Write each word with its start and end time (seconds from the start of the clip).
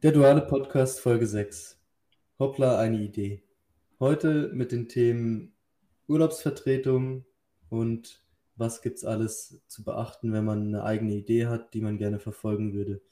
Der 0.00 0.12
duale 0.12 0.42
Podcast 0.42 1.00
Folge 1.00 1.26
6. 1.26 1.76
Hoppla, 2.38 2.78
eine 2.78 3.00
Idee. 3.02 3.42
Heute 3.98 4.48
mit 4.54 4.70
den 4.70 4.88
Themen 4.88 5.56
Urlaubsvertretung 6.06 7.24
und 7.68 8.22
was 8.54 8.80
gibt's 8.80 9.04
alles 9.04 9.60
zu 9.66 9.82
beachten, 9.82 10.32
wenn 10.32 10.44
man 10.44 10.68
eine 10.68 10.84
eigene 10.84 11.16
Idee 11.16 11.46
hat, 11.46 11.74
die 11.74 11.80
man 11.80 11.98
gerne 11.98 12.20
verfolgen 12.20 12.74
würde. 12.74 13.02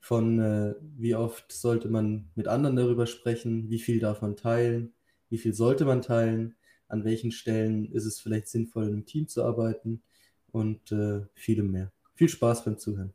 Von 0.00 0.40
äh, 0.40 0.74
wie 0.96 1.14
oft 1.14 1.52
sollte 1.52 1.88
man 1.88 2.28
mit 2.34 2.48
anderen 2.48 2.74
darüber 2.74 3.06
sprechen, 3.06 3.70
wie 3.70 3.78
viel 3.78 4.00
darf 4.00 4.20
man 4.20 4.34
teilen, 4.34 4.92
wie 5.28 5.38
viel 5.38 5.54
sollte 5.54 5.84
man 5.84 6.02
teilen, 6.02 6.56
an 6.88 7.04
welchen 7.04 7.30
Stellen 7.30 7.92
ist 7.92 8.06
es 8.06 8.18
vielleicht 8.18 8.48
sinnvoll, 8.48 8.88
im 8.88 9.06
Team 9.06 9.28
zu 9.28 9.44
arbeiten 9.44 10.02
und 10.50 10.90
äh, 10.90 11.20
vielem 11.34 11.70
mehr. 11.70 11.92
Viel 12.14 12.28
Spaß 12.28 12.64
beim 12.64 12.76
Zuhören. 12.76 13.14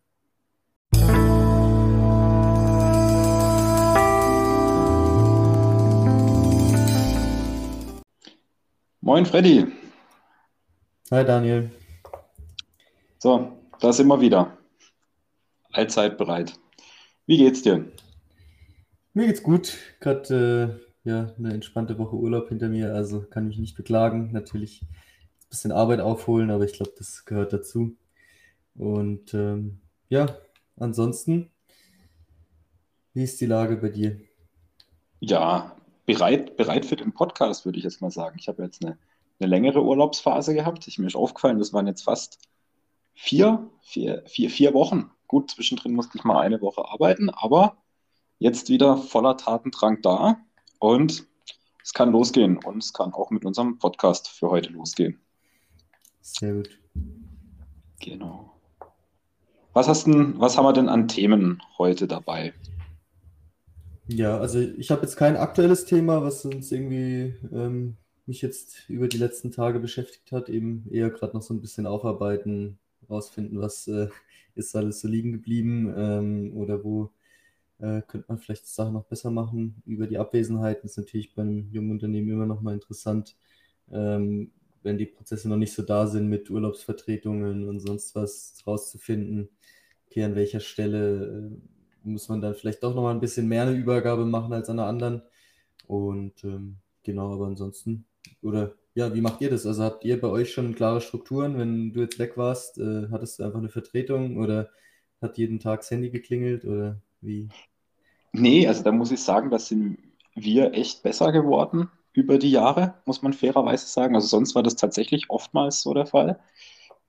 Moin 9.09 9.25
Freddy. 9.25 9.65
Hi 11.09 11.25
Daniel. 11.25 11.71
So, 13.17 13.57
da 13.79 13.91
sind 13.91 14.05
wir 14.07 14.21
wieder. 14.21 14.55
Allzeit 15.71 16.15
bereit. 16.15 16.53
Wie 17.25 17.37
geht's 17.39 17.63
dir? 17.63 17.91
Mir 19.15 19.25
geht's 19.25 19.41
gut. 19.41 19.79
Gerade 19.99 20.83
äh, 21.05 21.09
ja, 21.09 21.33
eine 21.39 21.53
entspannte 21.55 21.97
Woche 21.97 22.17
Urlaub 22.17 22.49
hinter 22.49 22.69
mir, 22.69 22.93
also 22.93 23.23
kann 23.23 23.47
mich 23.47 23.57
nicht 23.57 23.75
beklagen. 23.75 24.31
Natürlich 24.31 24.83
ein 24.83 25.49
bisschen 25.49 25.71
Arbeit 25.71 26.01
aufholen, 26.01 26.51
aber 26.51 26.65
ich 26.65 26.73
glaube, 26.73 26.93
das 26.95 27.25
gehört 27.25 27.51
dazu. 27.51 27.97
Und 28.75 29.33
ähm, 29.33 29.81
ja, 30.09 30.37
ansonsten, 30.75 31.49
wie 33.15 33.23
ist 33.23 33.41
die 33.41 33.47
Lage 33.47 33.77
bei 33.77 33.89
dir? 33.89 34.21
Ja, 35.19 35.78
bereit, 36.09 36.57
bereit 36.57 36.87
für 36.87 36.95
den 36.95 37.13
Podcast, 37.13 37.65
würde 37.65 37.77
ich 37.77 37.83
jetzt 37.83 38.01
mal 38.01 38.09
sagen. 38.09 38.35
Ich 38.39 38.47
habe 38.47 38.63
jetzt 38.63 38.83
eine, 38.83 38.97
eine 39.39 39.47
längere 39.47 39.83
Urlaubsphase 39.83 40.55
gehabt. 40.55 40.87
Ich, 40.87 40.97
mir 40.97 41.05
ist 41.05 41.15
aufgefallen, 41.15 41.59
das 41.59 41.71
waren 41.71 41.85
jetzt 41.85 42.01
fast 42.01 42.39
vier, 43.13 43.69
vier, 43.81 44.23
vier, 44.25 44.49
vier 44.49 44.73
Wochen. 44.73 45.11
Gut, 45.27 45.51
zwischendrin 45.51 45.93
musste 45.93 46.17
ich 46.17 46.23
mal 46.23 46.39
eine 46.39 46.61
Woche 46.61 46.83
arbeiten, 46.83 47.29
aber 47.29 47.77
jetzt 48.39 48.69
wieder 48.69 48.97
voller 48.97 49.37
Tatendrang 49.37 50.01
da 50.01 50.37
und 50.79 51.27
es 51.83 51.93
kann 51.93 52.11
losgehen 52.11 52.57
und 52.57 52.83
es 52.83 52.91
kann 52.91 53.13
auch 53.13 53.29
mit 53.29 53.45
unserem 53.45 53.77
Podcast 53.77 54.29
für 54.29 54.49
heute 54.49 54.71
losgehen. 54.71 55.19
Sehr 56.21 56.55
gut. 56.55 56.79
Genau. 57.99 58.59
Was, 59.73 59.87
hast 59.87 60.07
denn, 60.07 60.39
was 60.39 60.57
haben 60.57 60.65
wir 60.65 60.73
denn 60.73 60.89
an 60.89 61.07
Themen 61.07 61.61
heute 61.77 62.07
dabei? 62.07 62.55
Ja, 64.11 64.39
also 64.39 64.59
ich 64.59 64.89
habe 64.89 65.03
jetzt 65.03 65.17
kein 65.17 65.37
aktuelles 65.37 65.85
Thema, 65.85 66.23
was 66.23 66.43
uns 66.43 66.71
irgendwie 66.71 67.35
ähm, 67.53 67.95
mich 68.25 68.41
jetzt 68.41 68.89
über 68.89 69.07
die 69.07 69.17
letzten 69.17 69.51
Tage 69.51 69.79
beschäftigt 69.79 70.31
hat. 70.31 70.49
Eben 70.49 70.87
eher 70.91 71.11
gerade 71.11 71.35
noch 71.35 71.43
so 71.43 71.53
ein 71.53 71.61
bisschen 71.61 71.85
aufarbeiten, 71.85 72.79
rausfinden, 73.07 73.59
was 73.61 73.87
äh, 73.87 74.07
ist 74.55 74.75
alles 74.75 75.01
so 75.01 75.07
liegen 75.07 75.31
geblieben 75.33 75.93
ähm, 75.95 76.57
oder 76.57 76.83
wo 76.83 77.11
äh, 77.79 78.01
könnte 78.03 78.25
man 78.29 78.39
vielleicht 78.39 78.67
Sachen 78.67 78.93
noch 78.93 79.05
besser 79.05 79.31
machen. 79.31 79.81
Über 79.85 80.07
die 80.07 80.17
Abwesenheiten 80.17 80.85
ist 80.85 80.97
natürlich 80.97 81.35
bei 81.35 81.43
einem 81.43 81.69
jungen 81.71 81.91
Unternehmen 81.91 82.29
immer 82.31 82.47
noch 82.47 82.61
mal 82.61 82.73
interessant, 82.73 83.35
ähm, 83.91 84.51
wenn 84.83 84.97
die 84.97 85.05
Prozesse 85.05 85.49
noch 85.49 85.57
nicht 85.57 85.73
so 85.73 85.83
da 85.83 86.07
sind 86.07 86.29
mit 86.29 86.49
Urlaubsvertretungen 86.49 87.67
und 87.69 87.79
sonst 87.79 88.15
was 88.15 88.55
rauszufinden. 88.65 89.49
Okay, 90.07 90.23
an 90.23 90.35
welcher 90.35 90.61
Stelle 90.61 91.51
äh, 91.53 91.78
muss 92.03 92.29
man 92.29 92.41
dann 92.41 92.55
vielleicht 92.55 92.83
doch 92.83 92.95
nochmal 92.95 93.13
ein 93.13 93.19
bisschen 93.19 93.47
mehr 93.47 93.63
eine 93.63 93.73
Übergabe 93.73 94.25
machen 94.25 94.53
als 94.53 94.69
an 94.69 94.79
einer 94.79 94.87
anderen. 94.87 95.21
Und 95.87 96.43
ähm, 96.43 96.77
genau, 97.03 97.33
aber 97.33 97.47
ansonsten, 97.47 98.05
oder 98.41 98.75
ja, 98.95 99.13
wie 99.13 99.21
macht 99.21 99.41
ihr 99.41 99.49
das? 99.49 99.65
Also 99.65 99.83
habt 99.83 100.03
ihr 100.05 100.19
bei 100.19 100.27
euch 100.27 100.51
schon 100.51 100.75
klare 100.75 101.01
Strukturen? 101.01 101.57
Wenn 101.57 101.93
du 101.93 102.01
jetzt 102.01 102.19
weg 102.19 102.37
warst, 102.37 102.77
äh, 102.77 103.07
hattest 103.11 103.39
du 103.39 103.43
einfach 103.43 103.59
eine 103.59 103.69
Vertretung 103.69 104.37
oder 104.37 104.69
hat 105.21 105.37
jeden 105.37 105.59
Tag 105.59 105.81
das 105.81 105.91
Handy 105.91 106.09
geklingelt 106.09 106.65
oder 106.65 107.01
wie? 107.21 107.49
Nee, 108.33 108.67
also 108.67 108.83
da 108.83 108.91
muss 108.91 109.11
ich 109.11 109.21
sagen, 109.21 109.49
da 109.49 109.59
sind 109.59 109.97
wir 110.35 110.73
echt 110.73 111.03
besser 111.03 111.31
geworden 111.31 111.89
über 112.13 112.37
die 112.37 112.51
Jahre, 112.51 112.95
muss 113.05 113.21
man 113.21 113.33
fairerweise 113.33 113.87
sagen. 113.87 114.15
Also 114.15 114.27
sonst 114.27 114.55
war 114.55 114.63
das 114.63 114.75
tatsächlich 114.75 115.29
oftmals 115.29 115.81
so 115.81 115.93
der 115.93 116.05
Fall. 116.05 116.39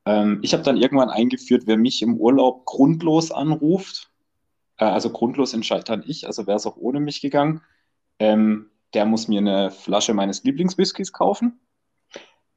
Ähm, 0.07 0.41
ich 0.43 0.53
habe 0.53 0.63
dann 0.63 0.77
irgendwann 0.77 1.11
eingeführt, 1.11 1.65
wer 1.67 1.77
mich 1.77 2.03
im 2.03 2.17
Urlaub 2.17 2.65
grundlos 2.65 3.31
anruft, 3.31 4.10
äh, 4.81 4.85
also 4.85 5.11
grundlos 5.11 5.55
entscheidet 5.55 6.05
ich, 6.07 6.27
also 6.27 6.47
wäre 6.47 6.57
es 6.57 6.67
auch 6.67 6.77
ohne 6.77 6.99
mich 6.99 7.21
gegangen. 7.21 7.63
Ähm, 8.19 8.71
der 8.95 9.05
muss 9.05 9.29
mir 9.29 9.39
eine 9.39 9.71
Flasche 9.71 10.15
meines 10.15 10.43
Lieblingswhiskys 10.43 11.13
kaufen. 11.13 11.61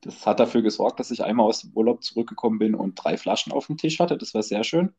Das 0.02 0.26
hat 0.26 0.40
dafür 0.40 0.62
gesorgt, 0.62 1.00
dass 1.00 1.12
ich 1.12 1.24
einmal 1.24 1.46
aus 1.46 1.62
dem 1.62 1.72
Urlaub 1.74 2.04
zurückgekommen 2.04 2.60
bin 2.60 2.76
und 2.76 2.96
drei 2.96 3.18
Flaschen 3.18 3.54
auf 3.54 3.68
dem 3.68 3.78
Tisch 3.78 4.00
hatte. 4.00 4.18
Das 4.18 4.34
war 4.34 4.42
sehr 4.42 4.64
schön. 4.64 4.94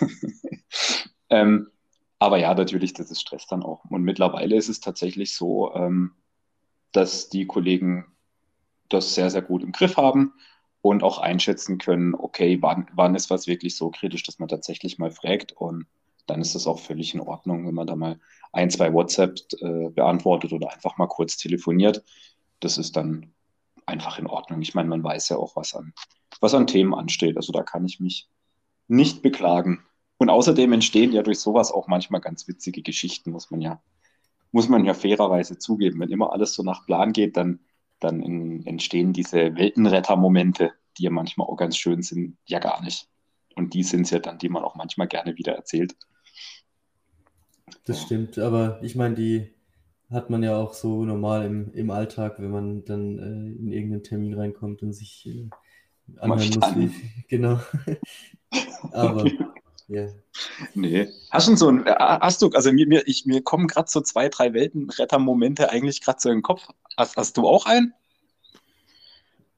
ähm, 1.30 1.70
aber 2.18 2.38
ja, 2.38 2.54
natürlich, 2.54 2.92
das 2.92 3.10
ist 3.10 3.20
Stress 3.20 3.46
dann 3.46 3.62
auch. 3.62 3.84
Und 3.86 4.02
mittlerweile 4.02 4.56
ist 4.56 4.68
es 4.68 4.80
tatsächlich 4.80 5.34
so, 5.34 5.74
ähm, 5.74 6.12
dass 6.92 7.28
die 7.28 7.46
Kollegen 7.46 8.06
das 8.88 9.14
sehr, 9.14 9.30
sehr 9.30 9.42
gut 9.42 9.62
im 9.62 9.72
Griff 9.72 9.96
haben 9.96 10.34
und 10.80 11.02
auch 11.02 11.18
einschätzen 11.18 11.78
können, 11.78 12.14
okay, 12.14 12.58
wann, 12.60 12.88
wann 12.92 13.16
ist 13.16 13.30
was 13.30 13.48
wirklich 13.48 13.76
so 13.76 13.90
kritisch, 13.90 14.22
dass 14.22 14.38
man 14.38 14.48
tatsächlich 14.48 14.98
mal 14.98 15.10
fragt. 15.10 15.52
Und 15.52 15.86
dann 16.26 16.40
ist 16.40 16.54
das 16.54 16.66
auch 16.66 16.80
völlig 16.80 17.14
in 17.14 17.20
Ordnung, 17.20 17.66
wenn 17.66 17.74
man 17.74 17.86
da 17.86 17.96
mal 17.96 18.18
ein, 18.52 18.70
zwei 18.70 18.92
WhatsApp 18.92 19.38
äh, 19.60 19.90
beantwortet 19.90 20.52
oder 20.52 20.72
einfach 20.72 20.96
mal 20.98 21.06
kurz 21.06 21.36
telefoniert. 21.36 22.02
Das 22.60 22.78
ist 22.78 22.96
dann 22.96 23.32
einfach 23.86 24.18
in 24.18 24.26
Ordnung. 24.26 24.60
Ich 24.62 24.74
meine, 24.74 24.88
man 24.88 25.04
weiß 25.04 25.28
ja 25.28 25.36
auch, 25.36 25.56
was 25.56 25.74
an, 25.74 25.92
was 26.40 26.54
an 26.54 26.66
Themen 26.66 26.94
ansteht. 26.94 27.36
Also 27.36 27.52
da 27.52 27.62
kann 27.62 27.84
ich 27.84 28.00
mich 28.00 28.28
nicht 28.88 29.22
beklagen. 29.22 29.84
Und 30.18 30.30
außerdem 30.30 30.72
entstehen 30.72 31.12
ja 31.12 31.22
durch 31.22 31.38
sowas 31.38 31.70
auch 31.70 31.88
manchmal 31.88 32.20
ganz 32.20 32.48
witzige 32.48 32.82
Geschichten, 32.82 33.30
muss 33.30 33.50
man 33.50 33.60
ja, 33.60 33.82
muss 34.50 34.68
man 34.68 34.84
ja 34.84 34.94
fairerweise 34.94 35.58
zugeben. 35.58 36.00
Wenn 36.00 36.10
immer 36.10 36.32
alles 36.32 36.54
so 36.54 36.62
nach 36.62 36.86
Plan 36.86 37.12
geht, 37.12 37.36
dann, 37.36 37.60
dann 38.00 38.22
in, 38.22 38.66
entstehen 38.66 39.12
diese 39.12 39.54
Weltenretter-Momente, 39.56 40.72
die 40.96 41.04
ja 41.04 41.10
manchmal 41.10 41.46
auch 41.46 41.56
ganz 41.56 41.76
schön 41.76 42.02
sind, 42.02 42.38
ja 42.46 42.58
gar 42.58 42.82
nicht. 42.82 43.08
Und 43.54 43.74
die 43.74 43.82
sind 43.82 44.02
es 44.02 44.10
ja 44.10 44.18
dann, 44.18 44.38
die 44.38 44.48
man 44.48 44.64
auch 44.64 44.74
manchmal 44.74 45.08
gerne 45.08 45.36
wieder 45.36 45.52
erzählt. 45.54 45.94
Das 47.84 48.02
stimmt, 48.02 48.38
aber 48.38 48.80
ich 48.82 48.94
meine, 48.94 49.14
die 49.14 49.52
hat 50.10 50.30
man 50.30 50.42
ja 50.42 50.56
auch 50.56 50.74
so 50.74 51.04
normal 51.04 51.44
im, 51.46 51.72
im 51.72 51.90
Alltag, 51.90 52.36
wenn 52.38 52.50
man 52.50 52.84
dann 52.84 53.18
äh, 53.18 53.58
in 53.58 53.72
irgendeinen 53.72 54.04
Termin 54.04 54.34
reinkommt 54.34 54.82
und 54.82 54.92
sich 54.92 55.26
äh, 55.26 55.48
anhören 56.18 56.50
muss. 56.60 56.76
Wie, 56.76 56.90
genau. 57.28 57.60
aber 58.92 59.24
ja. 59.88 60.08
Nee. 60.74 61.08
Hast 61.30 61.48
du 61.48 61.56
so 61.56 61.68
ein, 61.68 61.86
äh, 61.86 61.94
hast 61.98 62.42
du, 62.42 62.50
also 62.50 62.72
mir, 62.72 62.86
mir, 62.86 63.06
ich, 63.06 63.26
mir 63.26 63.42
kommen 63.42 63.66
gerade 63.66 63.90
so 63.90 64.00
zwei, 64.00 64.28
drei 64.28 64.52
Weltenretter-Momente 64.52 65.70
eigentlich 65.70 66.02
gerade 66.02 66.18
so 66.20 66.28
in 66.28 66.38
den 66.38 66.42
Kopf. 66.42 66.68
Hast, 66.96 67.16
hast 67.16 67.36
du 67.36 67.46
auch 67.46 67.66
einen? 67.66 67.92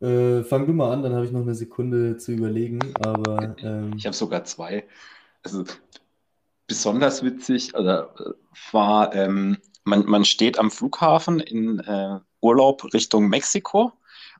Äh, 0.00 0.44
fang 0.44 0.66
du 0.66 0.72
mal 0.72 0.92
an, 0.92 1.02
dann 1.02 1.14
habe 1.14 1.24
ich 1.24 1.32
noch 1.32 1.42
eine 1.42 1.54
Sekunde 1.54 2.18
zu 2.18 2.32
überlegen, 2.32 2.78
aber. 3.00 3.56
Ähm, 3.62 3.94
ich 3.96 4.06
habe 4.06 4.14
sogar 4.14 4.44
zwei. 4.44 4.84
Also 5.42 5.64
besonders 6.68 7.24
witzig 7.24 7.74
oder 7.74 8.14
äh, 8.20 8.72
war, 8.72 9.12
ähm, 9.14 9.58
man, 9.84 10.06
man 10.06 10.24
steht 10.24 10.58
am 10.58 10.70
Flughafen 10.70 11.40
in 11.40 11.80
äh, 11.80 12.20
Urlaub 12.40 12.92
Richtung 12.94 13.28
Mexiko 13.28 13.92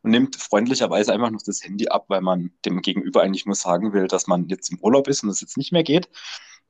und 0.02 0.12
nimmt 0.12 0.36
freundlicherweise 0.36 1.12
einfach 1.12 1.30
noch 1.30 1.42
das 1.44 1.64
Handy 1.64 1.88
ab, 1.88 2.04
weil 2.08 2.20
man 2.20 2.52
dem 2.64 2.82
Gegenüber 2.82 3.22
eigentlich 3.22 3.46
nur 3.46 3.56
sagen 3.56 3.92
will, 3.92 4.06
dass 4.06 4.28
man 4.28 4.48
jetzt 4.48 4.70
im 4.70 4.78
Urlaub 4.80 5.08
ist 5.08 5.24
und 5.24 5.30
es 5.30 5.40
jetzt 5.40 5.56
nicht 5.56 5.72
mehr 5.72 5.82
geht. 5.82 6.08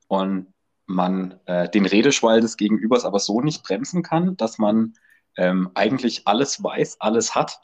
Und 0.07 0.47
man 0.87 1.39
äh, 1.45 1.69
den 1.69 1.85
Redeschwall 1.85 2.41
des 2.41 2.57
Gegenübers 2.57 3.05
aber 3.05 3.19
so 3.19 3.41
nicht 3.41 3.61
bremsen 3.63 4.01
kann, 4.01 4.35
dass 4.37 4.57
man 4.57 4.93
ähm, 5.37 5.69
eigentlich 5.75 6.27
alles 6.27 6.63
weiß, 6.63 6.99
alles 6.99 7.35
hat, 7.35 7.59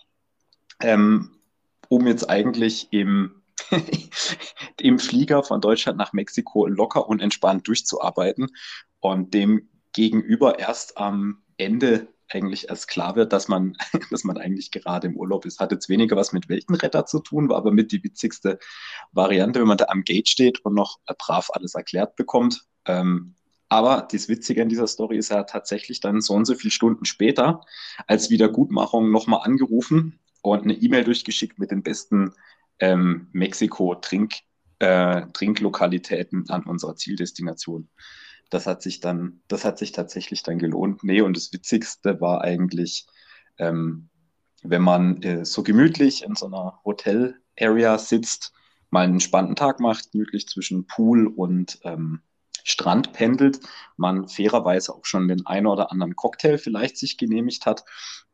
ähm, 0.81 1.39
um 1.89 2.05
jetzt 2.05 2.29
eigentlich 2.29 2.89
im 2.91 3.41
im 4.79 4.99
Flieger 4.99 5.43
von 5.43 5.61
Deutschland 5.61 5.97
nach 5.97 6.13
Mexiko 6.13 6.67
locker 6.67 7.07
und 7.07 7.21
entspannt 7.21 7.67
durchzuarbeiten 7.67 8.47
und 8.99 9.33
dem 9.33 9.69
gegenüber 9.93 10.59
erst 10.59 10.97
am 10.97 11.43
Ende 11.57 12.07
eigentlich 12.29 12.69
erst 12.69 12.87
klar 12.87 13.15
wird, 13.15 13.33
dass 13.33 13.47
man, 13.47 13.75
dass 14.11 14.23
man 14.23 14.37
eigentlich 14.37 14.71
gerade 14.71 15.07
im 15.07 15.15
Urlaub 15.15 15.45
ist. 15.45 15.59
Hat 15.59 15.71
jetzt 15.71 15.89
weniger 15.89 16.15
was 16.15 16.33
mit 16.33 16.49
Weltenretter 16.49 17.05
zu 17.05 17.19
tun, 17.19 17.49
war 17.49 17.57
aber 17.57 17.71
mit 17.71 17.91
die 17.91 18.03
witzigste 18.03 18.59
Variante, 19.11 19.59
wenn 19.59 19.67
man 19.67 19.77
da 19.77 19.85
am 19.85 20.03
Gate 20.03 20.27
steht 20.27 20.63
und 20.65 20.73
noch 20.73 20.99
brav 21.17 21.49
alles 21.53 21.75
erklärt 21.75 22.15
bekommt. 22.15 22.65
Ähm, 22.85 23.35
aber 23.69 24.07
das 24.11 24.29
Witzige 24.29 24.61
an 24.61 24.69
dieser 24.69 24.87
Story 24.87 25.17
ist 25.17 25.29
ja 25.29 25.43
tatsächlich 25.43 25.99
dann 25.99 26.21
so 26.21 26.33
und 26.33 26.45
so 26.45 26.55
viele 26.55 26.71
Stunden 26.71 27.05
später 27.05 27.61
als 28.07 28.29
Wiedergutmachung 28.29 29.11
nochmal 29.11 29.41
angerufen 29.43 30.19
und 30.41 30.63
eine 30.63 30.73
E-Mail 30.73 31.03
durchgeschickt 31.03 31.57
mit 31.57 31.71
den 31.71 31.81
besten 31.81 32.33
ähm, 32.79 33.29
Mexiko-Trink, 33.33 34.35
äh, 34.79 35.23
Trinklokalitäten 35.33 36.49
an 36.49 36.63
unserer 36.63 36.95
Zieldestination. 36.95 37.89
das 38.51 38.67
hat 38.67 38.81
sich 38.81 38.99
dann, 38.99 39.41
das 39.47 39.65
hat 39.65 39.77
sich 39.79 39.91
tatsächlich 39.91 40.43
dann 40.43 40.59
gelohnt. 40.59 41.03
Nee, 41.03 41.21
und 41.21 41.35
das 41.35 41.51
Witzigste 41.51 42.21
war 42.21 42.41
eigentlich, 42.41 43.07
ähm, 43.57 44.09
wenn 44.63 44.81
man 44.81 45.21
äh, 45.23 45.45
so 45.45 45.63
gemütlich 45.63 46.23
in 46.23 46.35
so 46.35 46.45
einer 46.47 46.79
Hotel-Area 46.85 47.97
sitzt, 47.97 48.53
mal 48.89 49.05
einen 49.05 49.19
spannenden 49.19 49.55
Tag 49.55 49.79
macht, 49.79 50.11
gemütlich 50.11 50.47
zwischen 50.47 50.87
Pool 50.87 51.27
und 51.27 51.79
ähm, 51.83 52.21
Strand 52.63 53.13
pendelt, 53.13 53.59
man 53.95 54.27
fairerweise 54.27 54.93
auch 54.93 55.05
schon 55.05 55.27
den 55.27 55.45
einen 55.45 55.67
oder 55.67 55.91
anderen 55.91 56.15
Cocktail 56.15 56.57
vielleicht 56.57 56.97
sich 56.97 57.17
genehmigt 57.17 57.65
hat. 57.65 57.85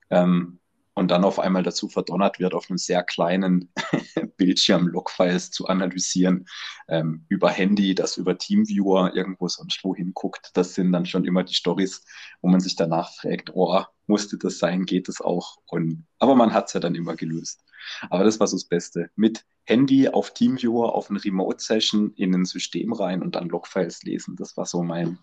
Ähm, 0.09 0.60
und 0.93 1.09
dann 1.09 1.23
auf 1.23 1.39
einmal 1.39 1.63
dazu 1.63 1.88
verdonnert 1.88 2.39
wird, 2.39 2.53
auf 2.53 2.69
einem 2.69 2.77
sehr 2.77 3.03
kleinen 3.03 3.71
Bildschirm 4.38 4.88
Logfiles 4.88 5.51
zu 5.51 5.67
analysieren, 5.67 6.47
ähm, 6.88 7.25
über 7.29 7.49
Handy, 7.49 7.95
das 7.95 8.17
über 8.17 8.38
Teamviewer 8.38 9.15
irgendwo 9.15 9.47
sonst 9.47 9.79
wo 9.83 9.95
hinguckt. 9.95 10.51
Das 10.53 10.73
sind 10.73 10.91
dann 10.91 11.05
schon 11.05 11.25
immer 11.25 11.43
die 11.43 11.53
Stories, 11.53 12.03
wo 12.41 12.49
man 12.49 12.59
sich 12.59 12.75
danach 12.75 13.13
fragt, 13.15 13.51
oh, 13.53 13.83
musste 14.07 14.38
das 14.38 14.59
sein, 14.59 14.85
geht 14.85 15.07
das 15.07 15.21
auch? 15.21 15.57
Und, 15.65 16.05
aber 16.19 16.35
man 16.35 16.53
hat 16.53 16.67
es 16.67 16.73
ja 16.73 16.79
dann 16.79 16.95
immer 16.95 17.15
gelöst. 17.15 17.63
Aber 18.09 18.23
das 18.23 18.39
war 18.39 18.47
so 18.47 18.57
das 18.57 18.65
Beste. 18.65 19.09
Mit 19.15 19.45
Handy 19.63 20.09
auf 20.09 20.33
Teamviewer, 20.33 20.93
auf 20.93 21.09
eine 21.09 21.23
Remote-Session 21.23 22.13
in 22.15 22.35
ein 22.35 22.45
System 22.45 22.93
rein 22.93 23.21
und 23.21 23.35
dann 23.35 23.47
Logfiles 23.47 24.03
lesen. 24.03 24.35
Das 24.35 24.57
war 24.57 24.65
so 24.65 24.83
mein, 24.83 25.17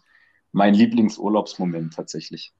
mein 0.53 0.75
Lieblingsurlaubsmoment 0.75 1.95
tatsächlich. 1.95 2.55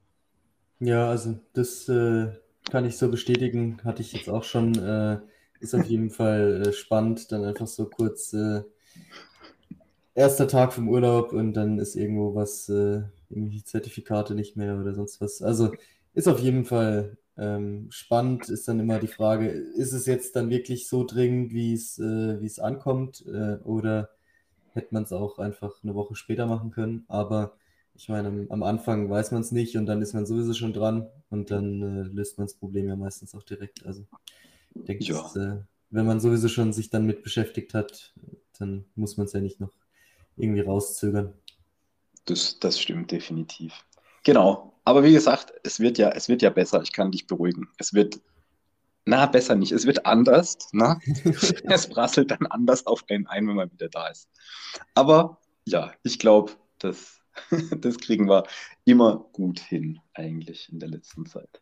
Ja, 0.79 1.09
also 1.09 1.39
das 1.53 1.89
äh, 1.89 2.31
kann 2.69 2.85
ich 2.85 2.97
so 2.97 3.09
bestätigen. 3.09 3.79
Hatte 3.83 4.01
ich 4.01 4.13
jetzt 4.13 4.29
auch 4.29 4.43
schon. 4.43 4.75
Äh, 4.77 5.19
ist 5.59 5.75
auf 5.75 5.85
jeden 5.85 6.09
Fall 6.09 6.63
äh, 6.67 6.73
spannend. 6.73 7.31
Dann 7.31 7.43
einfach 7.43 7.67
so 7.67 7.85
kurz 7.85 8.33
äh, 8.33 8.63
erster 10.15 10.47
Tag 10.47 10.73
vom 10.73 10.89
Urlaub 10.89 11.33
und 11.33 11.53
dann 11.53 11.79
ist 11.79 11.95
irgendwo 11.95 12.35
was, 12.35 12.69
äh, 12.69 13.03
irgendwelche 13.29 13.63
Zertifikate 13.63 14.35
nicht 14.35 14.57
mehr 14.57 14.79
oder 14.79 14.93
sonst 14.93 15.21
was. 15.21 15.41
Also 15.41 15.71
ist 16.13 16.27
auf 16.27 16.39
jeden 16.39 16.65
Fall 16.65 17.17
ähm, 17.37 17.87
spannend. 17.89 18.49
Ist 18.49 18.67
dann 18.67 18.79
immer 18.79 18.99
die 18.99 19.07
Frage, 19.07 19.47
ist 19.49 19.93
es 19.93 20.05
jetzt 20.05 20.35
dann 20.35 20.49
wirklich 20.49 20.87
so 20.87 21.05
dringend, 21.05 21.53
wie 21.53 21.73
es, 21.73 21.97
äh, 21.99 22.41
wie 22.41 22.45
es 22.45 22.59
ankommt? 22.59 23.23
Äh, 23.27 23.57
oder 23.63 24.09
hätte 24.73 24.93
man 24.93 25.03
es 25.03 25.13
auch 25.13 25.39
einfach 25.39 25.83
eine 25.83 25.95
Woche 25.95 26.15
später 26.15 26.45
machen 26.47 26.71
können? 26.71 27.05
Aber 27.07 27.53
ich 27.99 28.07
meine, 28.07 28.47
am, 28.49 28.63
Anfang 28.63 29.09
weiß 29.09 29.31
man 29.31 29.41
es 29.41 29.51
nicht 29.51 29.75
und 29.75 29.85
dann 29.85 30.01
ist 30.01 30.13
man 30.13 30.25
sowieso 30.25 30.53
schon 30.53 30.71
dran 30.71 31.09
und 31.29 31.51
dann 31.51 31.81
äh, 31.81 32.03
löst 32.03 32.37
man 32.37 32.47
das 32.47 32.55
Problem 32.55 32.87
ja 32.87 32.95
meistens 32.95 33.35
auch 33.35 33.43
direkt. 33.43 33.85
Also 33.85 34.05
ich 34.73 34.85
denke, 34.85 35.03
ja. 35.03 35.21
dass, 35.21 35.35
äh, 35.35 35.57
wenn 35.89 36.05
man 36.05 36.21
sowieso 36.21 36.47
schon 36.47 36.71
sich 36.71 36.89
dann 36.89 37.05
mit 37.05 37.23
beschäftigt 37.23 37.73
hat, 37.73 38.13
dann 38.57 38.85
muss 38.95 39.17
man 39.17 39.25
es 39.25 39.33
ja 39.33 39.41
nicht 39.41 39.59
noch 39.59 39.73
irgendwie 40.37 40.61
rauszögern. 40.61 41.33
Das, 42.23 42.57
das 42.59 42.79
stimmt 42.79 43.11
definitiv. 43.11 43.73
Genau. 44.23 44.79
Aber 44.85 45.03
wie 45.03 45.11
gesagt, 45.11 45.51
es 45.63 45.81
wird 45.81 45.97
ja, 45.97 46.09
es 46.11 46.29
wird 46.29 46.41
ja 46.41 46.51
besser. 46.51 46.81
Ich 46.81 46.93
kann 46.93 47.11
dich 47.11 47.27
beruhigen. 47.27 47.67
Es 47.79 47.93
wird, 47.93 48.21
na, 49.03 49.25
besser 49.25 49.55
nicht. 49.55 49.73
Es 49.73 49.85
wird 49.85 50.05
anders. 50.05 50.57
Na? 50.71 51.01
es 51.63 51.89
prasselt 51.89 52.31
dann 52.31 52.47
anders 52.47 52.87
auf 52.87 53.03
einen 53.09 53.27
ein, 53.27 53.45
wenn 53.45 53.57
man 53.57 53.71
wieder 53.73 53.89
da 53.89 54.07
ist. 54.07 54.29
Aber 54.95 55.41
ja, 55.65 55.91
ich 56.03 56.17
glaube, 56.17 56.53
dass 56.77 57.18
das 57.77 57.97
kriegen 57.97 58.27
wir 58.27 58.43
immer 58.85 59.25
gut 59.33 59.59
hin, 59.59 59.99
eigentlich 60.13 60.69
in 60.71 60.79
der 60.79 60.89
letzten 60.89 61.25
Zeit. 61.25 61.61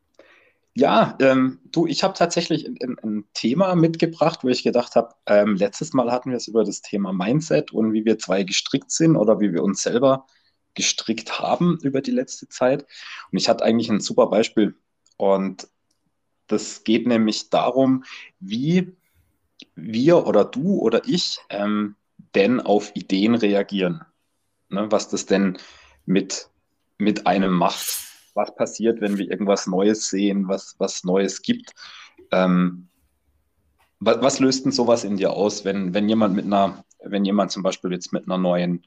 Ja, 0.79 1.17
ähm, 1.21 1.59
du, 1.71 1.87
ich 1.87 2.03
habe 2.03 2.13
tatsächlich 2.13 2.67
ein, 2.67 2.99
ein, 3.01 3.25
Thema 3.33 3.73
mitgebracht, 3.73 4.43
wo 4.43 4.47
ich 4.49 4.61
gedacht 4.61 4.95
habe, 4.95 5.15
ähm, 5.25 5.55
letztes 5.55 5.93
Mal 5.93 6.11
hatten 6.11 6.29
wir 6.29 6.37
es 6.37 6.47
über 6.47 6.63
das 6.63 6.83
Thema 6.83 7.11
Mindset 7.13 7.71
und 7.71 7.93
wie 7.93 8.05
wir 8.05 8.19
zwei 8.19 8.43
gestrickt 8.43 8.91
sind 8.91 9.15
oder 9.15 9.39
wie 9.39 9.51
wir 9.53 9.63
uns 9.63 9.81
selber 9.81 10.27
gestrickt 10.75 11.39
haben 11.39 11.79
über 11.81 12.01
die 12.01 12.11
letzte 12.11 12.47
Zeit. 12.47 12.85
Und 13.31 13.39
ich 13.39 13.49
hatte 13.49 13.63
eigentlich 13.63 13.89
ein 13.89 14.01
super 14.01 14.27
Beispiel. 14.27 14.75
Und 15.17 15.67
das 16.45 16.83
geht 16.83 17.07
nämlich 17.07 17.49
darum, 17.49 18.03
wie 18.39 18.95
wir 19.75 20.27
oder 20.27 20.45
du 20.45 20.77
oder 20.79 21.01
ich 21.07 21.39
ähm, 21.49 21.95
denn 22.35 22.59
auf 22.59 22.95
Ideen 22.95 23.33
reagieren 23.33 24.05
ne, 24.69 24.91
was 24.91 25.09
das 25.09 25.25
denn 25.25 25.57
mit, 26.05 26.49
mit 26.97 27.27
einem 27.27 27.53
macht. 27.53 28.03
Was 28.33 28.55
passiert, 28.55 29.01
wenn 29.01 29.17
wir 29.17 29.29
irgendwas 29.29 29.67
Neues 29.67 30.09
sehen, 30.09 30.47
was, 30.47 30.75
was 30.77 31.03
Neues 31.03 31.41
gibt. 31.41 31.73
Ähm, 32.31 32.89
was, 33.99 34.21
was, 34.21 34.39
löst 34.39 34.65
denn 34.65 34.71
sowas 34.71 35.03
in 35.03 35.17
dir 35.17 35.31
aus, 35.31 35.65
wenn, 35.65 35.93
wenn 35.93 36.07
jemand 36.07 36.35
mit 36.35 36.45
einer, 36.45 36.85
wenn 37.03 37.25
jemand 37.25 37.51
zum 37.51 37.63
Beispiel 37.63 37.91
jetzt 37.91 38.13
mit 38.13 38.25
einer 38.25 38.37
neuen 38.37 38.85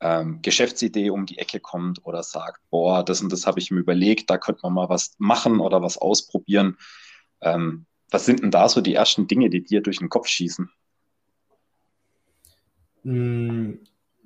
ähm, 0.00 0.40
Geschäftsidee 0.42 1.10
um 1.10 1.26
die 1.26 1.38
Ecke 1.38 1.60
kommt 1.60 2.04
oder 2.04 2.22
sagt, 2.22 2.60
boah, 2.70 3.04
das 3.04 3.20
und 3.20 3.32
das 3.32 3.46
habe 3.46 3.58
ich 3.58 3.70
mir 3.70 3.80
überlegt, 3.80 4.30
da 4.30 4.38
könnte 4.38 4.60
man 4.62 4.74
mal 4.74 4.88
was 4.88 5.14
machen 5.18 5.60
oder 5.60 5.82
was 5.82 5.98
ausprobieren. 5.98 6.78
Ähm, 7.40 7.86
was 8.10 8.24
sind 8.24 8.42
denn 8.42 8.50
da 8.50 8.68
so 8.68 8.80
die 8.80 8.94
ersten 8.94 9.26
Dinge, 9.26 9.50
die 9.50 9.62
dir 9.62 9.82
durch 9.82 9.98
den 9.98 10.08
Kopf 10.08 10.28
schießen? 10.28 10.70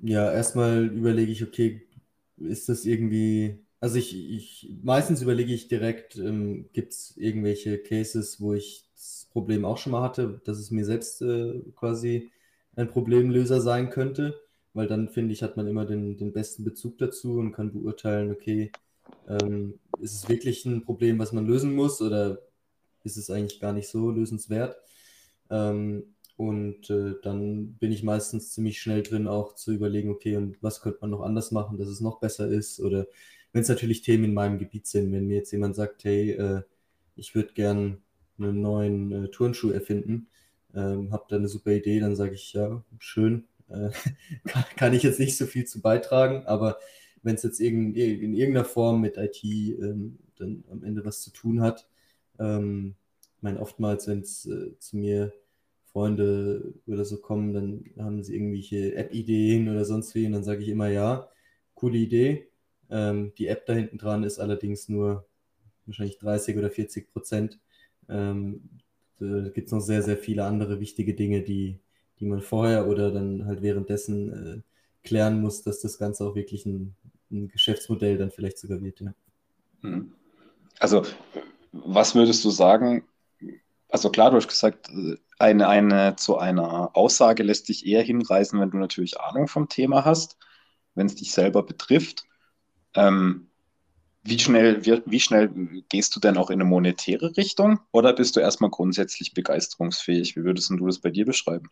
Ja, 0.05 0.31
erstmal 0.33 0.85
überlege 0.87 1.31
ich, 1.31 1.43
okay, 1.43 1.87
ist 2.37 2.67
das 2.67 2.85
irgendwie, 2.85 3.65
also 3.79 3.97
ich, 3.97 4.13
ich 4.15 4.69
meistens 4.83 5.21
überlege 5.21 5.53
ich 5.53 5.67
direkt, 5.69 6.17
ähm, 6.17 6.69
gibt 6.73 6.91
es 6.93 7.15
irgendwelche 7.17 7.77
Cases, 7.81 8.41
wo 8.41 8.53
ich 8.53 8.89
das 8.95 9.29
Problem 9.31 9.63
auch 9.65 9.77
schon 9.77 9.93
mal 9.93 10.01
hatte, 10.03 10.41
dass 10.45 10.57
es 10.59 10.71
mir 10.71 10.83
selbst 10.85 11.21
äh, 11.21 11.61
quasi 11.75 12.31
ein 12.75 12.89
Problemlöser 12.89 13.61
sein 13.61 13.89
könnte, 13.91 14.35
weil 14.73 14.87
dann 14.87 15.07
finde 15.09 15.33
ich, 15.33 15.41
hat 15.43 15.55
man 15.57 15.67
immer 15.67 15.85
den, 15.85 16.17
den 16.17 16.33
besten 16.33 16.65
Bezug 16.65 16.97
dazu 16.97 17.37
und 17.39 17.53
kann 17.53 17.71
beurteilen, 17.71 18.31
okay, 18.31 18.71
ähm, 19.27 19.79
ist 20.01 20.15
es 20.15 20.27
wirklich 20.29 20.65
ein 20.65 20.83
Problem, 20.83 21.17
was 21.19 21.31
man 21.33 21.47
lösen 21.47 21.75
muss 21.75 22.01
oder 22.01 22.39
ist 23.03 23.17
es 23.17 23.29
eigentlich 23.29 23.59
gar 23.61 23.73
nicht 23.73 23.89
so 23.89 24.11
lösenswert? 24.11 24.77
Ähm, 25.49 26.12
und 26.35 26.89
äh, 26.89 27.15
dann 27.21 27.73
bin 27.75 27.91
ich 27.91 28.03
meistens 28.03 28.51
ziemlich 28.51 28.81
schnell 28.81 29.03
drin, 29.03 29.27
auch 29.27 29.55
zu 29.55 29.71
überlegen, 29.71 30.09
okay, 30.09 30.35
und 30.35 30.61
was 30.61 30.81
könnte 30.81 30.99
man 31.01 31.11
noch 31.11 31.21
anders 31.21 31.51
machen, 31.51 31.77
dass 31.77 31.87
es 31.87 32.01
noch 32.01 32.19
besser 32.19 32.47
ist? 32.47 32.79
Oder 32.79 33.07
wenn 33.51 33.61
es 33.61 33.69
natürlich 33.69 34.01
Themen 34.01 34.25
in 34.25 34.33
meinem 34.33 34.57
Gebiet 34.57 34.87
sind, 34.87 35.11
wenn 35.11 35.27
mir 35.27 35.37
jetzt 35.37 35.51
jemand 35.51 35.75
sagt, 35.75 36.03
hey, 36.03 36.31
äh, 36.31 36.63
ich 37.15 37.35
würde 37.35 37.53
gern 37.53 38.01
einen 38.39 38.61
neuen 38.61 39.11
äh, 39.11 39.27
Turnschuh 39.29 39.69
erfinden, 39.69 40.27
ähm, 40.73 41.11
habe 41.11 41.25
da 41.29 41.35
eine 41.35 41.47
super 41.47 41.71
Idee, 41.71 41.99
dann 41.99 42.15
sage 42.15 42.33
ich, 42.33 42.53
ja, 42.53 42.83
schön, 42.97 43.45
äh, 43.69 43.89
kann, 44.45 44.63
kann, 44.75 44.93
ich 44.93 45.03
jetzt 45.03 45.19
nicht 45.19 45.37
so 45.37 45.45
viel 45.45 45.65
zu 45.65 45.81
beitragen, 45.81 46.45
aber 46.47 46.79
wenn 47.21 47.35
es 47.35 47.43
jetzt 47.43 47.59
in, 47.59 47.95
in, 47.95 48.33
irgendeiner 48.33 48.65
Form 48.65 49.01
mit 49.01 49.17
IT 49.17 49.43
ähm, 49.43 50.17
dann 50.37 50.63
am 50.71 50.83
Ende 50.83 51.05
was 51.05 51.21
zu 51.21 51.31
tun 51.31 51.61
hat, 51.61 51.87
ähm, 52.39 52.95
ich 53.37 53.43
meine, 53.43 53.59
oftmals, 53.59 54.07
wenn 54.07 54.21
es 54.21 54.45
äh, 54.45 54.77
zu 54.79 54.97
mir 54.97 55.31
Freunde 55.93 56.73
oder 56.87 57.05
so 57.05 57.17
kommen, 57.17 57.53
dann 57.53 57.85
haben 58.03 58.23
sie 58.23 58.35
irgendwelche 58.35 58.95
App-Ideen 58.95 59.69
oder 59.69 59.85
sonst 59.85 60.13
wie 60.15 60.25
und 60.25 60.33
dann 60.33 60.43
sage 60.43 60.63
ich 60.63 60.69
immer 60.69 60.89
ja, 60.89 61.29
coole 61.75 61.97
Idee. 61.97 62.47
Ähm, 62.89 63.31
die 63.37 63.47
App 63.47 63.65
da 63.67 63.73
hinten 63.73 63.99
dran 63.99 64.23
ist 64.23 64.39
allerdings 64.39 64.89
nur 64.89 65.25
wahrscheinlich 65.85 66.17
30 66.17 66.57
oder 66.57 66.71
40 66.71 67.13
Prozent. 67.13 67.59
Ähm, 68.09 68.69
da 69.19 69.49
gibt 69.49 69.67
es 69.67 69.71
noch 69.71 69.81
sehr, 69.81 70.01
sehr 70.01 70.17
viele 70.17 70.45
andere 70.45 70.79
wichtige 70.79 71.13
Dinge, 71.13 71.43
die, 71.43 71.79
die 72.19 72.25
man 72.25 72.41
vorher 72.41 72.87
oder 72.87 73.11
dann 73.11 73.45
halt 73.45 73.61
währenddessen 73.61 74.33
äh, 74.33 75.07
klären 75.07 75.41
muss, 75.41 75.61
dass 75.61 75.79
das 75.79 75.99
Ganze 75.99 76.25
auch 76.25 76.35
wirklich 76.35 76.65
ein, 76.65 76.95
ein 77.31 77.49
Geschäftsmodell 77.49 78.17
dann 78.17 78.31
vielleicht 78.31 78.57
sogar 78.57 78.81
wird. 78.81 78.99
Ja. 78.99 79.13
Hm. 79.81 80.11
Also, 80.79 81.03
was 81.71 82.15
würdest 82.15 82.43
du 82.43 82.49
sagen, 82.49 83.03
also 83.89 84.09
klar, 84.09 84.31
du 84.31 84.37
hast 84.37 84.47
gesagt, 84.47 84.89
eine, 85.39 85.67
eine 85.67 86.15
zu 86.15 86.37
einer 86.37 86.95
Aussage 86.95 87.43
lässt 87.43 87.69
dich 87.69 87.85
eher 87.85 88.03
hinreißen, 88.03 88.59
wenn 88.59 88.71
du 88.71 88.77
natürlich 88.77 89.19
Ahnung 89.19 89.47
vom 89.47 89.69
Thema 89.69 90.05
hast, 90.05 90.37
wenn 90.95 91.07
es 91.07 91.15
dich 91.15 91.31
selber 91.31 91.63
betrifft. 91.63 92.23
Ähm, 92.95 93.47
wie 94.23 94.39
schnell, 94.39 94.85
wie, 94.85 95.01
wie, 95.05 95.19
schnell 95.19 95.49
gehst 95.89 96.15
du 96.15 96.19
denn 96.19 96.37
auch 96.37 96.49
in 96.49 96.61
eine 96.61 96.69
monetäre 96.69 97.35
Richtung 97.35 97.79
oder 97.91 98.13
bist 98.13 98.35
du 98.35 98.39
erstmal 98.39 98.69
grundsätzlich 98.69 99.33
begeisterungsfähig? 99.33 100.35
Wie 100.35 100.43
würdest 100.43 100.69
du 100.69 100.85
das 100.85 100.99
bei 100.99 101.09
dir 101.09 101.25
beschreiben? 101.25 101.69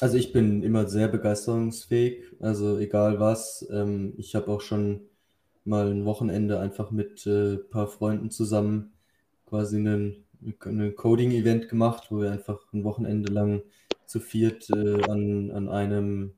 Also 0.00 0.16
ich 0.16 0.32
bin 0.32 0.64
immer 0.64 0.88
sehr 0.88 1.06
begeisterungsfähig, 1.06 2.24
also 2.40 2.78
egal 2.78 3.20
was. 3.20 3.64
Ähm, 3.70 4.14
ich 4.16 4.34
habe 4.34 4.50
auch 4.50 4.60
schon 4.60 5.02
mal 5.64 5.92
ein 5.92 6.04
Wochenende 6.04 6.58
einfach 6.58 6.90
mit 6.90 7.24
ein 7.24 7.54
äh, 7.54 7.56
paar 7.58 7.86
Freunden 7.86 8.30
zusammen 8.30 8.94
quasi 9.46 9.76
einen 9.76 10.24
ein 10.64 10.96
Coding-Event 10.96 11.68
gemacht, 11.68 12.08
wo 12.10 12.20
wir 12.20 12.32
einfach 12.32 12.72
ein 12.72 12.84
Wochenende 12.84 13.32
lang 13.32 13.62
zu 14.06 14.20
viert 14.20 14.68
äh, 14.70 15.02
an, 15.04 15.50
an, 15.50 15.68
einem, 15.68 16.34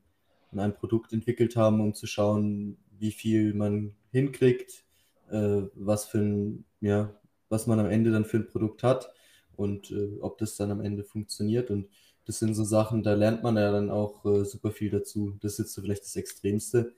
an 0.51 0.59
einem 0.59 0.73
Produkt 0.73 1.13
entwickelt 1.13 1.55
haben, 1.55 1.81
um 1.81 1.93
zu 1.93 2.07
schauen, 2.07 2.77
wie 2.97 3.11
viel 3.11 3.53
man 3.53 3.95
hinkriegt, 4.11 4.85
äh, 5.29 5.63
was 5.73 6.05
für 6.05 6.19
ein, 6.19 6.65
ja, 6.81 7.13
was 7.49 7.67
man 7.67 7.79
am 7.79 7.87
Ende 7.87 8.11
dann 8.11 8.25
für 8.25 8.37
ein 8.37 8.47
Produkt 8.47 8.83
hat 8.83 9.11
und 9.55 9.91
äh, 9.91 10.19
ob 10.21 10.37
das 10.37 10.55
dann 10.55 10.71
am 10.71 10.81
Ende 10.81 11.03
funktioniert. 11.03 11.69
Und 11.71 11.89
das 12.25 12.39
sind 12.39 12.53
so 12.55 12.63
Sachen, 12.63 13.03
da 13.03 13.13
lernt 13.13 13.43
man 13.43 13.57
ja 13.57 13.71
dann 13.71 13.89
auch 13.89 14.25
äh, 14.25 14.45
super 14.45 14.71
viel 14.71 14.89
dazu. 14.89 15.37
Das 15.41 15.53
ist 15.53 15.59
jetzt 15.59 15.73
so 15.73 15.81
vielleicht 15.81 16.03
das 16.03 16.15
Extremste. 16.15 16.93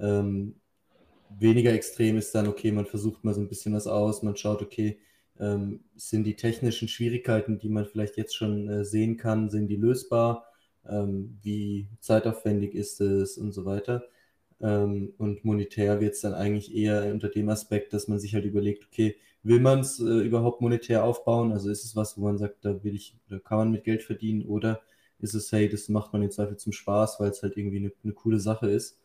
Ähm, 0.00 0.56
weniger 1.38 1.72
extrem 1.72 2.16
ist 2.18 2.34
dann, 2.34 2.48
okay, 2.48 2.72
man 2.72 2.86
versucht 2.86 3.24
mal 3.24 3.34
so 3.34 3.40
ein 3.40 3.48
bisschen 3.48 3.74
was 3.74 3.86
aus, 3.86 4.22
man 4.22 4.36
schaut, 4.36 4.62
okay, 4.62 4.98
ähm, 5.38 5.80
sind 5.96 6.24
die 6.24 6.36
technischen 6.36 6.88
Schwierigkeiten, 6.88 7.58
die 7.58 7.68
man 7.68 7.86
vielleicht 7.86 8.16
jetzt 8.16 8.36
schon 8.36 8.68
äh, 8.68 8.84
sehen 8.84 9.16
kann, 9.16 9.50
sind 9.50 9.68
die 9.68 9.76
lösbar? 9.76 10.46
Ähm, 10.88 11.38
wie 11.42 11.88
zeitaufwendig 12.00 12.74
ist 12.74 13.00
es 13.00 13.38
und 13.38 13.52
so 13.52 13.64
weiter? 13.64 14.04
Ähm, 14.60 15.14
und 15.18 15.44
monetär 15.44 16.00
wird 16.00 16.14
es 16.14 16.20
dann 16.20 16.34
eigentlich 16.34 16.74
eher 16.74 17.12
unter 17.12 17.28
dem 17.28 17.48
Aspekt, 17.48 17.92
dass 17.92 18.08
man 18.08 18.18
sich 18.20 18.34
halt 18.34 18.44
überlegt, 18.44 18.84
okay, 18.86 19.16
will 19.42 19.60
man 19.60 19.80
es 19.80 19.98
äh, 20.00 20.04
überhaupt 20.04 20.60
monetär 20.60 21.04
aufbauen? 21.04 21.52
Also 21.52 21.70
ist 21.70 21.84
es 21.84 21.96
was, 21.96 22.16
wo 22.18 22.22
man 22.22 22.38
sagt, 22.38 22.64
da 22.64 22.82
will 22.84 22.94
ich, 22.94 23.16
da 23.28 23.38
kann 23.38 23.58
man 23.58 23.70
mit 23.72 23.84
Geld 23.84 24.02
verdienen 24.02 24.44
oder 24.44 24.82
ist 25.18 25.34
es, 25.34 25.50
hey, 25.52 25.68
das 25.68 25.88
macht 25.88 26.12
man 26.12 26.22
im 26.22 26.30
Zweifel 26.30 26.56
zum 26.56 26.72
Spaß, 26.72 27.20
weil 27.20 27.30
es 27.30 27.42
halt 27.42 27.56
irgendwie 27.56 27.78
eine, 27.78 27.92
eine 28.04 28.12
coole 28.12 28.40
Sache 28.40 28.70
ist. 28.70 28.98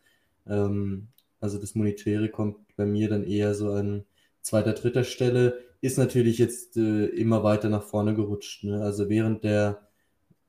Ähm, 0.47 1.07
also 1.39 1.59
das 1.59 1.75
Monetäre 1.75 2.29
kommt 2.29 2.57
bei 2.75 2.85
mir 2.85 3.09
dann 3.09 3.23
eher 3.23 3.53
so 3.55 3.71
an 3.71 4.05
zweiter, 4.41 4.73
dritter 4.73 5.03
Stelle, 5.03 5.59
ist 5.81 5.97
natürlich 5.97 6.37
jetzt 6.37 6.77
äh, 6.77 7.05
immer 7.07 7.43
weiter 7.43 7.69
nach 7.69 7.83
vorne 7.83 8.15
gerutscht. 8.15 8.63
Ne? 8.63 8.81
Also 8.81 9.09
während 9.09 9.43
der, 9.43 9.87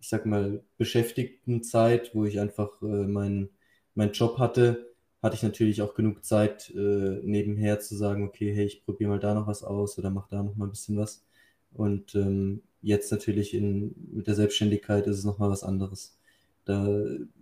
ich 0.00 0.08
sag 0.08 0.26
mal, 0.26 0.62
beschäftigten 0.78 1.62
Zeit, 1.62 2.14
wo 2.14 2.24
ich 2.24 2.40
einfach 2.40 2.80
äh, 2.82 3.06
meinen 3.06 3.50
mein 3.94 4.12
Job 4.12 4.38
hatte, 4.38 4.92
hatte 5.22 5.34
ich 5.34 5.42
natürlich 5.42 5.82
auch 5.82 5.94
genug 5.94 6.24
Zeit, 6.24 6.70
äh, 6.70 7.20
nebenher 7.24 7.80
zu 7.80 7.96
sagen, 7.96 8.22
okay, 8.24 8.54
hey, 8.54 8.66
ich 8.66 8.84
probiere 8.84 9.10
mal 9.10 9.18
da 9.18 9.34
noch 9.34 9.48
was 9.48 9.64
aus 9.64 9.98
oder 9.98 10.10
mache 10.10 10.28
da 10.30 10.42
noch 10.42 10.54
mal 10.56 10.66
ein 10.66 10.70
bisschen 10.70 10.96
was. 10.96 11.26
Und 11.72 12.14
ähm, 12.14 12.62
jetzt 12.80 13.10
natürlich 13.10 13.54
in, 13.54 13.94
mit 14.12 14.28
der 14.28 14.36
Selbstständigkeit 14.36 15.06
ist 15.08 15.18
es 15.18 15.24
noch 15.24 15.38
mal 15.38 15.50
was 15.50 15.64
anderes. 15.64 16.16
Da 16.64 16.86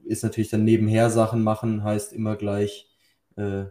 ist 0.05 0.23
natürlich 0.25 0.51
dann 0.51 0.65
nebenher 0.65 1.11
Sachen 1.11 1.43
machen, 1.43 1.85
heißt 1.85 2.13
immer 2.15 2.37
gleich 2.37 2.89
äh, 3.37 3.67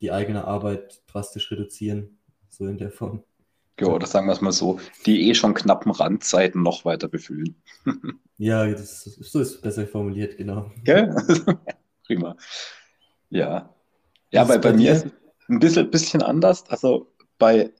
die 0.00 0.12
eigene 0.12 0.44
Arbeit 0.44 1.02
drastisch 1.06 1.50
reduzieren, 1.50 2.18
so 2.48 2.66
in 2.66 2.78
der 2.78 2.90
Form. 2.90 3.22
Ja, 3.80 3.88
oder 3.88 4.06
sagen 4.06 4.26
wir 4.26 4.32
es 4.32 4.40
mal 4.40 4.52
so, 4.52 4.80
die 5.06 5.28
eh 5.28 5.34
schon 5.34 5.54
knappen 5.54 5.92
Randzeiten 5.92 6.62
noch 6.62 6.84
weiter 6.84 7.08
befüllen. 7.08 7.54
ja, 8.38 8.66
das, 8.66 9.04
so 9.04 9.40
ist 9.40 9.62
besser 9.62 9.86
formuliert, 9.86 10.36
genau. 10.36 10.70
Ja, 10.84 11.14
prima. 12.06 12.36
Ja. 13.30 13.74
Ja, 14.30 14.48
weil 14.48 14.58
bei, 14.58 14.70
bei 14.70 14.76
mir 14.76 14.92
ist 14.92 15.06
es 15.06 15.12
ein 15.48 15.58
bisschen, 15.60 15.90
bisschen 15.90 16.22
anders. 16.22 16.68
Also 16.68 17.12
bei, 17.38 17.72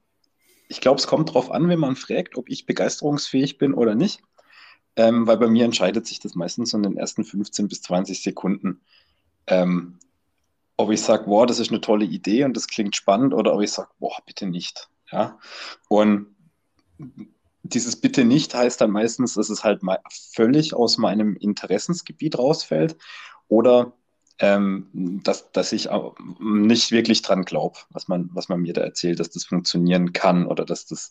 ich 0.68 0.80
glaube, 0.80 0.98
es 0.98 1.06
kommt 1.06 1.30
darauf 1.30 1.50
an, 1.50 1.68
wenn 1.68 1.78
man 1.78 1.96
fragt, 1.96 2.36
ob 2.36 2.48
ich 2.48 2.66
begeisterungsfähig 2.66 3.58
bin 3.58 3.74
oder 3.74 3.94
nicht. 3.94 4.20
Ähm, 4.96 5.26
weil 5.26 5.36
bei 5.36 5.46
mir 5.46 5.64
entscheidet 5.64 6.06
sich 6.06 6.20
das 6.20 6.34
meistens 6.34 6.74
in 6.74 6.82
den 6.82 6.96
ersten 6.96 7.24
15 7.24 7.68
bis 7.68 7.82
20 7.82 8.22
Sekunden. 8.22 8.80
Ähm, 9.46 9.98
ob 10.76 10.90
ich 10.90 11.02
sage, 11.02 11.26
wow, 11.26 11.44
das 11.44 11.58
ist 11.58 11.70
eine 11.70 11.80
tolle 11.80 12.04
Idee 12.04 12.44
und 12.44 12.56
das 12.56 12.68
klingt 12.68 12.96
spannend, 12.96 13.34
oder 13.34 13.54
ob 13.54 13.62
ich 13.62 13.72
sage, 13.72 13.90
boah, 13.98 14.16
bitte 14.26 14.46
nicht. 14.46 14.88
Ja. 15.10 15.38
Und 15.88 16.34
dieses 17.62 18.00
Bitte 18.00 18.24
nicht 18.24 18.54
heißt 18.54 18.80
dann 18.80 18.90
meistens, 18.90 19.34
dass 19.34 19.50
es 19.50 19.64
halt 19.64 19.82
mal 19.82 20.00
völlig 20.34 20.74
aus 20.74 20.98
meinem 20.98 21.36
Interessensgebiet 21.36 22.38
rausfällt 22.38 22.96
oder 23.48 23.92
ähm, 24.40 24.88
dass, 25.24 25.50
dass 25.52 25.72
ich 25.72 25.88
nicht 26.38 26.92
wirklich 26.92 27.22
dran 27.22 27.44
glaube, 27.44 27.78
was 27.90 28.08
man, 28.08 28.30
was 28.32 28.48
man 28.48 28.60
mir 28.60 28.72
da 28.72 28.82
erzählt, 28.82 29.18
dass 29.18 29.30
das 29.30 29.44
funktionieren 29.44 30.12
kann 30.12 30.46
oder 30.46 30.64
dass 30.64 30.86
das 30.86 31.10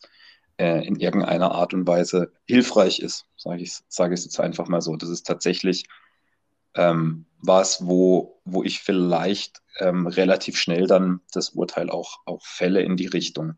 äh, 0.57 0.85
in 0.87 0.95
irgendeiner 0.95 1.51
Art 1.51 1.73
und 1.73 1.87
Weise 1.87 2.31
hilfreich 2.45 2.99
ist, 2.99 3.25
sage 3.35 3.63
ich, 3.63 3.79
sage 3.89 4.13
ich 4.13 4.23
jetzt 4.23 4.39
einfach 4.39 4.67
mal 4.67 4.81
so. 4.81 4.95
Das 4.95 5.09
ist 5.09 5.27
tatsächlich 5.27 5.85
ähm, 6.75 7.25
was, 7.39 7.85
wo, 7.85 8.39
wo 8.45 8.63
ich 8.63 8.79
vielleicht 8.79 9.61
ähm, 9.79 10.07
relativ 10.07 10.57
schnell 10.57 10.87
dann 10.87 11.21
das 11.33 11.49
Urteil 11.49 11.89
auch, 11.89 12.19
auch 12.25 12.45
fälle 12.45 12.81
in 12.81 12.95
die 12.97 13.07
Richtung. 13.07 13.57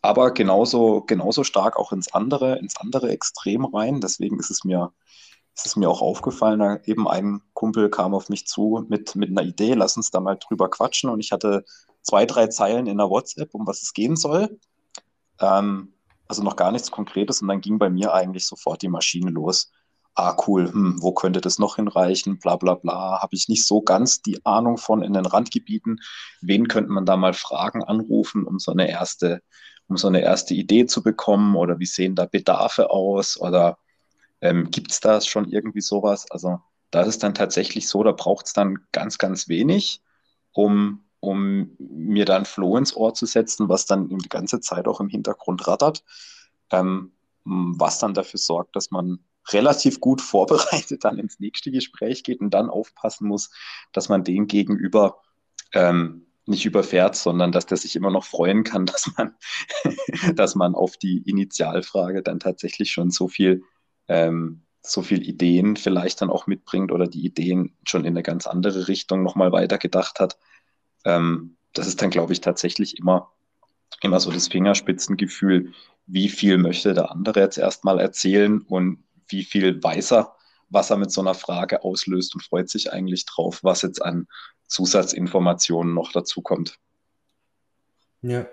Aber 0.00 0.32
genauso, 0.32 1.02
genauso 1.02 1.44
stark 1.44 1.76
auch 1.76 1.92
ins 1.92 2.12
andere, 2.12 2.58
ins 2.58 2.76
andere 2.76 3.10
Extrem 3.10 3.64
rein. 3.64 4.00
Deswegen 4.00 4.38
ist 4.38 4.50
es 4.50 4.64
mir 4.64 4.92
es 5.58 5.66
ist 5.66 5.76
mir 5.76 5.90
auch 5.90 6.02
aufgefallen, 6.02 6.60
da 6.60 6.78
eben 6.84 7.08
ein 7.08 7.40
Kumpel 7.52 7.90
kam 7.90 8.14
auf 8.14 8.28
mich 8.28 8.46
zu 8.46 8.86
mit, 8.88 9.16
mit 9.16 9.30
einer 9.30 9.42
Idee, 9.42 9.74
lass 9.74 9.96
uns 9.96 10.10
da 10.10 10.20
mal 10.20 10.36
drüber 10.36 10.70
quatschen. 10.70 11.10
Und 11.10 11.18
ich 11.18 11.32
hatte 11.32 11.64
zwei, 12.02 12.26
drei 12.26 12.46
Zeilen 12.46 12.86
in 12.86 12.98
der 12.98 13.10
WhatsApp, 13.10 13.52
um 13.54 13.66
was 13.66 13.82
es 13.82 13.92
gehen 13.92 14.14
soll. 14.14 14.60
Ähm, 15.40 15.94
also 16.28 16.44
noch 16.44 16.54
gar 16.54 16.70
nichts 16.70 16.92
Konkretes. 16.92 17.42
Und 17.42 17.48
dann 17.48 17.60
ging 17.60 17.78
bei 17.78 17.90
mir 17.90 18.14
eigentlich 18.14 18.46
sofort 18.46 18.82
die 18.82 18.88
Maschine 18.88 19.30
los. 19.32 19.72
Ah, 20.20 20.34
cool, 20.48 20.66
hm, 20.72 20.96
wo 21.00 21.12
könnte 21.12 21.40
das 21.40 21.60
noch 21.60 21.76
hinreichen? 21.76 22.38
Bla 22.40 22.56
bla 22.56 22.74
bla. 22.74 23.20
Habe 23.22 23.36
ich 23.36 23.48
nicht 23.48 23.64
so 23.64 23.82
ganz 23.82 24.20
die 24.20 24.44
Ahnung 24.44 24.76
von 24.76 25.00
in 25.02 25.12
den 25.12 25.26
Randgebieten. 25.26 26.00
Wen 26.40 26.66
könnte 26.66 26.90
man 26.90 27.06
da 27.06 27.16
mal 27.16 27.34
fragen, 27.34 27.84
anrufen, 27.84 28.44
um 28.44 28.58
so 28.58 28.72
eine 28.72 28.88
erste, 28.90 29.42
um 29.86 29.96
so 29.96 30.08
eine 30.08 30.20
erste 30.20 30.54
Idee 30.54 30.86
zu 30.86 31.04
bekommen? 31.04 31.54
Oder 31.54 31.78
wie 31.78 31.86
sehen 31.86 32.16
da 32.16 32.26
Bedarfe 32.26 32.90
aus? 32.90 33.40
Oder 33.40 33.78
ähm, 34.40 34.70
Gibt 34.72 34.90
es 34.92 35.00
da 35.00 35.20
schon 35.20 35.48
irgendwie 35.50 35.82
sowas? 35.82 36.26
Also 36.30 36.60
da 36.90 37.02
ist 37.02 37.08
es 37.08 37.18
dann 37.20 37.34
tatsächlich 37.34 37.88
so, 37.88 38.02
da 38.02 38.12
braucht 38.12 38.46
es 38.46 38.52
dann 38.54 38.78
ganz, 38.92 39.18
ganz 39.18 39.48
wenig, 39.48 40.02
um, 40.52 41.04
um 41.20 41.76
mir 41.78 42.24
dann 42.24 42.44
Floh 42.44 42.76
ins 42.76 42.96
Ohr 42.96 43.14
zu 43.14 43.26
setzen, 43.26 43.68
was 43.68 43.86
dann 43.86 44.08
die 44.08 44.28
ganze 44.28 44.60
Zeit 44.60 44.88
auch 44.88 45.00
im 45.00 45.08
Hintergrund 45.08 45.68
rattert, 45.68 46.02
ähm, 46.72 47.12
was 47.44 48.00
dann 48.00 48.14
dafür 48.14 48.38
sorgt, 48.38 48.76
dass 48.76 48.90
man 48.90 49.20
relativ 49.52 50.00
gut 50.00 50.20
vorbereitet 50.20 51.04
dann 51.04 51.18
ins 51.18 51.40
nächste 51.40 51.70
Gespräch 51.70 52.22
geht 52.24 52.40
und 52.40 52.50
dann 52.50 52.70
aufpassen 52.70 53.28
muss, 53.28 53.50
dass 53.92 54.08
man 54.08 54.24
den 54.24 54.46
gegenüber 54.46 55.22
ähm, 55.72 56.26
nicht 56.46 56.64
überfährt, 56.64 57.14
sondern 57.14 57.52
dass 57.52 57.66
der 57.66 57.76
sich 57.76 57.94
immer 57.94 58.10
noch 58.10 58.24
freuen 58.24 58.64
kann, 58.64 58.86
dass 58.86 59.10
man, 59.16 59.36
dass 60.34 60.54
man 60.54 60.74
auf 60.74 60.96
die 60.96 61.18
Initialfrage 61.18 62.22
dann 62.22 62.40
tatsächlich 62.40 62.90
schon 62.90 63.10
so 63.10 63.28
viel 63.28 63.62
ähm, 64.08 64.62
so 64.82 65.02
viel 65.02 65.26
Ideen 65.26 65.76
vielleicht 65.76 66.22
dann 66.22 66.30
auch 66.30 66.46
mitbringt 66.46 66.92
oder 66.92 67.06
die 67.06 67.24
Ideen 67.24 67.76
schon 67.84 68.04
in 68.04 68.14
eine 68.14 68.22
ganz 68.22 68.46
andere 68.46 68.88
Richtung 68.88 69.22
nochmal 69.22 69.52
weitergedacht 69.52 70.20
hat. 70.20 70.38
Ähm, 71.04 71.56
das 71.74 71.86
ist 71.86 72.00
dann, 72.00 72.10
glaube 72.10 72.32
ich, 72.32 72.40
tatsächlich 72.40 72.98
immer, 72.98 73.32
immer 74.00 74.20
so 74.20 74.30
das 74.30 74.48
Fingerspitzengefühl, 74.48 75.72
wie 76.06 76.28
viel 76.28 76.58
möchte 76.58 76.94
der 76.94 77.10
andere 77.10 77.40
jetzt 77.40 77.58
erstmal 77.58 78.00
erzählen 78.00 78.62
und 78.62 79.04
wie 79.28 79.44
viel 79.44 79.82
weiß 79.82 80.12
er, 80.12 80.34
was 80.68 80.90
er 80.90 80.96
mit 80.96 81.10
so 81.10 81.20
einer 81.20 81.34
Frage 81.34 81.82
auslöst 81.82 82.34
und 82.34 82.42
freut 82.42 82.68
sich 82.68 82.92
eigentlich 82.92 83.24
drauf, 83.26 83.60
was 83.62 83.82
jetzt 83.82 84.02
an 84.02 84.26
Zusatzinformationen 84.66 85.94
noch 85.94 86.12
dazu 86.12 86.42
kommt. 86.42 86.78
Ja, 88.22 88.46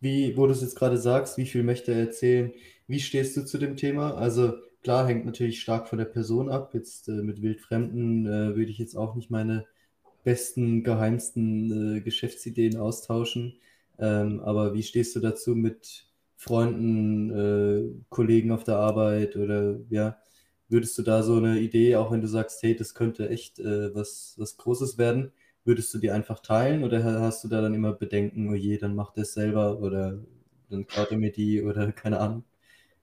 wie, 0.00 0.36
wo 0.36 0.46
du 0.46 0.52
es 0.52 0.62
jetzt 0.62 0.76
gerade 0.76 0.98
sagst, 0.98 1.38
wie 1.38 1.46
viel 1.46 1.62
möchte 1.62 1.92
er 1.92 2.00
erzählen? 2.00 2.52
Wie 2.88 3.00
stehst 3.00 3.36
du 3.36 3.44
zu 3.44 3.58
dem 3.58 3.76
Thema? 3.76 4.14
Also 4.14 4.54
Klar, 4.82 5.06
hängt 5.06 5.24
natürlich 5.24 5.60
stark 5.60 5.88
von 5.88 5.98
der 5.98 6.06
Person 6.06 6.48
ab. 6.48 6.74
Jetzt 6.74 7.08
äh, 7.08 7.12
mit 7.12 7.40
Wildfremden 7.40 8.26
äh, 8.26 8.56
würde 8.56 8.70
ich 8.70 8.78
jetzt 8.78 8.96
auch 8.96 9.14
nicht 9.14 9.30
meine 9.30 9.64
besten, 10.24 10.82
geheimsten 10.82 11.98
äh, 11.98 12.00
Geschäftsideen 12.00 12.76
austauschen. 12.76 13.60
Ähm, 13.98 14.40
aber 14.40 14.74
wie 14.74 14.82
stehst 14.82 15.14
du 15.14 15.20
dazu 15.20 15.54
mit 15.54 16.06
Freunden, 16.42 17.30
äh, 17.30 18.04
Kollegen 18.08 18.50
auf 18.52 18.64
der 18.64 18.76
Arbeit 18.76 19.36
oder 19.36 19.78
ja, 19.90 20.16
würdest 20.68 20.98
du 20.98 21.02
da 21.02 21.22
so 21.22 21.36
eine 21.36 21.60
Idee, 21.60 21.94
auch 21.96 22.10
wenn 22.10 22.20
du 22.20 22.26
sagst, 22.26 22.62
hey, 22.64 22.74
das 22.74 22.94
könnte 22.94 23.28
echt 23.28 23.60
äh, 23.60 23.94
was, 23.94 24.34
was 24.38 24.56
Großes 24.56 24.98
werden, 24.98 25.32
würdest 25.64 25.94
du 25.94 25.98
die 25.98 26.10
einfach 26.10 26.40
teilen 26.40 26.82
oder 26.82 27.04
hast 27.20 27.44
du 27.44 27.48
da 27.48 27.60
dann 27.60 27.74
immer 27.74 27.92
Bedenken, 27.92 28.50
oh 28.50 28.54
je, 28.54 28.76
dann 28.78 28.96
macht 28.96 29.16
er 29.18 29.22
es 29.22 29.34
selber 29.34 29.78
oder 29.80 30.18
dann 30.68 30.86
klaut 30.88 31.12
er 31.12 31.18
mir 31.18 31.30
die 31.32 31.62
oder 31.62 31.92
keine 31.92 32.18
Ahnung? 32.18 32.44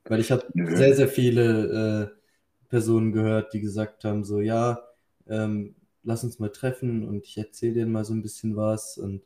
Weil 0.05 0.19
ich 0.21 0.31
habe 0.31 0.45
sehr, 0.75 0.95
sehr 0.95 1.07
viele 1.07 2.11
äh, 2.13 2.67
Personen 2.69 3.11
gehört, 3.13 3.53
die 3.53 3.61
gesagt 3.61 4.03
haben, 4.05 4.23
so 4.23 4.41
ja, 4.41 4.81
ähm, 5.27 5.75
lass 6.03 6.23
uns 6.23 6.39
mal 6.39 6.49
treffen 6.51 7.07
und 7.07 7.25
ich 7.25 7.37
erzähle 7.37 7.73
dir 7.75 7.85
mal 7.87 8.05
so 8.05 8.13
ein 8.13 8.21
bisschen 8.23 8.55
was 8.55 8.97
und 8.97 9.21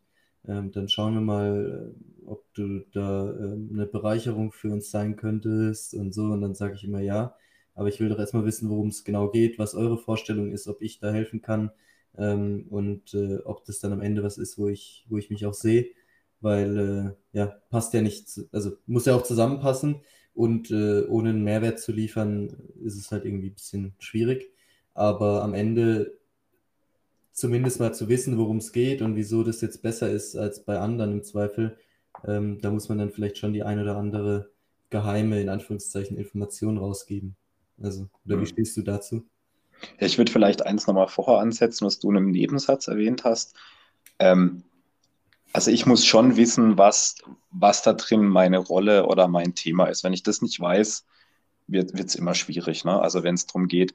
ähm, 0.47 0.71
dann 0.71 0.89
schauen 0.89 1.13
wir 1.13 1.21
mal, 1.21 1.93
äh, 1.95 2.25
ob 2.25 2.45
du 2.53 2.81
da 2.91 3.29
äh, 3.31 3.53
eine 3.53 3.85
Bereicherung 3.85 4.51
für 4.51 4.71
uns 4.71 4.91
sein 4.91 5.15
könntest 5.15 5.93
und 5.93 6.13
so. 6.13 6.23
Und 6.25 6.41
dann 6.41 6.55
sage 6.55 6.75
ich 6.75 6.83
immer 6.83 7.01
ja. 7.01 7.35
Aber 7.75 7.87
ich 7.89 7.99
will 7.99 8.09
doch 8.09 8.19
erstmal 8.19 8.45
wissen, 8.45 8.69
worum 8.69 8.89
es 8.89 9.03
genau 9.03 9.29
geht, 9.29 9.57
was 9.59 9.75
eure 9.75 9.97
Vorstellung 9.97 10.51
ist, 10.51 10.67
ob 10.67 10.81
ich 10.81 10.99
da 10.99 11.11
helfen 11.11 11.41
kann 11.41 11.71
ähm, 12.17 12.67
und 12.69 13.13
äh, 13.13 13.37
ob 13.45 13.65
das 13.65 13.79
dann 13.79 13.93
am 13.93 14.01
Ende 14.01 14.23
was 14.23 14.37
ist, 14.37 14.57
wo 14.57 14.67
ich, 14.67 15.05
wo 15.09 15.17
ich 15.17 15.29
mich 15.29 15.45
auch 15.45 15.53
sehe. 15.53 15.87
Weil 16.41 17.15
äh, 17.33 17.37
ja, 17.37 17.47
passt 17.69 17.93
ja 17.93 18.01
nicht, 18.01 18.27
also 18.51 18.73
muss 18.85 19.05
ja 19.05 19.15
auch 19.15 19.23
zusammenpassen. 19.23 20.01
Und 20.35 20.71
äh, 20.71 21.03
ohne 21.07 21.29
einen 21.29 21.43
Mehrwert 21.43 21.79
zu 21.79 21.91
liefern, 21.91 22.49
ist 22.83 22.97
es 22.97 23.11
halt 23.11 23.25
irgendwie 23.25 23.49
ein 23.49 23.53
bisschen 23.53 23.93
schwierig. 23.99 24.51
Aber 24.93 25.43
am 25.43 25.53
Ende 25.53 26.17
zumindest 27.33 27.79
mal 27.79 27.93
zu 27.93 28.07
wissen, 28.07 28.37
worum 28.37 28.57
es 28.57 28.71
geht 28.71 29.01
und 29.01 29.15
wieso 29.15 29.43
das 29.43 29.61
jetzt 29.61 29.81
besser 29.81 30.09
ist 30.09 30.35
als 30.35 30.63
bei 30.63 30.79
anderen 30.79 31.11
im 31.11 31.23
Zweifel, 31.23 31.77
ähm, 32.25 32.59
da 32.61 32.71
muss 32.71 32.89
man 32.89 32.99
dann 32.99 33.11
vielleicht 33.11 33.37
schon 33.37 33.53
die 33.53 33.63
ein 33.63 33.79
oder 33.79 33.97
andere 33.97 34.51
geheime, 34.89 35.41
in 35.41 35.49
Anführungszeichen, 35.49 36.17
Information 36.17 36.77
rausgeben. 36.77 37.35
Also, 37.81 38.07
oder 38.25 38.37
wie 38.37 38.41
hm. 38.41 38.47
stehst 38.47 38.77
du 38.77 38.83
dazu? 38.83 39.25
Ja, 39.99 40.05
ich 40.05 40.17
würde 40.17 40.31
vielleicht 40.31 40.65
eins 40.65 40.87
nochmal 40.87 41.07
vorher 41.07 41.39
ansetzen, 41.39 41.85
was 41.85 41.99
du 41.99 42.11
in 42.11 42.17
einem 42.17 42.31
Nebensatz 42.31 42.87
erwähnt 42.87 43.23
hast. 43.23 43.55
Ähm, 44.19 44.63
also 45.51 45.71
ich 45.71 45.85
muss 45.85 46.05
schon 46.05 46.37
wissen, 46.37 46.77
was, 46.77 47.15
was 47.51 47.81
da 47.81 47.93
drin 47.93 48.25
meine 48.25 48.59
Rolle 48.59 49.05
oder 49.07 49.27
mein 49.27 49.55
Thema 49.55 49.85
ist. 49.85 50.03
Wenn 50.03 50.13
ich 50.13 50.23
das 50.23 50.41
nicht 50.41 50.59
weiß, 50.59 51.05
wird 51.67 51.93
es 51.93 52.15
immer 52.15 52.33
schwierig. 52.33 52.85
Ne? 52.85 52.99
Also 52.99 53.23
wenn 53.23 53.35
es 53.35 53.45
darum 53.45 53.67
geht, 53.67 53.93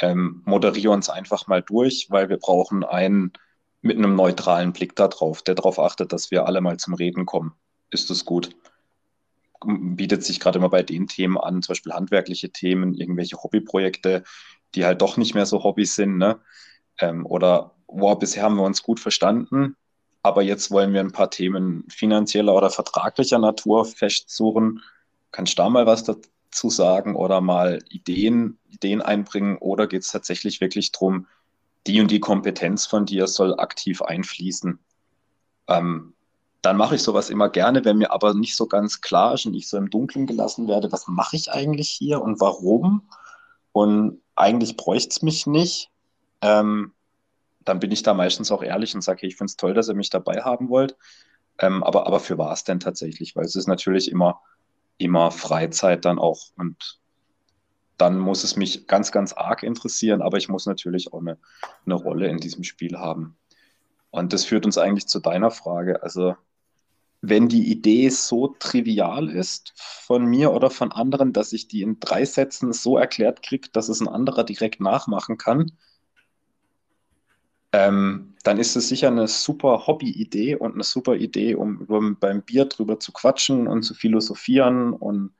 ähm, 0.00 0.42
moderiere 0.44 0.92
uns 0.92 1.08
einfach 1.08 1.46
mal 1.46 1.62
durch, 1.62 2.08
weil 2.10 2.28
wir 2.28 2.36
brauchen 2.36 2.84
einen 2.84 3.32
mit 3.80 3.98
einem 3.98 4.16
neutralen 4.16 4.72
Blick 4.72 4.96
darauf, 4.96 5.42
der 5.42 5.54
darauf 5.54 5.78
achtet, 5.78 6.12
dass 6.12 6.30
wir 6.30 6.46
alle 6.46 6.60
mal 6.60 6.78
zum 6.78 6.94
Reden 6.94 7.26
kommen. 7.26 7.52
Ist 7.90 8.10
das 8.10 8.24
gut? 8.24 8.56
Bietet 9.62 10.24
sich 10.24 10.40
gerade 10.40 10.58
immer 10.58 10.70
bei 10.70 10.82
den 10.82 11.06
Themen 11.06 11.38
an, 11.38 11.62
zum 11.62 11.72
Beispiel 11.72 11.92
handwerkliche 11.92 12.50
Themen, 12.50 12.94
irgendwelche 12.94 13.36
Hobbyprojekte, 13.42 14.24
die 14.74 14.84
halt 14.84 15.02
doch 15.02 15.16
nicht 15.16 15.34
mehr 15.34 15.46
so 15.46 15.62
Hobbys 15.62 15.94
sind. 15.96 16.16
Ne? 16.16 16.40
Ähm, 16.98 17.26
oder, 17.26 17.74
wow, 17.86 18.18
bisher 18.18 18.42
haben 18.42 18.56
wir 18.56 18.64
uns 18.64 18.82
gut 18.82 19.00
verstanden, 19.00 19.76
aber 20.22 20.42
jetzt 20.42 20.70
wollen 20.70 20.94
wir 20.94 21.00
ein 21.00 21.12
paar 21.12 21.30
Themen 21.30 21.84
finanzieller 21.88 22.54
oder 22.54 22.70
vertraglicher 22.70 23.38
Natur 23.38 23.84
festsuchen. 23.84 24.80
Kannst 25.30 25.58
du 25.58 25.62
da 25.62 25.68
mal 25.68 25.86
was 25.86 26.04
dazu 26.54 26.70
sagen 26.70 27.16
oder 27.16 27.40
mal 27.40 27.80
Ideen, 27.90 28.58
Ideen 28.70 29.02
einbringen? 29.02 29.58
Oder 29.58 29.88
geht 29.88 30.02
es 30.02 30.12
tatsächlich 30.12 30.60
wirklich 30.60 30.92
darum, 30.92 31.26
die 31.86 32.00
und 32.00 32.10
die 32.10 32.20
Kompetenz 32.20 32.86
von 32.86 33.06
dir 33.06 33.26
soll 33.26 33.58
aktiv 33.58 34.00
einfließen? 34.02 34.78
Ähm, 35.66 36.14
dann 36.62 36.76
mache 36.76 36.94
ich 36.94 37.02
sowas 37.02 37.28
immer 37.28 37.50
gerne, 37.50 37.84
wenn 37.84 37.98
mir 37.98 38.12
aber 38.12 38.34
nicht 38.34 38.56
so 38.56 38.66
ganz 38.66 39.00
klar 39.00 39.34
ist 39.34 39.46
und 39.46 39.54
ich 39.54 39.68
so 39.68 39.76
im 39.76 39.90
Dunkeln 39.90 40.26
gelassen 40.26 40.68
werde, 40.68 40.92
was 40.92 41.08
mache 41.08 41.36
ich 41.36 41.50
eigentlich 41.50 41.90
hier 41.90 42.22
und 42.22 42.40
warum? 42.40 43.02
Und 43.72 44.22
eigentlich 44.36 44.76
bräuchte 44.76 45.10
es 45.10 45.22
mich 45.22 45.46
nicht. 45.46 45.90
Ähm, 46.40 46.92
dann 47.64 47.80
bin 47.80 47.90
ich 47.90 48.02
da 48.02 48.14
meistens 48.14 48.52
auch 48.52 48.62
ehrlich 48.62 48.94
und 48.94 49.02
sage, 49.02 49.26
ich 49.26 49.36
finde 49.36 49.50
es 49.50 49.56
toll, 49.56 49.74
dass 49.74 49.88
ihr 49.88 49.94
mich 49.94 50.10
dabei 50.10 50.42
haben 50.42 50.68
wollt. 50.68 50.96
Ähm, 51.58 51.82
aber, 51.82 52.06
aber 52.06 52.20
für 52.20 52.38
was 52.38 52.64
denn 52.64 52.80
tatsächlich? 52.80 53.34
Weil 53.36 53.44
es 53.44 53.56
ist 53.56 53.66
natürlich 53.66 54.10
immer, 54.10 54.40
immer 54.98 55.30
Freizeit 55.30 56.04
dann 56.04 56.18
auch. 56.18 56.50
Und 56.56 57.00
dann 57.96 58.18
muss 58.18 58.44
es 58.44 58.56
mich 58.56 58.86
ganz, 58.86 59.12
ganz 59.12 59.32
arg 59.32 59.62
interessieren, 59.62 60.22
aber 60.22 60.38
ich 60.38 60.48
muss 60.48 60.66
natürlich 60.66 61.12
auch 61.12 61.20
eine, 61.20 61.38
eine 61.84 61.94
Rolle 61.94 62.28
in 62.28 62.38
diesem 62.38 62.64
Spiel 62.64 62.98
haben. 62.98 63.36
Und 64.10 64.32
das 64.32 64.44
führt 64.44 64.66
uns 64.66 64.78
eigentlich 64.78 65.06
zu 65.06 65.20
deiner 65.20 65.50
Frage. 65.50 66.02
Also, 66.02 66.36
wenn 67.20 67.48
die 67.48 67.70
Idee 67.70 68.10
so 68.10 68.48
trivial 68.58 69.28
ist 69.30 69.72
von 69.76 70.26
mir 70.26 70.52
oder 70.52 70.70
von 70.70 70.92
anderen, 70.92 71.32
dass 71.32 71.52
ich 71.52 71.68
die 71.68 71.82
in 71.82 71.98
drei 71.98 72.24
Sätzen 72.24 72.72
so 72.72 72.98
erklärt 72.98 73.42
kriege, 73.42 73.70
dass 73.72 73.88
es 73.88 74.00
ein 74.00 74.08
anderer 74.08 74.44
direkt 74.44 74.80
nachmachen 74.80 75.38
kann, 75.38 75.72
ähm, 77.74 78.34
dann 78.44 78.58
ist 78.58 78.76
es 78.76 78.88
sicher 78.88 79.08
eine 79.08 79.26
super 79.26 79.88
Hobby-Idee 79.88 80.54
und 80.54 80.74
eine 80.74 80.84
super 80.84 81.16
Idee, 81.16 81.56
um 81.56 81.80
über, 81.80 82.00
beim 82.20 82.42
Bier 82.42 82.66
drüber 82.66 83.00
zu 83.00 83.10
quatschen 83.10 83.66
und 83.66 83.82
zu 83.82 83.94
philosophieren 83.94 84.92
und 84.92 85.34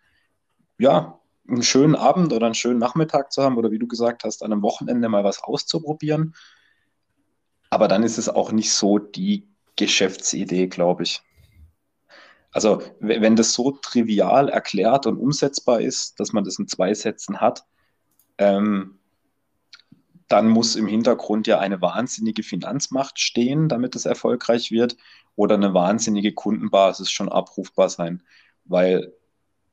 ja, 0.76 1.20
einen 1.46 1.62
schönen 1.62 1.94
Abend 1.94 2.32
oder 2.32 2.46
einen 2.46 2.56
schönen 2.56 2.80
Nachmittag 2.80 3.30
zu 3.30 3.44
haben 3.44 3.56
oder 3.56 3.70
wie 3.70 3.78
du 3.78 3.86
gesagt 3.86 4.24
hast, 4.24 4.42
an 4.42 4.50
einem 4.50 4.62
Wochenende 4.62 5.08
mal 5.08 5.22
was 5.22 5.44
auszuprobieren. 5.44 6.34
Aber 7.70 7.86
dann 7.86 8.02
ist 8.02 8.18
es 8.18 8.28
auch 8.28 8.50
nicht 8.50 8.72
so 8.72 8.98
die 8.98 9.46
Geschäftsidee, 9.76 10.66
glaube 10.66 11.04
ich. 11.04 11.22
Also 12.50 12.82
wenn 12.98 13.36
das 13.36 13.52
so 13.52 13.70
trivial 13.70 14.48
erklärt 14.48 15.06
und 15.06 15.18
umsetzbar 15.18 15.80
ist, 15.80 16.18
dass 16.18 16.32
man 16.32 16.42
das 16.42 16.58
in 16.58 16.66
zwei 16.66 16.94
Sätzen 16.94 17.40
hat, 17.40 17.64
ähm, 18.38 18.98
dann 20.28 20.48
muss 20.48 20.76
im 20.76 20.86
Hintergrund 20.86 21.46
ja 21.46 21.58
eine 21.58 21.80
wahnsinnige 21.80 22.42
Finanzmacht 22.42 23.20
stehen, 23.20 23.68
damit 23.68 23.94
es 23.94 24.06
erfolgreich 24.06 24.70
wird, 24.70 24.96
oder 25.36 25.56
eine 25.56 25.74
wahnsinnige 25.74 26.32
Kundenbasis 26.32 27.10
schon 27.10 27.28
abrufbar 27.28 27.88
sein, 27.88 28.22
weil 28.64 29.12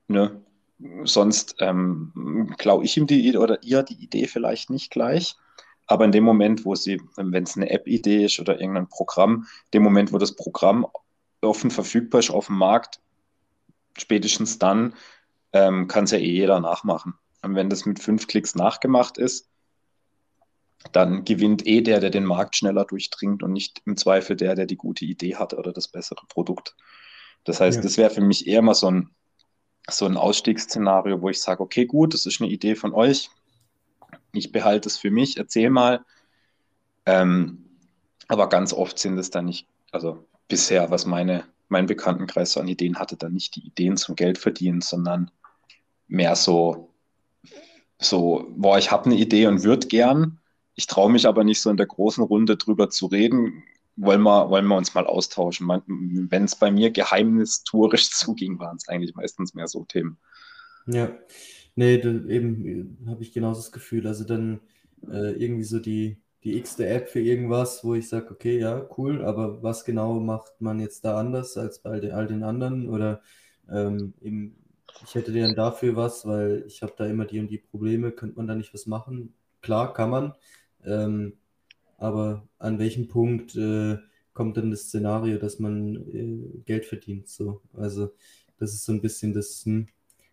ne, 0.08 0.42
sonst 1.04 1.56
ähm, 1.60 2.54
klaue 2.58 2.84
ich 2.84 2.98
ihm 2.98 3.08
die 3.08 3.28
Idee 3.28 3.38
oder 3.38 3.62
ihr 3.64 3.84
die 3.84 4.02
Idee 4.04 4.28
vielleicht 4.28 4.70
nicht 4.70 4.92
gleich. 4.92 5.36
Aber 5.88 6.06
in 6.06 6.12
dem 6.12 6.24
Moment, 6.24 6.66
wo 6.66 6.76
sie, 6.76 7.02
wenn 7.16 7.44
es 7.44 7.58
eine 7.58 7.70
App-Idee 7.70 8.26
ist 8.26 8.40
oder 8.40 8.60
irgendein 8.60 8.88
Programm, 8.88 9.46
dem 9.74 9.84
Moment, 9.84 10.14
wo 10.14 10.18
das 10.18 10.36
Programm 10.36 10.88
offen 11.42 11.70
verfügbar 11.70 12.20
ist 12.20 12.30
auf 12.30 12.48
dem 12.48 12.58
Markt, 12.58 13.00
spätestens 13.98 14.58
dann 14.58 14.94
ähm, 15.54 15.88
kann 15.88 16.06
es 16.06 16.12
ja 16.12 16.18
eh 16.18 16.32
jeder 16.32 16.60
nachmachen. 16.60 17.16
Und 17.42 17.56
wenn 17.56 17.70
das 17.70 17.86
mit 17.86 18.00
fünf 18.00 18.28
Klicks 18.28 18.56
nachgemacht 18.56 19.18
ist, 19.18 19.50
dann 20.92 21.26
gewinnt 21.26 21.66
eh 21.68 21.82
der, 21.82 22.00
der 22.00 22.10
den 22.10 22.26
Markt 22.26 22.56
schneller 22.56 22.86
durchdringt 22.86 23.44
und 23.44 23.54
nicht 23.54 23.82
im 23.86 23.98
Zweifel 23.98 24.36
der, 24.36 24.56
der 24.56 24.66
die 24.66 24.78
gute 24.78 25.06
Idee 25.06 25.36
hat 25.36 25.54
oder 25.54 25.72
das 25.72 25.88
bessere 25.88 26.26
Produkt. 26.28 26.76
Das 27.44 27.60
heißt, 27.60 27.78
ja. 27.78 27.84
das 27.84 27.98
wäre 27.98 28.10
für 28.10 28.22
mich 28.22 28.48
eher 28.48 28.62
mal 28.62 28.74
so 28.74 28.90
ein, 28.90 29.10
so 29.90 30.06
ein 30.06 30.18
Ausstiegsszenario, 30.18 31.22
wo 31.22 31.30
ich 31.30 31.42
sage, 31.42 31.62
okay, 31.62 31.86
gut, 31.86 32.14
das 32.14 32.26
ist 32.26 32.42
eine 32.42 32.52
Idee 32.52 32.76
von 32.76 32.94
euch. 32.94 33.30
Ich 34.34 34.52
behalte 34.52 34.90
es 34.90 34.98
für 34.98 35.12
mich, 35.12 35.38
erzähl 35.38 35.70
mal. 35.70 36.06
Ähm, 37.06 37.66
aber 38.28 38.48
ganz 38.50 38.74
oft 38.74 39.00
sind 39.00 39.18
es 39.18 39.30
dann 39.30 39.46
nicht, 39.46 39.68
also 39.92 40.26
bisher, 40.48 40.92
was 40.92 41.06
meine, 41.06 41.46
mein 41.68 41.86
Bekanntenkreis 41.86 42.54
so 42.54 42.60
an 42.60 42.68
Ideen 42.68 42.98
hatte, 43.00 43.18
dann 43.18 43.34
nicht 43.34 43.56
die 43.56 43.66
Ideen 43.66 43.98
zum 43.98 44.16
Geld 44.16 44.38
verdienen, 44.38 44.82
sondern 44.82 45.32
mehr 46.08 46.36
so, 46.36 46.94
so, 47.98 48.46
boah, 48.56 48.78
ich 48.78 48.92
habe 48.92 49.06
eine 49.06 49.16
Idee 49.16 49.48
und 49.48 49.64
würde 49.64 49.88
gern, 49.88 50.41
ich 50.82 50.88
traue 50.88 51.12
mich 51.12 51.28
aber 51.28 51.44
nicht 51.44 51.62
so 51.62 51.70
in 51.70 51.78
der 51.78 51.86
großen 51.86 52.24
Runde 52.24 52.58
drüber 52.58 52.90
zu 52.90 53.06
reden. 53.06 53.64
Wollen 53.98 54.24
wir, 54.24 54.50
wollen 54.50 54.66
wir 54.66 54.78
uns 54.78 54.96
mal 54.96 55.06
austauschen? 55.06 55.68
Wenn 55.68 56.46
es 56.46 56.56
bei 56.56 56.72
mir 56.72 56.90
geheimnistuerisch 56.90 58.10
zuging, 58.12 58.58
waren 58.58 58.78
es 58.78 58.88
eigentlich 58.88 59.14
meistens 59.14 59.54
mehr 59.54 59.68
so 59.68 59.86
Themen. 59.86 60.18
Ja, 60.88 61.16
nee, 61.76 62.00
dann 62.00 62.28
eben 62.28 62.98
habe 63.08 63.22
ich 63.22 63.32
genauso 63.32 63.62
das 63.62 63.72
Gefühl. 63.72 64.08
Also 64.08 64.24
dann 64.24 64.62
äh, 65.08 65.34
irgendwie 65.34 65.66
so 65.66 65.78
die, 65.78 66.18
die 66.44 66.58
x-te 66.58 66.88
App 66.88 67.10
für 67.10 67.20
irgendwas, 67.20 67.84
wo 67.84 67.94
ich 67.94 68.10
sage, 68.10 68.32
okay, 68.32 68.58
ja, 68.58 68.90
cool, 68.98 69.24
aber 69.24 69.62
was 69.62 69.86
genau 69.86 70.20
macht 70.20 70.62
man 70.62 70.80
jetzt 70.80 71.06
da 71.06 71.20
anders 71.20 71.58
als 71.58 71.78
bei 71.84 72.12
all 72.12 72.26
den 72.26 72.42
anderen? 72.42 72.90
Oder 72.90 73.22
ähm, 73.70 74.16
eben, 74.20 74.56
ich 75.06 75.14
hätte 75.14 75.32
dann 75.32 75.54
dafür 75.54 75.96
was, 75.96 76.26
weil 76.26 76.64
ich 76.66 76.82
habe 76.82 76.94
da 76.98 77.06
immer 77.06 77.26
die 77.26 77.40
und 77.40 77.52
die 77.52 77.60
Probleme, 77.60 78.12
könnte 78.12 78.38
man 78.38 78.48
da 78.48 78.56
nicht 78.56 78.74
was 78.74 78.88
machen? 78.88 79.36
Klar, 79.62 79.94
kann 79.94 80.10
man. 80.10 80.34
Ähm, 80.86 81.34
aber 81.98 82.48
an 82.60 82.80
welchem 82.80 83.08
Punkt 83.08 83.56
äh, 83.56 83.98
kommt 84.34 84.58
dann 84.58 84.72
das 84.72 84.84
Szenario, 84.84 85.38
dass 85.38 85.60
man 85.60 85.96
äh, 86.12 86.60
Geld 86.66 86.86
verdient? 86.86 87.28
So, 87.30 87.62
also 87.74 88.12
das 88.58 88.74
ist 88.74 88.86
so 88.86 88.94
ein 88.94 89.02
bisschen 89.02 89.34
das, 89.34 89.66
hm, 89.66 89.88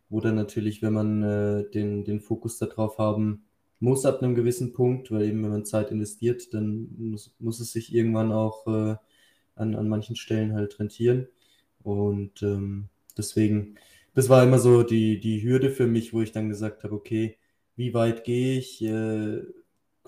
wo 0.08 0.20
dann 0.20 0.34
natürlich, 0.36 0.82
wenn 0.82 0.92
man 0.94 1.22
äh, 1.22 1.70
den, 1.70 2.04
den 2.04 2.20
Fokus 2.20 2.58
darauf 2.58 2.98
haben 2.98 3.44
muss 3.80 4.04
ab 4.04 4.22
einem 4.22 4.34
gewissen 4.34 4.72
Punkt, 4.72 5.10
weil 5.10 5.22
eben 5.24 5.42
wenn 5.42 5.50
man 5.50 5.64
Zeit 5.64 5.90
investiert, 5.90 6.52
dann 6.52 6.88
muss, 6.98 7.34
muss 7.38 7.60
es 7.60 7.72
sich 7.72 7.94
irgendwann 7.94 8.32
auch 8.32 8.66
äh, 8.66 8.96
an, 9.54 9.74
an 9.74 9.88
manchen 9.88 10.16
Stellen 10.16 10.54
halt 10.54 10.78
rentieren. 10.80 11.28
Und 11.82 12.42
ähm, 12.42 12.88
deswegen, 13.16 13.76
das 14.14 14.28
war 14.28 14.42
immer 14.42 14.58
so 14.58 14.82
die, 14.82 15.20
die 15.20 15.42
Hürde 15.42 15.70
für 15.70 15.86
mich, 15.86 16.12
wo 16.12 16.22
ich 16.22 16.32
dann 16.32 16.48
gesagt 16.48 16.84
habe, 16.84 16.94
okay, 16.94 17.36
wie 17.76 17.94
weit 17.94 18.24
gehe 18.24 18.58
ich? 18.58 18.82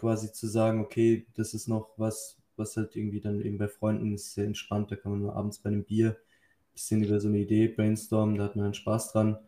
Quasi 0.00 0.32
zu 0.32 0.46
sagen, 0.46 0.80
okay, 0.80 1.26
das 1.34 1.52
ist 1.52 1.68
noch 1.68 1.90
was, 1.98 2.38
was 2.56 2.76
halt 2.76 2.96
irgendwie 2.96 3.20
dann 3.20 3.42
eben 3.42 3.58
bei 3.58 3.68
Freunden 3.68 4.14
ist 4.14 4.32
sehr 4.32 4.46
entspannt, 4.46 4.90
da 4.90 4.96
kann 4.96 5.12
man 5.12 5.20
nur 5.20 5.36
abends 5.36 5.58
bei 5.58 5.68
einem 5.68 5.84
Bier 5.84 6.10
ein 6.10 6.72
bisschen 6.72 7.04
über 7.04 7.20
so 7.20 7.28
eine 7.28 7.38
Idee 7.38 7.68
brainstormen, 7.68 8.38
da 8.38 8.44
hat 8.44 8.56
man 8.56 8.64
einen 8.64 8.74
Spaß 8.74 9.12
dran. 9.12 9.38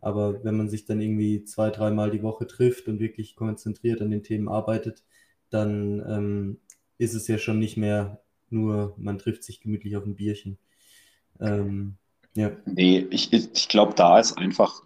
Aber 0.00 0.42
wenn 0.42 0.56
man 0.56 0.68
sich 0.68 0.84
dann 0.84 1.00
irgendwie 1.00 1.44
zwei, 1.44 1.70
dreimal 1.70 2.10
die 2.10 2.24
Woche 2.24 2.48
trifft 2.48 2.88
und 2.88 2.98
wirklich 2.98 3.36
konzentriert 3.36 4.02
an 4.02 4.10
den 4.10 4.24
Themen 4.24 4.48
arbeitet, 4.48 5.04
dann 5.50 6.02
ähm, 6.08 6.60
ist 6.98 7.14
es 7.14 7.28
ja 7.28 7.38
schon 7.38 7.60
nicht 7.60 7.76
mehr 7.76 8.20
nur, 8.48 8.94
man 8.96 9.18
trifft 9.18 9.44
sich 9.44 9.60
gemütlich 9.60 9.96
auf 9.96 10.04
ein 10.06 10.16
Bierchen. 10.16 10.58
Ähm, 11.38 11.98
ja. 12.34 12.50
Nee, 12.64 13.06
ich, 13.10 13.32
ich 13.32 13.68
glaube, 13.68 13.94
da 13.94 14.18
ist 14.18 14.36
einfach 14.38 14.82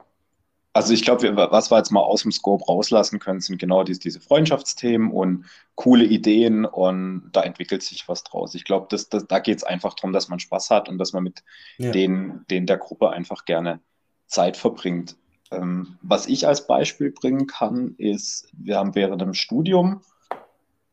also 0.75 0.93
ich 0.93 1.03
glaube, 1.03 1.37
was 1.37 1.71
wir 1.71 1.79
jetzt 1.79 1.93
mal 1.93 2.01
aus 2.01 2.23
dem 2.23 2.33
Scope 2.33 2.65
rauslassen 2.65 3.21
können, 3.21 3.41
sind 3.41 3.59
genau 3.59 3.85
diese, 3.85 4.01
diese 4.01 4.21
Freundschaftsthemen 4.21 5.13
und 5.13 5.47
coole 5.77 6.05
Ideen 6.05 6.65
und 6.65 7.31
da 7.33 7.43
entwickelt 7.43 7.85
sich 7.85 8.09
was 8.09 8.25
draus. 8.25 8.57
Ich 8.57 8.65
glaube, 8.65 8.89
das, 8.91 9.09
das, 9.09 9.29
da 9.29 9.39
geht 9.39 9.59
es 9.59 9.65
einfach 9.65 9.95
darum, 9.95 10.13
dass 10.13 10.29
man 10.29 10.41
Spaß 10.41 10.71
hat 10.71 10.89
und 10.89 10.99
dass 10.99 11.13
man 11.13 11.23
mit 11.23 11.45
ja. 11.79 11.93
denen, 11.93 12.45
denen 12.51 12.67
der 12.67 12.79
Gruppe 12.79 13.11
einfach 13.11 13.45
gerne 13.45 13.81
Zeit 14.27 14.57
verbringt. 14.57 15.17
Ähm, 15.53 15.97
was 16.03 16.27
ich 16.27 16.49
als 16.49 16.67
Beispiel 16.67 17.13
bringen 17.13 17.47
kann, 17.47 17.95
ist, 17.97 18.49
wir 18.53 18.77
haben 18.77 18.97
während 18.97 19.23
dem 19.23 19.35
Studium 19.35 20.01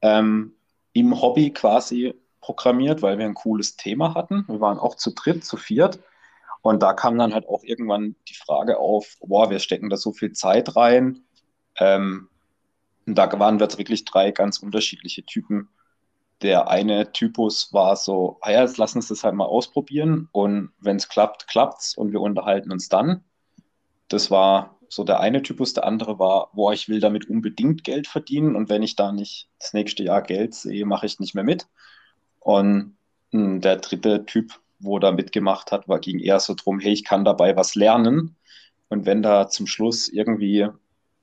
ähm, 0.04 0.54
im 0.94 1.20
Hobby 1.20 1.50
quasi 1.50 2.14
programmiert, 2.40 3.02
weil 3.02 3.18
wir 3.18 3.26
ein 3.26 3.34
cooles 3.34 3.78
Thema 3.78 4.14
hatten. 4.14 4.46
Wir 4.48 4.62
waren 4.62 4.78
auch 4.78 4.94
zu 4.94 5.12
dritt, 5.12 5.44
zu 5.44 5.58
viert 5.58 6.00
und 6.62 6.84
da 6.84 6.94
kam 6.94 7.18
dann 7.18 7.34
halt 7.34 7.48
auch 7.48 7.64
irgendwann 7.64 8.16
die 8.30 8.36
Frage 8.36 8.78
auf, 8.80 9.18
boah, 9.22 9.50
wir 9.50 9.60
stecken 9.60 9.90
da 9.90 9.98
so 9.98 10.12
viel 10.12 10.34
Zeit 10.34 10.76
rein. 10.76 11.24
Ähm, 11.78 12.30
und 13.08 13.18
da 13.18 13.40
waren 13.40 13.60
wir 13.60 13.66
jetzt 13.66 13.78
wirklich 13.78 14.06
drei 14.06 14.32
ganz 14.32 14.60
unterschiedliche 14.60 15.24
Typen, 15.24 15.70
der 16.42 16.70
eine 16.70 17.12
Typus 17.12 17.72
war 17.72 17.96
so, 17.96 18.38
ah 18.42 18.52
ja, 18.52 18.62
jetzt 18.62 18.78
lass 18.78 18.96
uns 18.96 19.08
das 19.08 19.24
halt 19.24 19.36
mal 19.36 19.46
ausprobieren 19.46 20.28
und 20.32 20.72
wenn 20.80 20.96
es 20.98 21.08
klappt, 21.08 21.48
klappt's 21.48 21.96
und 21.96 22.12
wir 22.12 22.22
unterhalten 22.22 22.72
uns 22.72 22.90
dann. 22.90 23.24
Das 24.08 24.32
war 24.32 24.78
so 24.90 25.04
der 25.04 25.20
eine 25.20 25.42
Typus, 25.42 25.74
der 25.74 25.86
andere 25.86 26.20
war, 26.20 26.50
boah, 26.54 26.74
ich 26.74 26.90
will 26.90 27.00
damit 27.00 27.30
unbedingt 27.30 27.84
Geld 27.84 28.08
verdienen 28.08 28.56
und 28.56 28.70
wenn 28.70 28.84
ich 28.84 28.96
da 28.96 29.12
nicht 29.12 29.50
das 29.60 29.74
nächste 29.74 30.04
Jahr 30.04 30.22
Geld 30.22 30.54
sehe, 30.54 30.86
mache 30.86 31.06
ich 31.06 31.20
nicht 31.20 31.36
mehr 31.36 31.44
mit. 31.44 31.68
Und 32.40 32.98
hm, 33.32 33.62
der 33.62 33.78
dritte 33.78 34.26
Typ, 34.26 34.60
wo 34.82 35.00
da 35.00 35.12
mitgemacht 35.12 35.72
hat, 35.72 35.88
war, 35.88 36.00
ging 36.00 36.20
eher 36.20 36.40
so 36.40 36.54
drum, 36.56 36.80
hey, 36.80 36.94
ich 36.94 37.04
kann 37.04 37.26
dabei 37.26 37.56
was 37.56 37.76
lernen. 37.76 38.36
Und 38.90 39.06
wenn 39.06 39.22
da 39.22 39.48
zum 39.48 39.68
Schluss 39.68 40.10
irgendwie 40.10 40.68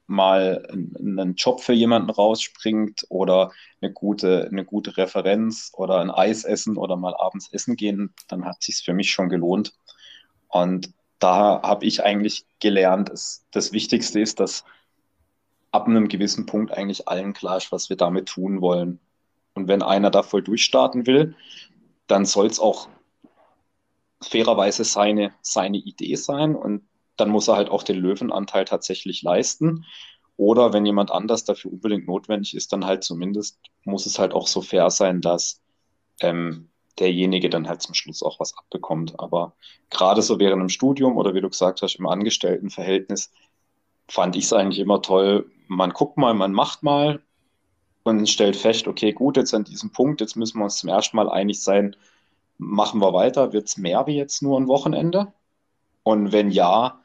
mal 0.07 0.67
ein, 0.73 1.35
Job 1.35 1.61
für 1.61 1.75
jemanden 1.75 2.11
rausspringt 2.11 3.05
oder 3.11 3.53
eine 3.81 3.93
gute, 3.93 4.49
eine 4.51 4.65
gute 4.65 4.97
Referenz 4.97 5.71
oder 5.75 6.01
ein 6.01 6.11
Eis 6.11 6.45
essen 6.45 6.79
oder 6.79 6.97
mal 6.97 7.15
abends 7.15 7.53
essen 7.53 7.77
gehen, 7.77 8.15
dann 8.27 8.47
hat 8.47 8.63
sich 8.63 8.83
für 8.83 8.95
mich 8.95 9.11
schon 9.11 9.29
gelohnt. 9.29 9.75
Und 10.49 10.95
da 11.19 11.61
habe 11.63 11.85
ich 11.85 12.03
eigentlich 12.03 12.47
gelernt, 12.59 13.11
dass 13.11 13.45
das 13.51 13.73
Wichtigste 13.73 14.21
ist, 14.21 14.41
dass 14.41 14.65
ab 15.73 15.87
einem 15.87 16.09
gewissen 16.09 16.47
Punkt 16.47 16.73
eigentlich 16.73 17.07
allen 17.07 17.35
klar 17.35 17.59
ist, 17.59 17.71
was 17.71 17.91
wir 17.91 17.97
damit 17.97 18.29
tun 18.29 18.63
wollen. 18.63 19.01
Und 19.53 19.69
wenn 19.69 19.83
einer 19.83 20.11
da 20.11 20.23
voll 20.23 20.43
durchstarten 20.43 21.07
will, 21.07 21.35
dann 22.07 22.25
soll 22.25 22.47
es 22.47 22.61
auch 22.61 22.89
fairerweise 24.21 24.85
seine, 24.85 25.33
seine 25.43 25.79
Idee 25.79 26.17
sein 26.17 26.57
und 26.57 26.83
dann 27.17 27.31
muss 27.31 27.49
er 27.49 27.57
halt 27.57 27.71
auch 27.71 27.83
den 27.83 27.97
Löwenanteil 27.97 28.65
tatsächlich 28.65 29.23
leisten. 29.23 29.85
Oder 30.37 30.73
wenn 30.73 30.87
jemand 30.87 31.11
anders 31.11 31.45
dafür 31.45 31.73
unbedingt 31.73 32.07
notwendig 32.07 32.55
ist, 32.55 32.73
dann 32.73 32.85
halt 32.85 33.03
zumindest 33.03 33.59
muss 33.85 34.07
es 34.07 34.19
halt 34.21 34.33
auch 34.33 34.47
so 34.47 34.63
fair 34.63 34.89
sein, 34.91 35.21
dass 35.21 35.61
ähm, 36.21 36.69
derjenige 36.99 37.51
dann 37.51 37.69
halt 37.69 37.83
zum 37.83 37.95
Schluss 37.95 38.23
auch 38.23 38.39
was 38.39 38.57
abbekommt. 38.57 39.19
Aber 39.19 39.55
gerade 39.91 40.23
so 40.23 40.39
während 40.39 40.61
dem 40.63 40.69
Studium 40.69 41.17
oder 41.17 41.35
wie 41.35 41.41
du 41.41 41.49
gesagt 41.49 41.83
hast, 41.83 41.97
im 41.97 42.07
Angestelltenverhältnis 42.07 43.33
fand 44.09 44.37
ich 44.37 44.45
es 44.45 44.53
eigentlich 44.53 44.79
immer 44.79 45.03
toll. 45.03 45.51
Man 45.67 45.91
guckt 45.91 46.17
mal, 46.17 46.35
man 46.35 46.53
macht 46.53 46.85
mal 46.85 47.21
und 48.05 48.29
stellt 48.29 48.57
fest, 48.57 48.87
okay, 48.87 49.13
gut, 49.13 49.37
jetzt 49.37 49.55
an 49.55 49.65
diesem 49.65 49.91
Punkt, 49.91 50.21
jetzt 50.21 50.37
müssen 50.37 50.59
wir 50.59 50.65
uns 50.65 50.79
zum 50.79 50.89
ersten 50.89 51.17
Mal 51.17 51.29
einig 51.29 51.63
sein, 51.63 51.97
machen 52.59 53.01
wir 53.01 53.13
weiter, 53.13 53.53
wird 53.53 53.69
es 53.69 53.77
mehr 53.77 54.07
wie 54.07 54.17
jetzt 54.17 54.43
nur 54.43 54.61
ein 54.61 54.69
Wochenende? 54.69 55.33
Und 56.03 56.33
wenn 56.33 56.51
ja, 56.51 57.01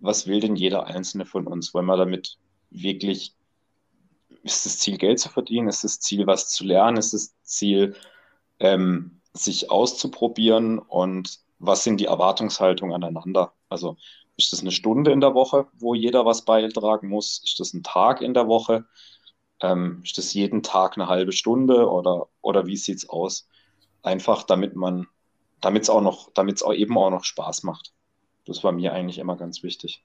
was 0.00 0.26
will 0.26 0.40
denn 0.40 0.56
jeder 0.56 0.86
Einzelne 0.86 1.26
von 1.26 1.46
uns? 1.46 1.74
Wollen 1.74 1.86
wir 1.86 1.96
damit 1.96 2.38
wirklich, 2.70 3.34
ist 4.42 4.66
das 4.66 4.78
Ziel, 4.78 4.98
Geld 4.98 5.20
zu 5.20 5.28
verdienen? 5.28 5.68
Ist 5.68 5.84
das 5.84 6.00
Ziel, 6.00 6.26
was 6.26 6.50
zu 6.50 6.64
lernen? 6.64 6.96
Ist 6.96 7.14
das 7.14 7.34
Ziel, 7.42 7.94
ähm, 8.60 9.20
sich 9.32 9.70
auszuprobieren? 9.70 10.78
Und 10.78 11.40
was 11.58 11.84
sind 11.84 12.00
die 12.00 12.06
Erwartungshaltungen 12.06 12.94
aneinander? 12.94 13.52
Also 13.68 13.96
ist 14.36 14.52
das 14.52 14.60
eine 14.60 14.72
Stunde 14.72 15.12
in 15.12 15.20
der 15.20 15.34
Woche, 15.34 15.68
wo 15.74 15.94
jeder 15.94 16.24
was 16.24 16.44
beitragen 16.44 17.08
muss? 17.08 17.42
Ist 17.44 17.60
das 17.60 17.74
ein 17.74 17.82
Tag 17.82 18.20
in 18.20 18.34
der 18.34 18.48
Woche? 18.48 18.86
Ähm, 19.60 20.00
ist 20.04 20.18
das 20.18 20.34
jeden 20.34 20.62
Tag 20.62 20.96
eine 20.96 21.08
halbe 21.08 21.32
Stunde 21.32 21.88
oder, 21.90 22.28
oder 22.40 22.66
wie 22.66 22.76
sieht 22.76 22.98
es 22.98 23.08
aus? 23.08 23.48
Einfach 24.02 24.42
damit 24.42 24.76
man, 24.76 25.06
damit 25.60 25.84
es 25.84 25.90
auch 25.90 26.02
noch, 26.02 26.30
damit 26.34 26.56
es 26.56 26.62
eben 26.62 26.96
auch 26.98 27.10
noch 27.10 27.24
Spaß 27.24 27.62
macht. 27.62 27.92
Das 28.44 28.64
war 28.64 28.72
mir 28.72 28.92
eigentlich 28.92 29.18
immer 29.18 29.36
ganz 29.36 29.62
wichtig. 29.62 30.04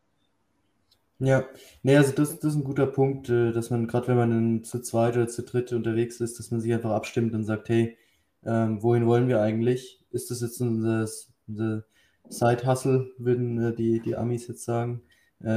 Ja, 1.19 1.45
nee, 1.81 1.97
also 1.97 2.11
das, 2.11 2.39
das 2.39 2.53
ist 2.53 2.59
ein 2.59 2.63
guter 2.63 2.85
Punkt, 2.85 3.27
äh, 3.29 3.51
dass 3.51 3.71
man, 3.71 3.87
gerade 3.87 4.07
wenn 4.07 4.17
man 4.17 4.63
zu 4.63 4.81
zweit 4.81 5.15
oder 5.15 5.27
zu 5.27 5.41
dritt 5.41 5.73
unterwegs 5.73 6.21
ist, 6.21 6.37
dass 6.37 6.51
man 6.51 6.61
sich 6.61 6.71
einfach 6.71 6.91
abstimmt 6.91 7.33
und 7.33 7.43
sagt, 7.43 7.69
hey, 7.69 7.97
ähm, 8.45 8.83
wohin 8.83 9.07
wollen 9.07 9.27
wir 9.27 9.41
eigentlich? 9.41 10.05
Ist 10.11 10.29
das 10.29 10.41
jetzt 10.41 10.61
unser, 10.61 11.07
unser 11.47 11.83
Side-Hustle, 12.29 13.11
würden 13.17 13.59
äh, 13.63 13.73
die, 13.75 13.99
die 13.99 14.15
Amis 14.15 14.47
jetzt 14.47 14.63
sagen, 14.63 15.01
äh, 15.39 15.47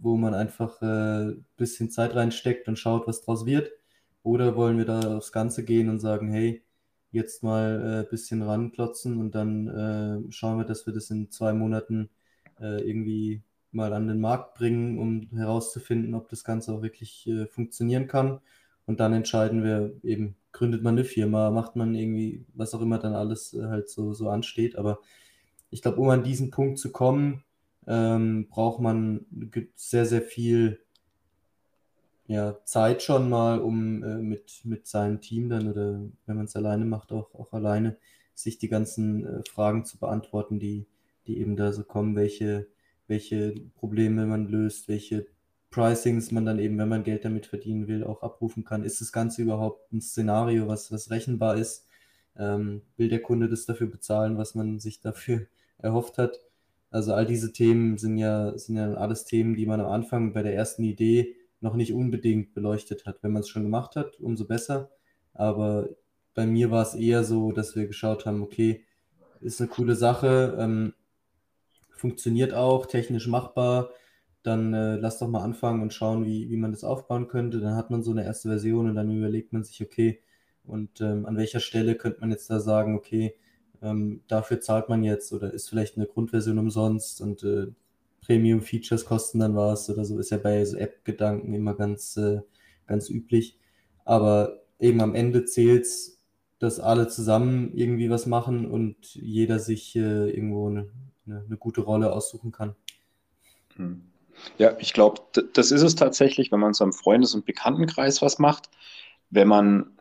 wo 0.00 0.16
man 0.16 0.34
einfach 0.34 0.80
ein 0.80 1.30
äh, 1.30 1.42
bisschen 1.56 1.90
Zeit 1.90 2.14
reinsteckt 2.14 2.68
und 2.68 2.78
schaut, 2.78 3.08
was 3.08 3.22
draus 3.22 3.46
wird? 3.46 3.72
Oder 4.22 4.56
wollen 4.56 4.78
wir 4.78 4.84
da 4.84 5.16
aufs 5.16 5.32
Ganze 5.32 5.64
gehen 5.64 5.88
und 5.88 5.98
sagen, 6.00 6.30
hey, 6.30 6.62
jetzt 7.10 7.42
mal 7.42 7.80
ein 7.80 8.04
äh, 8.04 8.06
bisschen 8.08 8.42
ranklotzen 8.42 9.18
und 9.18 9.34
dann 9.34 9.68
äh, 9.68 10.32
schauen 10.32 10.58
wir, 10.58 10.64
dass 10.64 10.86
wir 10.86 10.92
das 10.92 11.10
in 11.10 11.30
zwei 11.30 11.52
Monaten 11.52 12.10
äh, 12.60 12.82
irgendwie 12.88 13.42
mal 13.72 13.92
an 13.92 14.08
den 14.08 14.20
Markt 14.20 14.54
bringen, 14.54 14.98
um 14.98 15.28
herauszufinden, 15.36 16.14
ob 16.14 16.28
das 16.28 16.44
Ganze 16.44 16.72
auch 16.72 16.82
wirklich 16.82 17.26
äh, 17.26 17.46
funktionieren 17.46 18.06
kann. 18.06 18.40
Und 18.86 19.00
dann 19.00 19.12
entscheiden 19.12 19.62
wir 19.62 19.92
eben, 20.02 20.36
gründet 20.52 20.82
man 20.82 20.94
eine 20.94 21.04
Firma, 21.04 21.50
macht 21.50 21.76
man 21.76 21.94
irgendwie, 21.94 22.46
was 22.54 22.74
auch 22.74 22.80
immer 22.80 22.98
dann 22.98 23.14
alles 23.14 23.52
äh, 23.54 23.64
halt 23.64 23.88
so, 23.90 24.14
so 24.14 24.28
ansteht. 24.30 24.76
Aber 24.76 25.00
ich 25.70 25.82
glaube, 25.82 26.00
um 26.00 26.08
an 26.08 26.24
diesen 26.24 26.50
Punkt 26.50 26.78
zu 26.78 26.90
kommen, 26.90 27.44
ähm, 27.86 28.48
braucht 28.48 28.80
man 28.80 29.26
sehr, 29.74 30.06
sehr 30.06 30.22
viel 30.22 30.80
ja, 32.28 32.58
Zeit 32.64 33.02
schon 33.02 33.30
mal, 33.30 33.58
um 33.58 34.02
äh, 34.04 34.18
mit, 34.18 34.60
mit 34.64 34.86
seinem 34.86 35.20
Team 35.20 35.48
dann 35.48 35.68
oder 35.68 36.00
wenn 36.26 36.36
man 36.36 36.44
es 36.44 36.54
alleine 36.56 36.84
macht, 36.84 37.10
auch, 37.10 37.34
auch 37.34 37.52
alleine, 37.54 37.96
sich 38.34 38.58
die 38.58 38.68
ganzen 38.68 39.24
äh, 39.24 39.42
Fragen 39.50 39.86
zu 39.86 39.98
beantworten, 39.98 40.60
die, 40.60 40.86
die 41.26 41.38
eben 41.38 41.56
da 41.56 41.72
so 41.72 41.84
kommen, 41.84 42.16
welche, 42.16 42.68
welche 43.06 43.54
Probleme 43.76 44.26
man 44.26 44.46
löst, 44.46 44.88
welche 44.88 45.26
Pricings 45.70 46.30
man 46.30 46.44
dann 46.44 46.58
eben, 46.58 46.78
wenn 46.78 46.88
man 46.90 47.02
Geld 47.02 47.24
damit 47.24 47.46
verdienen 47.46 47.88
will, 47.88 48.04
auch 48.04 48.22
abrufen 48.22 48.62
kann. 48.62 48.84
Ist 48.84 49.00
das 49.00 49.10
Ganze 49.10 49.42
überhaupt 49.42 49.90
ein 49.92 50.02
Szenario, 50.02 50.68
was, 50.68 50.92
was 50.92 51.10
rechenbar 51.10 51.56
ist? 51.56 51.86
Ähm, 52.36 52.82
will 52.98 53.08
der 53.08 53.22
Kunde 53.22 53.48
das 53.48 53.64
dafür 53.64 53.86
bezahlen, 53.88 54.36
was 54.36 54.54
man 54.54 54.80
sich 54.80 55.00
dafür 55.00 55.46
erhofft 55.78 56.18
hat? 56.18 56.40
Also 56.90 57.14
all 57.14 57.24
diese 57.24 57.52
Themen 57.54 57.96
sind 57.96 58.18
ja, 58.18 58.56
sind 58.58 58.76
ja 58.76 58.94
alles 58.94 59.24
Themen, 59.24 59.56
die 59.56 59.66
man 59.66 59.80
am 59.80 59.90
Anfang 59.90 60.34
bei 60.34 60.42
der 60.42 60.54
ersten 60.54 60.84
Idee 60.84 61.34
noch 61.60 61.74
nicht 61.74 61.92
unbedingt 61.92 62.54
beleuchtet 62.54 63.06
hat. 63.06 63.22
Wenn 63.22 63.32
man 63.32 63.40
es 63.40 63.48
schon 63.48 63.64
gemacht 63.64 63.96
hat, 63.96 64.18
umso 64.20 64.46
besser. 64.46 64.90
Aber 65.34 65.88
bei 66.34 66.46
mir 66.46 66.70
war 66.70 66.82
es 66.82 66.94
eher 66.94 67.24
so, 67.24 67.52
dass 67.52 67.76
wir 67.76 67.86
geschaut 67.86 68.26
haben, 68.26 68.42
okay, 68.42 68.84
ist 69.40 69.60
eine 69.60 69.68
coole 69.68 69.94
Sache, 69.94 70.56
ähm, 70.58 70.94
funktioniert 71.90 72.54
auch, 72.54 72.86
technisch 72.86 73.26
machbar, 73.26 73.90
dann 74.42 74.72
äh, 74.72 74.96
lass 74.96 75.18
doch 75.18 75.28
mal 75.28 75.42
anfangen 75.42 75.82
und 75.82 75.92
schauen, 75.92 76.24
wie, 76.24 76.48
wie 76.48 76.56
man 76.56 76.72
das 76.72 76.84
aufbauen 76.84 77.28
könnte. 77.28 77.60
Dann 77.60 77.76
hat 77.76 77.90
man 77.90 78.02
so 78.02 78.12
eine 78.12 78.24
erste 78.24 78.48
Version 78.48 78.88
und 78.88 78.94
dann 78.94 79.10
überlegt 79.10 79.52
man 79.52 79.64
sich, 79.64 79.82
okay, 79.82 80.22
und 80.64 81.00
ähm, 81.00 81.26
an 81.26 81.36
welcher 81.36 81.60
Stelle 81.60 81.96
könnte 81.96 82.20
man 82.20 82.30
jetzt 82.30 82.50
da 82.50 82.60
sagen, 82.60 82.94
okay, 82.94 83.34
ähm, 83.82 84.22
dafür 84.28 84.60
zahlt 84.60 84.88
man 84.88 85.02
jetzt 85.02 85.32
oder 85.32 85.52
ist 85.52 85.68
vielleicht 85.68 85.96
eine 85.96 86.06
Grundversion 86.06 86.58
umsonst 86.58 87.20
und 87.20 87.42
äh, 87.42 87.68
Premium-Features 88.28 89.06
kosten 89.06 89.38
dann 89.40 89.56
was 89.56 89.88
oder 89.88 90.04
so, 90.04 90.18
ist 90.18 90.30
ja 90.30 90.36
bei 90.36 90.62
so 90.64 90.76
App-Gedanken 90.76 91.54
immer 91.54 91.74
ganz, 91.74 92.16
äh, 92.18 92.40
ganz 92.86 93.08
üblich. 93.08 93.58
Aber 94.04 94.60
eben 94.78 95.00
am 95.00 95.14
Ende 95.14 95.46
zählt 95.46 95.86
es, 95.86 96.18
dass 96.58 96.78
alle 96.78 97.08
zusammen 97.08 97.72
irgendwie 97.74 98.10
was 98.10 98.26
machen 98.26 98.70
und 98.70 99.14
jeder 99.14 99.58
sich 99.58 99.96
äh, 99.96 100.30
irgendwo 100.30 100.68
eine, 100.68 100.90
eine, 101.26 101.44
eine, 101.46 101.56
gute 101.56 101.80
Rolle 101.80 102.12
aussuchen 102.12 102.52
kann. 102.52 102.74
Hm. 103.76 104.02
Ja, 104.58 104.76
ich 104.78 104.92
glaube, 104.92 105.22
das 105.54 105.70
ist 105.70 105.82
es 105.82 105.94
tatsächlich, 105.94 106.52
wenn 106.52 106.60
man 106.60 106.74
so 106.74 106.84
im 106.84 106.92
Freundes- 106.92 107.34
und 107.34 107.46
Bekanntenkreis 107.46 108.20
was 108.20 108.38
macht. 108.38 108.68
Wenn 109.30 109.48
man 109.48 109.98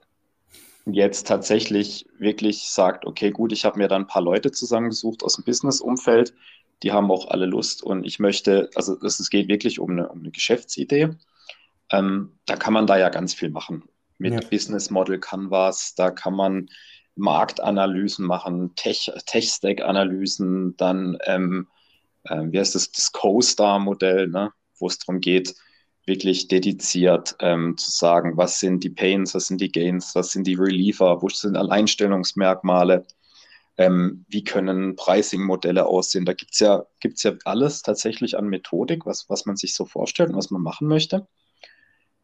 jetzt 0.86 1.28
tatsächlich 1.28 2.08
wirklich 2.18 2.70
sagt, 2.70 3.06
okay, 3.06 3.32
gut, 3.32 3.52
ich 3.52 3.66
habe 3.66 3.78
mir 3.78 3.88
da 3.88 3.96
ein 3.96 4.08
paar 4.08 4.22
Leute 4.22 4.52
zusammengesucht 4.52 5.24
aus 5.24 5.36
dem 5.36 5.44
Business-Umfeld, 5.44 6.34
die 6.84 6.92
haben 6.92 7.12
auch 7.12 7.30
alle 7.30 7.46
Lust 7.46 7.84
und 7.84 8.06
ich 8.06 8.20
möchte, 8.20 8.70
also 8.76 8.98
es 9.02 9.30
geht 9.30 9.48
wirklich 9.48 9.80
um 9.80 9.92
eine, 9.92 10.10
um 10.10 10.20
eine 10.20 10.32
Geschäftsidee. 10.32 11.10
Ähm, 11.92 12.38
da 12.46 12.56
kann 12.56 12.74
man 12.74 12.88
da 12.88 12.98
ja 12.98 13.10
ganz 13.10 13.34
viel 13.34 13.50
machen. 13.50 13.84
Mit 14.18 14.34
ja. 14.34 14.40
Business 14.50 14.90
Model 14.90 15.20
Canvas, 15.20 15.96
da 15.96 16.12
kann 16.12 16.36
man 16.36 16.70
Marktanalysen 17.16 18.26
machen, 18.26 18.76
Tech-Stack-Analysen, 18.76 20.76
dann, 20.78 21.18
ähm, 21.26 21.68
äh, 22.24 22.44
wie 22.48 22.60
heißt 22.60 22.76
das, 22.76 22.92
das 22.92 23.12
Co-Star-Modell, 23.12 24.28
ne, 24.28 24.52
wo 24.80 24.88
es 24.88 25.00
darum 25.00 25.20
geht, 25.20 25.56
wirklich 26.06 26.48
dediziert 26.48 27.36
ähm, 27.40 27.76
zu 27.78 27.92
sagen, 27.92 28.38
was 28.38 28.60
sind 28.60 28.84
die 28.84 28.90
Pains, 28.90 29.36
was 29.36 29.48
sind 29.48 29.60
die 29.60 29.72
Gains, 29.72 30.16
was 30.16 30.32
sind 30.32 30.48
die 30.48 30.56
Reliever, 30.56 31.22
wo 31.22 31.30
sind 31.30 31.58
Alleinstellungsmerkmale, 31.58 33.06
ähm, 33.78 34.26
wie 34.28 34.44
können 34.44 34.96
Pricing-Modelle 34.96 35.86
aussehen. 35.86 36.26
Da 36.26 36.34
gibt 36.34 36.54
es 36.54 36.60
ja, 36.60 36.86
gibt's 37.00 37.24
ja 37.24 37.34
alles 37.46 37.84
tatsächlich 37.84 38.38
an 38.38 38.48
Methodik, 38.48 39.06
was, 39.06 39.30
was 39.30 39.46
man 39.46 39.56
sich 39.56 39.76
so 39.76 39.86
vorstellt 39.86 40.32
und 40.32 40.36
was 40.36 40.50
man 40.52 40.62
machen 40.62 40.88
möchte. 40.88 41.28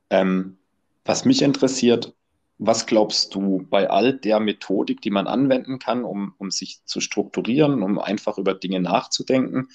Ähm, 0.10 0.58
was 1.06 1.26
mich 1.26 1.42
interessiert, 1.42 2.16
was 2.58 2.86
glaubst 2.86 3.36
du 3.36 3.66
bei 3.70 3.90
all 3.90 4.14
der 4.14 4.40
Methodik, 4.40 5.02
die 5.02 5.12
man 5.12 5.28
anwenden 5.28 5.80
kann, 5.80 6.04
um, 6.04 6.34
um 6.38 6.50
sich 6.50 6.84
zu 6.86 7.02
strukturieren, 7.02 7.84
um 7.84 8.00
einfach 8.00 8.38
über 8.38 8.54
Dinge 8.54 8.80
nachzudenken, 8.80 9.70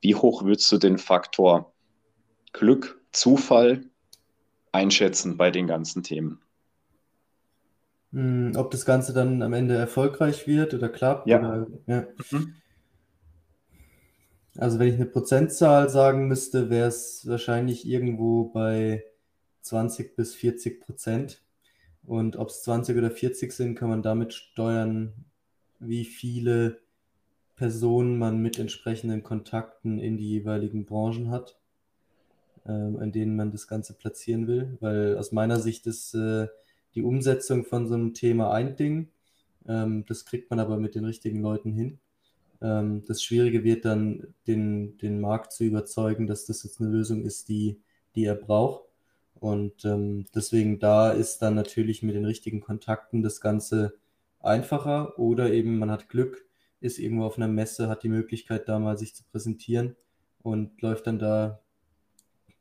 wie 0.00 0.14
hoch 0.14 0.44
würdest 0.44 0.70
du 0.72 0.78
den 0.78 0.98
Faktor 0.98 1.74
Glück, 2.52 3.00
Zufall 3.12 3.84
einschätzen 4.72 5.36
bei 5.36 5.50
den 5.50 5.66
ganzen 5.66 6.02
Themen? 6.02 6.40
Hm, 8.12 8.52
ob 8.56 8.70
das 8.70 8.84
Ganze 8.84 9.12
dann 9.12 9.42
am 9.42 9.52
Ende 9.52 9.76
erfolgreich 9.76 10.46
wird 10.46 10.74
oder 10.74 10.88
klappt? 10.88 11.28
Ja. 11.28 11.38
Oder, 11.38 11.66
ja. 11.86 12.06
Mhm. 12.30 12.54
Also 14.56 14.78
wenn 14.78 14.88
ich 14.88 14.94
eine 14.94 15.06
Prozentzahl 15.06 15.88
sagen 15.88 16.26
müsste, 16.26 16.70
wäre 16.70 16.88
es 16.88 17.26
wahrscheinlich 17.26 17.86
irgendwo 17.86 18.44
bei 18.44 19.04
20 19.62 20.16
bis 20.16 20.34
40 20.34 20.80
Prozent. 20.80 21.42
Und 22.04 22.36
ob 22.36 22.48
es 22.48 22.62
20 22.64 22.96
oder 22.96 23.10
40 23.10 23.52
sind, 23.52 23.74
kann 23.76 23.88
man 23.88 24.02
damit 24.02 24.34
steuern, 24.34 25.12
wie 25.78 26.04
viele 26.04 26.80
Personen 27.56 28.18
man 28.18 28.38
mit 28.38 28.58
entsprechenden 28.58 29.22
Kontakten 29.22 29.98
in 29.98 30.16
die 30.16 30.28
jeweiligen 30.28 30.86
Branchen 30.86 31.30
hat, 31.30 31.58
ähm, 32.66 33.00
in 33.00 33.12
denen 33.12 33.36
man 33.36 33.50
das 33.50 33.68
Ganze 33.68 33.92
platzieren 33.94 34.46
will. 34.46 34.78
Weil 34.80 35.16
aus 35.16 35.30
meiner 35.30 35.60
Sicht 35.60 35.86
ist 35.86 36.14
äh, 36.14 36.48
die 36.94 37.02
Umsetzung 37.02 37.64
von 37.64 37.86
so 37.86 37.94
einem 37.94 38.14
Thema 38.14 38.52
ein 38.52 38.76
Ding. 38.76 39.08
Ähm, 39.68 40.04
das 40.06 40.24
kriegt 40.24 40.50
man 40.50 40.60
aber 40.60 40.78
mit 40.78 40.94
den 40.94 41.04
richtigen 41.04 41.40
Leuten 41.40 41.72
hin. 41.72 41.98
Ähm, 42.60 43.04
das 43.06 43.22
Schwierige 43.22 43.64
wird 43.64 43.84
dann, 43.84 44.34
den, 44.46 44.96
den 44.98 45.20
Markt 45.20 45.52
zu 45.52 45.64
überzeugen, 45.64 46.26
dass 46.26 46.46
das 46.46 46.62
jetzt 46.62 46.80
eine 46.80 46.90
Lösung 46.90 47.22
ist, 47.22 47.48
die, 47.48 47.80
die 48.14 48.24
er 48.24 48.34
braucht. 48.34 48.84
Und 49.34 49.84
ähm, 49.84 50.26
deswegen 50.34 50.78
da 50.78 51.10
ist 51.12 51.38
dann 51.38 51.54
natürlich 51.54 52.02
mit 52.02 52.14
den 52.14 52.26
richtigen 52.26 52.60
Kontakten 52.60 53.22
das 53.22 53.40
Ganze 53.40 53.94
einfacher 54.40 55.18
oder 55.18 55.52
eben 55.52 55.78
man 55.78 55.90
hat 55.90 56.08
Glück, 56.08 56.44
ist 56.80 56.98
irgendwo 56.98 57.24
auf 57.24 57.36
einer 57.36 57.48
Messe, 57.48 57.88
hat 57.88 58.02
die 58.02 58.08
Möglichkeit 58.08 58.68
da 58.68 58.78
mal 58.78 58.98
sich 58.98 59.14
zu 59.14 59.24
präsentieren 59.24 59.96
und 60.42 60.80
läuft 60.82 61.06
dann 61.06 61.18
da 61.18 61.60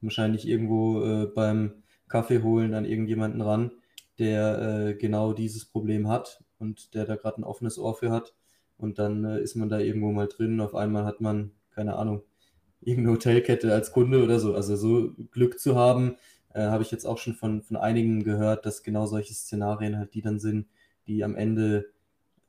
wahrscheinlich 0.01 0.47
irgendwo 0.47 1.03
äh, 1.03 1.25
beim 1.25 1.83
Kaffee 2.07 2.41
holen 2.41 2.73
an 2.73 2.85
irgendjemanden 2.85 3.41
ran, 3.41 3.71
der 4.19 4.89
äh, 4.89 4.93
genau 4.95 5.33
dieses 5.33 5.65
Problem 5.65 6.07
hat 6.07 6.43
und 6.59 6.93
der 6.93 7.05
da 7.05 7.15
gerade 7.15 7.41
ein 7.41 7.43
offenes 7.43 7.79
Ohr 7.79 7.95
für 7.95 8.11
hat. 8.11 8.35
Und 8.77 8.99
dann 8.99 9.25
äh, 9.25 9.41
ist 9.41 9.55
man 9.55 9.69
da 9.69 9.79
irgendwo 9.79 10.11
mal 10.11 10.27
drin. 10.27 10.61
Auf 10.61 10.75
einmal 10.75 11.05
hat 11.05 11.21
man, 11.21 11.51
keine 11.71 11.95
Ahnung, 11.95 12.23
irgendeine 12.81 13.15
Hotelkette 13.15 13.73
als 13.73 13.91
Kunde 13.91 14.23
oder 14.23 14.39
so. 14.39 14.53
Also 14.55 14.75
so 14.75 15.13
Glück 15.31 15.59
zu 15.59 15.75
haben, 15.75 16.17
äh, 16.53 16.61
habe 16.61 16.83
ich 16.83 16.91
jetzt 16.91 17.05
auch 17.05 17.17
schon 17.17 17.33
von, 17.35 17.61
von 17.61 17.77
einigen 17.77 18.23
gehört, 18.23 18.65
dass 18.65 18.83
genau 18.83 19.05
solche 19.05 19.33
Szenarien 19.33 19.97
halt 19.97 20.13
die 20.13 20.21
dann 20.21 20.39
sind, 20.39 20.67
die 21.07 21.23
am 21.23 21.35
Ende 21.35 21.91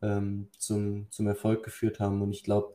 ähm, 0.02 0.48
zum, 0.58 1.06
zum 1.10 1.26
Erfolg 1.26 1.64
geführt 1.64 2.00
haben. 2.00 2.22
Und 2.22 2.32
ich 2.32 2.44
glaube, 2.44 2.74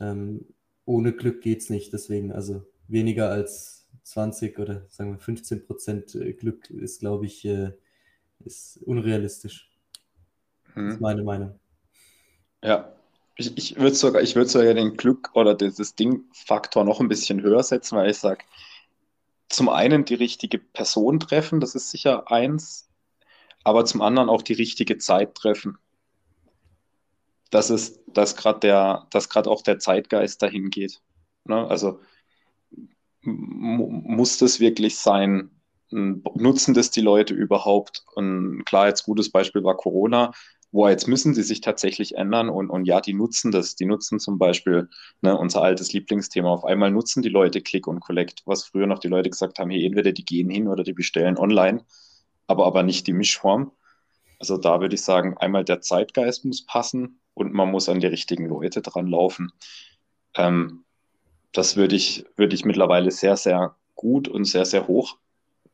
ähm, 0.00 0.46
ohne 0.84 1.12
Glück 1.12 1.42
geht 1.42 1.60
es 1.60 1.70
nicht. 1.70 1.92
Deswegen, 1.92 2.32
also 2.32 2.64
weniger 2.88 3.30
als 3.30 3.88
20 4.02 4.58
oder 4.58 4.84
sagen 4.88 5.12
wir 5.12 5.18
15 5.18 5.64
Prozent 5.66 6.14
äh, 6.14 6.32
Glück 6.32 6.70
ist, 6.70 7.00
glaube 7.00 7.26
ich, 7.26 7.44
äh, 7.44 7.72
ist 8.44 8.78
unrealistisch. 8.84 9.70
Hm. 10.74 10.86
Das 10.86 10.94
ist 10.94 11.00
meine 11.00 11.22
Meinung. 11.22 11.58
Ja, 12.62 12.92
ich, 13.36 13.56
ich 13.56 13.76
würde 13.76 13.94
sogar, 13.94 14.22
ich 14.22 14.36
würde 14.36 14.50
sogar 14.50 14.74
den 14.74 14.96
Glück 14.96 15.30
oder 15.34 15.54
dieses 15.54 15.94
Ding-Faktor 15.94 16.84
noch 16.84 17.00
ein 17.00 17.08
bisschen 17.08 17.40
höher 17.42 17.62
setzen, 17.62 17.96
weil 17.96 18.10
ich 18.10 18.18
sage, 18.18 18.44
zum 19.48 19.68
einen 19.68 20.04
die 20.04 20.14
richtige 20.14 20.58
Person 20.58 21.18
treffen, 21.20 21.60
das 21.60 21.74
ist 21.74 21.90
sicher 21.90 22.30
eins, 22.30 22.88
aber 23.64 23.84
zum 23.84 24.02
anderen 24.02 24.28
auch 24.28 24.42
die 24.42 24.52
richtige 24.52 24.98
Zeit 24.98 25.34
treffen. 25.34 25.78
Das 27.50 27.68
ist, 27.70 28.00
dass 28.06 28.36
gerade 28.36 28.60
der, 28.60 29.06
dass 29.10 29.28
gerade 29.28 29.50
auch 29.50 29.62
der 29.62 29.78
Zeitgeist 29.78 30.40
dahin 30.42 30.70
geht. 30.70 31.00
Ne? 31.44 31.66
Also 31.66 32.00
muss 33.22 34.38
das 34.38 34.60
wirklich 34.60 34.98
sein? 34.98 35.50
Nutzen 35.90 36.74
das 36.74 36.90
die 36.90 37.00
Leute 37.00 37.34
überhaupt? 37.34 38.04
Und 38.14 38.64
klar, 38.64 38.88
jetzt 38.88 39.04
gutes 39.04 39.30
Beispiel 39.30 39.64
war 39.64 39.76
Corona 39.76 40.32
wo 40.72 40.88
jetzt 40.88 41.08
müssen 41.08 41.34
sie 41.34 41.42
sich 41.42 41.60
tatsächlich 41.60 42.16
ändern 42.16 42.48
und, 42.48 42.70
und 42.70 42.84
ja, 42.84 43.00
die 43.00 43.12
nutzen 43.12 43.50
das. 43.50 43.74
Die 43.74 43.86
nutzen 43.86 44.20
zum 44.20 44.38
Beispiel 44.38 44.88
ne, 45.20 45.36
unser 45.36 45.62
altes 45.62 45.92
Lieblingsthema. 45.92 46.48
Auf 46.48 46.64
einmal 46.64 46.90
nutzen 46.90 47.22
die 47.22 47.28
Leute 47.28 47.60
Click 47.60 47.86
und 47.86 48.00
Collect, 48.00 48.42
was 48.46 48.64
früher 48.64 48.86
noch 48.86 49.00
die 49.00 49.08
Leute 49.08 49.30
gesagt 49.30 49.58
haben, 49.58 49.70
hey, 49.70 49.84
entweder 49.84 50.12
die 50.12 50.24
gehen 50.24 50.48
hin 50.48 50.68
oder 50.68 50.84
die 50.84 50.92
bestellen 50.92 51.38
online, 51.38 51.84
aber, 52.46 52.66
aber 52.66 52.82
nicht 52.82 53.06
die 53.06 53.12
Mischform. 53.12 53.72
Also 54.38 54.56
da 54.56 54.80
würde 54.80 54.94
ich 54.94 55.02
sagen, 55.02 55.36
einmal 55.38 55.64
der 55.64 55.80
Zeitgeist 55.80 56.44
muss 56.44 56.64
passen 56.64 57.20
und 57.34 57.52
man 57.52 57.70
muss 57.70 57.88
an 57.88 58.00
die 58.00 58.06
richtigen 58.06 58.46
Leute 58.46 58.80
dran 58.80 59.08
laufen. 59.08 59.52
Ähm, 60.34 60.84
das 61.52 61.76
würde 61.76 61.96
ich, 61.96 62.24
würde 62.36 62.54
ich 62.54 62.64
mittlerweile 62.64 63.10
sehr, 63.10 63.36
sehr 63.36 63.74
gut 63.96 64.28
und 64.28 64.44
sehr, 64.44 64.64
sehr 64.64 64.86
hoch 64.86 65.18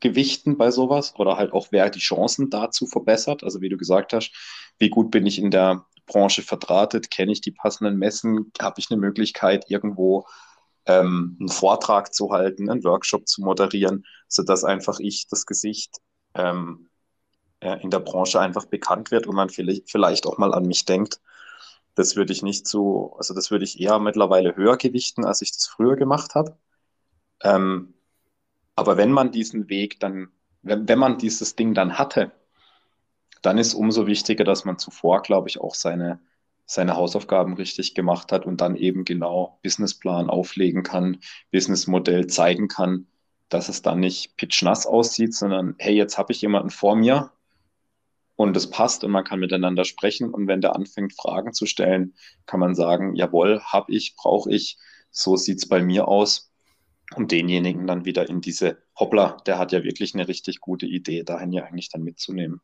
gewichten 0.01 0.57
bei 0.57 0.71
sowas 0.71 1.15
oder 1.17 1.37
halt 1.37 1.53
auch, 1.53 1.69
wer 1.71 1.91
die 1.91 2.01
Chancen 2.01 2.51
dazu 2.51 2.87
verbessert. 2.87 3.43
Also 3.43 3.61
wie 3.61 3.69
du 3.69 3.77
gesagt 3.77 4.13
hast, 4.13 4.33
wie 4.79 4.91
gut 4.91 5.11
bin 5.11 5.27
ich 5.27 5.39
in 5.39 5.51
der 5.51 5.87
Branche 6.07 6.43
verdrahtet, 6.43 7.11
kenne 7.11 7.33
ich 7.33 7.41
die 7.41 7.53
passenden 7.53 7.97
Messen, 7.99 8.53
habe 8.61 8.79
ich 8.79 8.91
eine 8.91 9.01
Möglichkeit, 9.01 9.65
irgendwo 9.69 10.27
ähm, 10.87 11.37
einen 11.41 11.49
Vortrag 11.49 12.15
zu 12.15 12.31
halten, 12.31 12.71
einen 12.71 12.85
Workshop 12.85 13.27
zu 13.27 13.43
moderieren, 13.43 14.05
sodass 14.29 14.65
einfach 14.65 15.01
ich 15.01 15.27
das 15.29 15.47
Gesicht 15.47 15.97
ähm, 16.35 16.89
in 17.61 17.91
der 17.91 18.01
Branche 18.01 18.39
einfach 18.39 18.67
bekannt 18.67 19.11
wird 19.11 19.27
und 19.27 19.35
man 19.35 19.49
vielleicht, 19.49 19.91
vielleicht 19.91 20.27
auch 20.27 20.39
mal 20.39 20.55
an 20.55 20.67
mich 20.67 20.85
denkt. 20.85 21.21
Das 21.95 22.15
würde 22.15 22.33
ich 22.33 22.43
nicht 22.43 22.69
so, 22.69 23.17
also 23.19 23.35
das 23.35 23.51
würde 23.51 23.65
ich 23.65 23.81
eher 23.81 23.99
mittlerweile 23.99 24.55
höher 24.55 24.77
gewichten, 24.77 25.25
als 25.25 25.41
ich 25.41 25.53
das 25.53 25.67
früher 25.67 25.97
gemacht 25.97 26.35
habe. 26.35 26.59
Ähm, 27.43 27.95
aber 28.77 28.99
wenn 28.99 29.11
man 29.11 29.33
diesen 29.33 29.69
Weg 29.69 29.99
dann, 30.01 30.29
wenn, 30.63 30.89
wenn 30.89 30.99
man 30.99 31.19
dieses 31.19 31.57
Ding 31.57 31.75
dann 31.75 31.99
hatte, 31.99 32.33
dann 33.43 33.59
ist 33.59 33.75
umso 33.75 34.07
wichtiger, 34.07 34.45
dass 34.45 34.65
man 34.65 34.79
zuvor, 34.79 35.23
glaube 35.23 35.49
ich, 35.49 35.61
auch 35.61 35.75
seine, 35.75 36.21
seine 36.67 36.97
Hausaufgaben 36.97 37.55
richtig 37.55 37.95
gemacht 37.95 38.33
hat 38.33 38.45
und 38.47 38.61
dann 38.61 38.77
eben 38.77 39.05
genau 39.05 39.59
Businessplan 39.63 40.29
auflegen 40.29 40.83
kann, 40.83 41.19
Businessmodell 41.53 42.27
zeigen 42.27 42.69
kann, 42.69 43.07
dass 43.49 43.69
es 43.69 43.83
dann 43.83 44.01
nicht 44.01 44.37
pitchnass 44.37 44.87
aussieht, 44.87 45.35
sondern 45.35 45.75
hey, 45.79 45.95
jetzt 45.95 46.19
habe 46.19 46.33
ich 46.33 46.43
jemanden 46.43 46.71
vor 46.71 46.97
mir 46.97 47.31
und 48.35 48.57
es 48.57 48.69
passt 48.69 49.05
und 49.05 49.13
man 49.13 49.25
kann 49.25 49.41
miteinander 49.41 49.85
sprechen. 49.85 50.35
Und 50.35 50.49
wenn 50.49 50.61
der 50.61 50.75
anfängt, 50.75 51.15
Fragen 51.15 51.53
zu 51.55 51.65
stellen, 51.67 52.15
kann 52.45 52.61
man 52.61 52.75
sagen, 52.75 53.15
jawohl, 53.15 53.63
habe 53.63 53.93
ich, 53.93 54.17
brauche 54.17 54.51
ich, 54.51 54.79
so 55.11 55.37
sieht 55.37 55.59
es 55.59 55.69
bei 55.69 55.83
mir 55.83 56.09
aus 56.09 56.53
um 57.15 57.29
denjenigen 57.29 57.87
dann 57.87 58.05
wieder 58.05 58.29
in 58.29 58.41
diese 58.41 58.79
Hoppla, 58.99 59.37
der 59.47 59.59
hat 59.59 59.73
ja 59.73 59.85
wirklich 59.85 60.15
eine 60.15 60.29
richtig 60.29 60.61
gute 60.61 60.87
Idee, 60.87 61.23
dahin 61.23 61.53
ja 61.53 61.65
eigentlich 61.65 61.89
dann 61.89 62.03
mitzunehmen. 62.03 62.61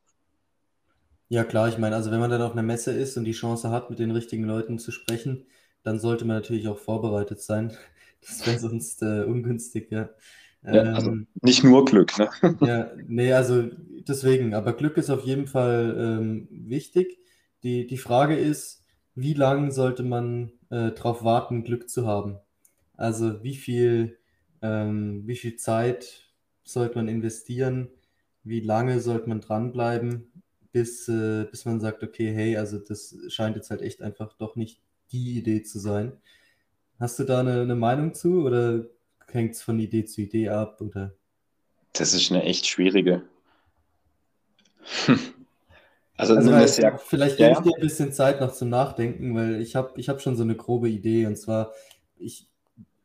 Ja, 1.28 1.44
klar, 1.44 1.68
ich 1.68 1.78
meine, 1.78 1.96
also 1.96 2.10
wenn 2.10 2.20
man 2.20 2.30
dann 2.30 2.42
auf 2.42 2.52
einer 2.52 2.62
Messe 2.62 2.92
ist 2.92 3.16
und 3.16 3.24
die 3.24 3.32
Chance 3.32 3.70
hat, 3.70 3.88
mit 3.88 3.98
den 3.98 4.10
richtigen 4.10 4.44
Leuten 4.44 4.78
zu 4.78 4.90
sprechen, 4.90 5.46
dann 5.82 5.98
sollte 5.98 6.24
man 6.24 6.36
natürlich 6.36 6.68
auch 6.68 6.78
vorbereitet 6.78 7.40
sein. 7.40 7.72
Das 8.24 8.46
wäre 8.46 8.56
sonst 8.60 9.02
äh, 9.02 9.24
ungünstig, 9.24 9.90
ja. 9.90 10.08
ja 10.62 10.82
also 10.92 11.10
ähm, 11.10 11.26
nicht 11.40 11.64
nur 11.64 11.84
Glück, 11.84 12.16
ne? 12.18 12.30
Ja, 12.60 12.92
nee, 13.08 13.32
also 13.32 13.68
deswegen, 14.06 14.54
aber 14.54 14.74
Glück 14.74 14.96
ist 14.96 15.10
auf 15.10 15.24
jeden 15.24 15.48
Fall 15.48 15.96
ähm, 15.98 16.46
wichtig. 16.52 17.18
Die, 17.64 17.84
die 17.84 17.98
Frage 17.98 18.36
ist, 18.36 18.84
wie 19.16 19.34
lange 19.34 19.72
sollte 19.72 20.04
man 20.04 20.52
äh, 20.70 20.92
darauf 20.92 21.24
warten, 21.24 21.64
Glück 21.64 21.90
zu 21.90 22.06
haben? 22.06 22.38
Also 22.96 23.42
wie 23.42 23.56
viel 23.56 24.18
ähm, 24.62 25.26
wie 25.26 25.36
viel 25.36 25.56
Zeit 25.56 26.30
sollte 26.62 26.96
man 26.96 27.08
investieren? 27.08 27.88
Wie 28.44 28.60
lange 28.60 29.00
sollte 29.00 29.28
man 29.28 29.40
dranbleiben, 29.40 30.32
bis, 30.72 31.08
äh, 31.08 31.44
bis 31.50 31.64
man 31.64 31.80
sagt, 31.80 32.02
okay, 32.02 32.32
hey, 32.32 32.56
also 32.56 32.78
das 32.78 33.16
scheint 33.28 33.56
jetzt 33.56 33.70
halt 33.70 33.82
echt 33.82 34.02
einfach 34.02 34.32
doch 34.34 34.56
nicht 34.56 34.80
die 35.12 35.38
Idee 35.38 35.62
zu 35.62 35.78
sein. 35.78 36.12
Hast 36.98 37.18
du 37.18 37.24
da 37.24 37.40
eine, 37.40 37.62
eine 37.62 37.74
Meinung 37.74 38.14
zu 38.14 38.44
oder 38.44 38.86
hängt 39.28 39.54
es 39.54 39.62
von 39.62 39.78
Idee 39.78 40.04
zu 40.04 40.22
Idee 40.22 40.48
ab? 40.48 40.80
Oder? 40.80 41.12
Das 41.92 42.14
ist 42.14 42.30
eine 42.30 42.42
echt 42.44 42.66
schwierige. 42.66 43.22
also, 46.16 46.34
also 46.34 46.52
weil, 46.52 46.68
sehr... 46.68 46.98
vielleicht 46.98 47.38
ja, 47.38 47.48
gebe 47.48 47.60
ich 47.60 47.64
dir 47.64 47.76
ein 47.76 47.82
bisschen 47.82 48.12
Zeit 48.12 48.40
noch 48.40 48.52
zum 48.52 48.68
Nachdenken, 48.68 49.34
weil 49.34 49.60
ich 49.60 49.76
habe 49.76 49.98
ich 50.00 50.08
hab 50.08 50.20
schon 50.20 50.36
so 50.36 50.42
eine 50.42 50.56
grobe 50.56 50.88
Idee 50.88 51.26
und 51.26 51.36
zwar, 51.36 51.72
ich, 52.18 52.48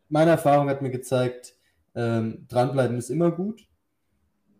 meine 0.09 0.31
Erfahrung 0.31 0.69
hat 0.69 0.81
mir 0.81 0.91
gezeigt, 0.91 1.55
ähm, 1.95 2.45
dranbleiben 2.47 2.97
ist 2.97 3.09
immer 3.09 3.31
gut, 3.31 3.67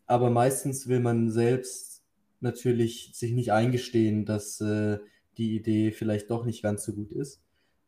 aber 0.05 0.29
meistens 0.29 0.87
will 0.87 0.99
man 0.99 1.29
selbst 1.29 2.03
natürlich 2.39 3.11
sich 3.13 3.31
nicht 3.33 3.51
eingestehen, 3.51 4.25
dass 4.25 4.61
äh, 4.61 4.99
die 5.37 5.55
Idee 5.55 5.91
vielleicht 5.91 6.29
doch 6.29 6.45
nicht 6.45 6.63
ganz 6.63 6.83
so 6.83 6.93
gut 6.93 7.11
ist. 7.11 7.41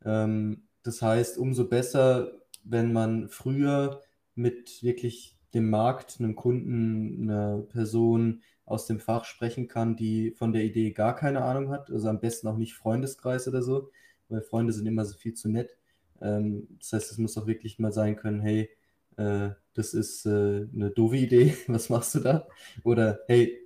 Ähm, 0.05 0.63
das 0.83 1.01
heißt, 1.01 1.37
umso 1.37 1.67
besser, 1.67 2.39
wenn 2.63 2.93
man 2.93 3.29
früher 3.29 4.01
mit 4.35 4.83
wirklich 4.83 5.37
dem 5.53 5.69
Markt, 5.69 6.17
einem 6.19 6.35
Kunden, 6.35 7.29
einer 7.29 7.61
Person 7.63 8.41
aus 8.65 8.85
dem 8.85 8.99
Fach 8.99 9.25
sprechen 9.25 9.67
kann, 9.67 9.95
die 9.95 10.31
von 10.31 10.53
der 10.53 10.63
Idee 10.63 10.91
gar 10.91 11.15
keine 11.15 11.43
Ahnung 11.43 11.69
hat. 11.71 11.89
Also 11.89 12.07
am 12.07 12.19
besten 12.19 12.47
auch 12.47 12.57
nicht 12.57 12.75
Freundeskreis 12.75 13.47
oder 13.47 13.63
so, 13.63 13.89
weil 14.29 14.41
Freunde 14.41 14.73
sind 14.73 14.85
immer 14.85 15.05
so 15.05 15.17
viel 15.17 15.33
zu 15.33 15.49
nett. 15.49 15.78
Ähm, 16.21 16.67
das 16.79 16.93
heißt, 16.93 17.11
es 17.11 17.17
muss 17.17 17.37
auch 17.37 17.47
wirklich 17.47 17.79
mal 17.79 17.91
sein 17.91 18.15
können, 18.15 18.41
hey, 18.41 18.69
äh, 19.17 19.49
das 19.73 19.93
ist 19.93 20.25
äh, 20.25 20.67
eine 20.73 20.91
doofe 20.91 21.17
Idee, 21.17 21.55
was 21.67 21.89
machst 21.89 22.15
du 22.15 22.19
da? 22.19 22.47
Oder 22.83 23.19
hey, 23.27 23.57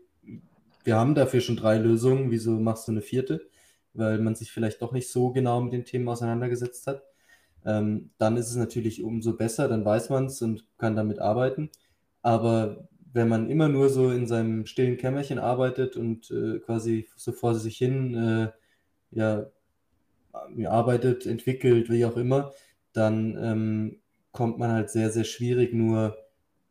wir 0.84 0.96
haben 0.96 1.16
dafür 1.16 1.42
schon 1.42 1.56
drei 1.56 1.78
Lösungen, 1.78 2.32
wieso 2.32 2.52
machst 2.52 2.88
du 2.88 2.92
eine 2.92 3.02
vierte? 3.02 3.48
Weil 3.94 4.20
man 4.20 4.36
sich 4.36 4.52
vielleicht 4.52 4.82
doch 4.82 4.92
nicht 4.92 5.10
so 5.10 5.32
genau 5.32 5.62
mit 5.62 5.74
den 5.74 5.86
Themen 5.86 6.08
auseinandergesetzt 6.10 6.88
hat. 6.88 7.04
Ähm, 7.66 8.12
dann 8.18 8.38
ist 8.38 8.50
es 8.50 8.56
natürlich 8.56 9.04
umso 9.04 9.38
besser, 9.38 9.68
dann 9.70 9.86
weiß 9.86 10.10
man 10.10 10.26
es 10.26 10.42
und 10.42 10.66
kann 10.78 10.96
damit 10.96 11.20
arbeiten. 11.20 11.70
Aber 12.22 12.88
wenn 13.14 13.30
man 13.30 13.50
immer 13.50 13.70
nur 13.70 13.90
so 13.90 14.12
in 14.12 14.28
seinem 14.28 14.66
stillen 14.66 14.98
Kämmerchen 14.98 15.40
arbeitet 15.40 15.96
und 15.96 16.32
äh, 16.32 16.60
quasi 16.60 17.08
so 17.16 17.32
vor 17.32 17.56
sich 17.56 17.78
hin 17.78 18.52
ja, 19.14 19.46
arbeitet, 20.34 21.26
entwickelt, 21.26 21.90
wie 21.90 22.06
auch 22.06 22.18
immer, 22.18 22.52
dann 22.92 23.38
ähm, 23.42 24.00
kommt 24.32 24.58
man 24.60 24.72
halt 24.72 24.90
sehr, 24.90 25.12
sehr 25.12 25.24
schwierig 25.24 25.74
nur 25.74 26.18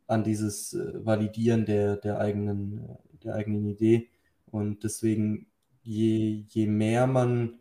an 0.07 0.23
dieses 0.23 0.73
äh, 0.73 1.05
Validieren 1.05 1.65
der, 1.65 1.97
der, 1.97 2.19
eigenen, 2.19 2.97
der 3.23 3.35
eigenen 3.35 3.65
Idee. 3.65 4.09
Und 4.51 4.83
deswegen, 4.83 5.47
je, 5.81 6.43
je 6.47 6.67
mehr 6.67 7.07
man 7.07 7.59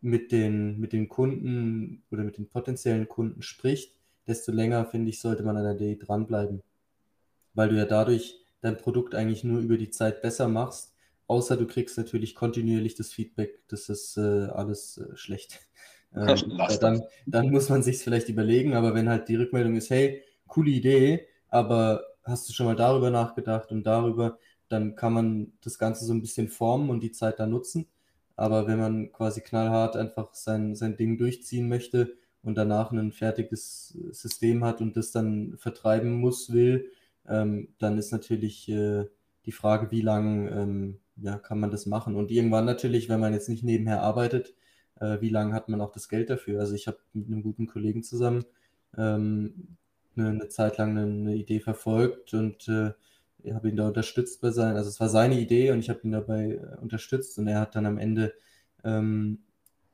mit 0.00 0.32
den, 0.32 0.78
mit 0.78 0.92
den 0.92 1.08
Kunden 1.08 2.02
oder 2.10 2.24
mit 2.24 2.36
den 2.36 2.48
potenziellen 2.48 3.08
Kunden 3.08 3.42
spricht, 3.42 3.98
desto 4.26 4.52
länger, 4.52 4.84
finde 4.84 5.10
ich, 5.10 5.20
sollte 5.20 5.42
man 5.42 5.56
an 5.56 5.64
der 5.64 5.74
Idee 5.74 5.96
dranbleiben. 5.96 6.62
Weil 7.54 7.68
du 7.70 7.76
ja 7.76 7.84
dadurch 7.84 8.40
dein 8.60 8.76
Produkt 8.76 9.14
eigentlich 9.14 9.44
nur 9.44 9.60
über 9.60 9.78
die 9.78 9.90
Zeit 9.90 10.22
besser 10.22 10.48
machst, 10.48 10.93
außer 11.26 11.56
du 11.56 11.66
kriegst 11.66 11.96
natürlich 11.98 12.34
kontinuierlich 12.34 12.94
das 12.94 13.12
Feedback, 13.12 13.60
das 13.68 13.88
ist 13.88 14.16
äh, 14.16 14.46
alles 14.46 14.98
äh, 14.98 15.16
schlecht. 15.16 15.60
Ähm, 16.16 16.56
dann, 16.80 17.02
dann 17.26 17.50
muss 17.50 17.68
man 17.70 17.82
sich 17.82 17.98
vielleicht 17.98 18.28
überlegen, 18.28 18.74
aber 18.74 18.94
wenn 18.94 19.08
halt 19.08 19.28
die 19.28 19.34
Rückmeldung 19.34 19.74
ist, 19.74 19.90
hey, 19.90 20.22
coole 20.46 20.70
Idee, 20.70 21.26
aber 21.48 22.04
hast 22.22 22.48
du 22.48 22.52
schon 22.52 22.66
mal 22.66 22.76
darüber 22.76 23.10
nachgedacht 23.10 23.72
und 23.72 23.84
darüber, 23.84 24.38
dann 24.68 24.94
kann 24.94 25.12
man 25.12 25.52
das 25.62 25.76
Ganze 25.76 26.04
so 26.04 26.12
ein 26.12 26.20
bisschen 26.20 26.48
formen 26.48 26.90
und 26.90 27.02
die 27.02 27.10
Zeit 27.10 27.40
da 27.40 27.48
nutzen. 27.48 27.88
Aber 28.36 28.66
wenn 28.66 28.78
man 28.78 29.12
quasi 29.12 29.40
knallhart 29.40 29.96
einfach 29.96 30.34
sein, 30.34 30.74
sein 30.74 30.96
Ding 30.96 31.18
durchziehen 31.18 31.68
möchte 31.68 32.16
und 32.42 32.56
danach 32.56 32.92
ein 32.92 33.12
fertiges 33.12 33.96
System 34.10 34.64
hat 34.64 34.80
und 34.80 34.96
das 34.96 35.12
dann 35.12 35.56
vertreiben 35.56 36.12
muss, 36.12 36.52
will, 36.52 36.90
ähm, 37.28 37.68
dann 37.78 37.98
ist 37.98 38.12
natürlich 38.12 38.68
äh, 38.68 39.04
die 39.46 39.52
Frage, 39.52 39.90
wie 39.90 40.00
lange 40.00 40.50
ähm, 40.50 41.00
ja, 41.16 41.38
kann 41.38 41.60
man 41.60 41.70
das 41.70 41.86
machen. 41.86 42.16
Und 42.16 42.30
irgendwann 42.30 42.64
natürlich, 42.64 43.08
wenn 43.08 43.20
man 43.20 43.32
jetzt 43.32 43.48
nicht 43.48 43.64
nebenher 43.64 44.02
arbeitet, 44.02 44.54
äh, 45.00 45.20
wie 45.20 45.28
lange 45.28 45.54
hat 45.54 45.68
man 45.68 45.80
auch 45.80 45.92
das 45.92 46.08
Geld 46.08 46.30
dafür? 46.30 46.60
Also 46.60 46.74
ich 46.74 46.86
habe 46.86 46.98
mit 47.12 47.26
einem 47.26 47.42
guten 47.42 47.66
Kollegen 47.66 48.02
zusammen 48.02 48.44
ähm, 48.96 49.76
eine, 50.16 50.28
eine, 50.28 50.48
Zeit 50.48 50.78
lang 50.78 50.90
eine, 50.90 51.02
eine, 51.02 51.34
Idee 51.34 51.60
verfolgt 51.60 52.34
und 52.34 52.68
äh, 52.68 52.92
habe 53.52 53.68
ihn 53.68 53.76
da 53.76 53.86
unterstützt 53.88 54.40
bei 54.40 54.50
seinen, 54.50 54.76
also 54.76 54.88
es 54.88 55.00
war 55.00 55.08
seine 55.08 55.38
Idee 55.40 55.70
und 55.72 55.80
ich 55.80 55.90
habe 55.90 56.00
ihn 56.04 56.12
dabei 56.12 56.52
äh, 56.52 56.80
unterstützt 56.80 57.38
und 57.38 57.48
er 57.48 57.60
hat 57.60 57.74
dann 57.74 57.86
am 57.86 57.98
Ende 57.98 58.34
ähm, 58.84 59.40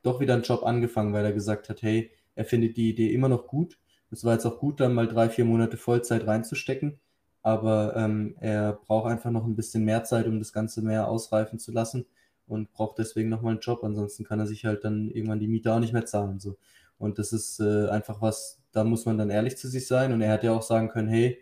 doch 0.03 0.21
wieder 0.21 0.35
einen 0.35 0.43
Job 0.43 0.63
angefangen, 0.65 1.13
weil 1.13 1.25
er 1.25 1.33
gesagt 1.33 1.69
hat, 1.69 1.83
hey, 1.83 2.11
er 2.35 2.45
findet 2.45 2.77
die 2.77 2.91
Idee 2.91 3.13
immer 3.13 3.29
noch 3.29 3.47
gut. 3.47 3.79
Es 4.11 4.25
war 4.25 4.35
jetzt 4.35 4.47
auch 4.47 4.59
gut, 4.59 4.81
dann 4.81 4.95
mal 4.95 5.09
drei, 5.09 5.29
vier 5.29 5.45
Monate 5.45 5.77
Vollzeit 5.77 6.27
reinzustecken, 6.27 6.99
aber 7.42 7.96
ähm, 7.96 8.37
er 8.40 8.74
braucht 8.74 9.11
einfach 9.11 9.31
noch 9.31 9.46
ein 9.46 9.57
bisschen 9.57 9.85
mehr 9.85 10.05
Zeit, 10.05 10.26
um 10.26 10.38
das 10.38 10.53
Ganze 10.53 10.83
mehr 10.83 11.09
ausreifen 11.09 11.59
zu 11.59 11.72
lassen 11.72 12.07
und 12.46 12.72
braucht 12.72 12.98
deswegen 12.98 13.29
nochmal 13.29 13.53
einen 13.53 13.61
Job. 13.61 13.83
Ansonsten 13.85 14.24
kann 14.24 14.40
er 14.40 14.46
sich 14.46 14.64
halt 14.64 14.85
dann 14.85 15.11
irgendwann 15.11 15.40
die 15.40 15.48
Miete 15.48 15.72
auch 15.72 15.81
nicht 15.81 15.92
mehr 15.92 16.07
zahlen. 16.07 16.40
So. 16.40 16.57
Und 16.98 17.18
das 17.18 17.33
ist 17.33 17.61
äh, 17.61 17.88
einfach 17.88 18.20
was, 18.20 18.61
da 18.72 18.85
muss 18.85 19.07
man 19.07 19.16
dann 19.18 19.31
ehrlich 19.31 19.57
zu 19.57 19.68
sich 19.68 19.87
sein. 19.87 20.12
Und 20.12 20.20
er 20.20 20.33
hätte 20.33 20.46
ja 20.46 20.53
auch 20.53 20.62
sagen 20.62 20.88
können, 20.88 21.09
hey, 21.09 21.38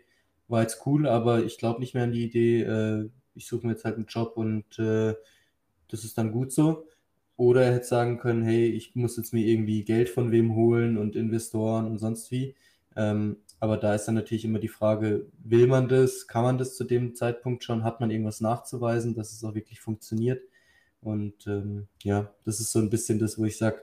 war 0.46 0.62
jetzt 0.62 0.86
cool, 0.86 1.06
aber 1.06 1.44
ich 1.44 1.58
glaube 1.58 1.80
nicht 1.80 1.94
mehr 1.94 2.04
an 2.04 2.12
die 2.12 2.24
Idee, 2.24 2.62
äh, 2.62 3.10
ich 3.34 3.46
suche 3.46 3.66
mir 3.66 3.72
jetzt 3.72 3.84
halt 3.84 3.96
einen 3.96 4.06
Job 4.06 4.36
und 4.36 4.78
äh, 4.78 5.14
das 5.88 6.04
ist 6.04 6.18
dann 6.18 6.32
gut 6.32 6.52
so. 6.52 6.86
Oder 7.36 7.62
er 7.64 7.74
hätte 7.74 7.86
sagen 7.86 8.18
können, 8.18 8.42
hey, 8.42 8.66
ich 8.66 8.94
muss 8.96 9.16
jetzt 9.16 9.32
mir 9.32 9.46
irgendwie 9.46 9.84
Geld 9.84 10.08
von 10.08 10.32
wem 10.32 10.54
holen 10.54 10.98
und 10.98 11.16
Investoren 11.16 11.86
und 11.86 11.98
sonst 11.98 12.30
wie. 12.30 12.54
Ähm, 12.96 13.36
aber 13.60 13.76
da 13.76 13.94
ist 13.94 14.06
dann 14.06 14.14
natürlich 14.14 14.44
immer 14.44 14.58
die 14.58 14.68
Frage, 14.68 15.26
will 15.42 15.66
man 15.66 15.88
das, 15.88 16.26
kann 16.26 16.44
man 16.44 16.58
das 16.58 16.76
zu 16.76 16.84
dem 16.84 17.14
Zeitpunkt 17.14 17.64
schon, 17.64 17.84
hat 17.84 18.00
man 18.00 18.10
irgendwas 18.10 18.40
nachzuweisen, 18.40 19.14
dass 19.14 19.32
es 19.32 19.42
auch 19.44 19.54
wirklich 19.54 19.80
funktioniert. 19.80 20.42
Und 21.00 21.46
ähm, 21.46 21.88
ja, 22.02 22.32
das 22.44 22.60
ist 22.60 22.72
so 22.72 22.78
ein 22.78 22.90
bisschen 22.90 23.18
das, 23.18 23.38
wo 23.38 23.44
ich 23.44 23.56
sage, 23.56 23.82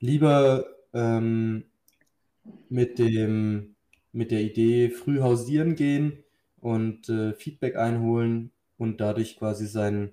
lieber 0.00 0.66
ähm, 0.92 1.64
mit 2.68 2.98
dem 2.98 3.74
mit 4.12 4.30
der 4.30 4.40
Idee 4.40 4.90
früh 4.90 5.20
hausieren 5.20 5.74
gehen 5.76 6.24
und 6.60 7.08
äh, 7.08 7.34
Feedback 7.34 7.76
einholen 7.76 8.50
und 8.76 9.00
dadurch 9.00 9.36
quasi 9.36 9.66
sein, 9.66 10.12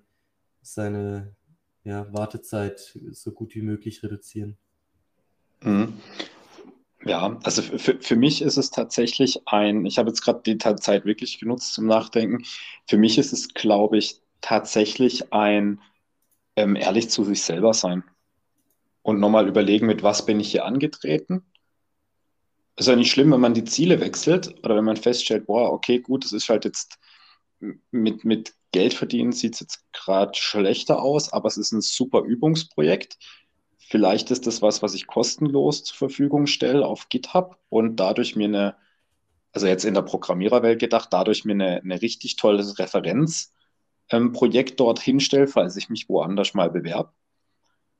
seine 0.61 1.35
ja, 1.83 2.11
Wartezeit 2.13 2.99
so 3.11 3.31
gut 3.31 3.55
wie 3.55 3.61
möglich 3.61 4.03
reduzieren. 4.03 4.57
Mhm. 5.61 5.93
Ja, 7.05 7.39
also 7.43 7.61
für, 7.61 7.99
für 8.01 8.15
mich 8.15 8.41
ist 8.41 8.57
es 8.57 8.71
tatsächlich 8.71 9.47
ein, 9.47 9.85
ich 9.85 9.99
habe 9.99 10.09
jetzt 10.09 10.21
gerade 10.21 10.41
die 10.43 10.57
Zeit 10.57 11.05
wirklich 11.05 11.39
genutzt 11.39 11.73
zum 11.73 11.85
Nachdenken. 11.85 12.43
Für 12.87 12.97
mich 12.97 13.17
ist 13.17 13.31
es, 13.31 13.53
glaube 13.53 13.97
ich, 13.97 14.21
tatsächlich 14.41 15.31
ein 15.31 15.81
ähm, 16.55 16.75
ehrlich 16.75 17.09
zu 17.09 17.23
sich 17.23 17.43
selber 17.43 17.73
sein 17.73 18.03
und 19.03 19.19
nochmal 19.19 19.47
überlegen, 19.47 19.85
mit 19.87 20.03
was 20.03 20.25
bin 20.25 20.39
ich 20.39 20.51
hier 20.51 20.65
angetreten 20.65 21.45
ist 22.77 22.87
ja 22.87 22.95
nicht 22.95 23.11
schlimm, 23.11 23.31
wenn 23.31 23.39
man 23.39 23.53
die 23.53 23.63
Ziele 23.63 23.99
wechselt 24.01 24.55
oder 24.63 24.75
wenn 24.75 24.83
man 24.83 24.97
feststellt, 24.97 25.45
boah, 25.45 25.71
okay, 25.71 25.99
gut, 25.99 26.25
das 26.25 26.33
ist 26.33 26.49
halt 26.49 26.65
jetzt 26.65 26.97
mit, 27.91 28.25
mit 28.25 28.53
Geld 28.71 28.93
verdienen 28.93 29.31
sieht 29.31 29.53
es 29.53 29.61
jetzt 29.61 29.85
gerade 29.93 30.33
schlechter 30.35 31.01
aus, 31.01 31.31
aber 31.31 31.47
es 31.47 31.57
ist 31.57 31.71
ein 31.71 31.81
super 31.81 32.21
Übungsprojekt. 32.23 33.17
Vielleicht 33.87 34.31
ist 34.31 34.47
das 34.47 34.63
was, 34.63 34.81
was 34.81 34.95
ich 34.95 35.05
kostenlos 35.05 35.83
zur 35.83 35.95
Verfügung 35.95 36.47
stelle 36.47 36.85
auf 36.85 37.09
GitHub 37.09 37.59
und 37.69 37.97
dadurch 37.97 38.35
mir 38.35 38.45
eine, 38.45 38.75
also 39.51 39.67
jetzt 39.67 39.85
in 39.85 39.93
der 39.93 40.01
Programmiererwelt 40.01 40.79
gedacht, 40.79 41.09
dadurch 41.11 41.45
mir 41.45 41.53
eine, 41.53 41.81
eine 41.81 42.01
richtig 42.01 42.35
tolles 42.35 42.79
Referenzprojekt 42.79 44.71
ähm, 44.71 44.75
dort 44.77 44.99
hinstelle, 44.99 45.47
falls 45.47 45.75
ich 45.77 45.89
mich 45.89 46.09
woanders 46.09 46.55
mal 46.55 46.71
bewerbe 46.71 47.11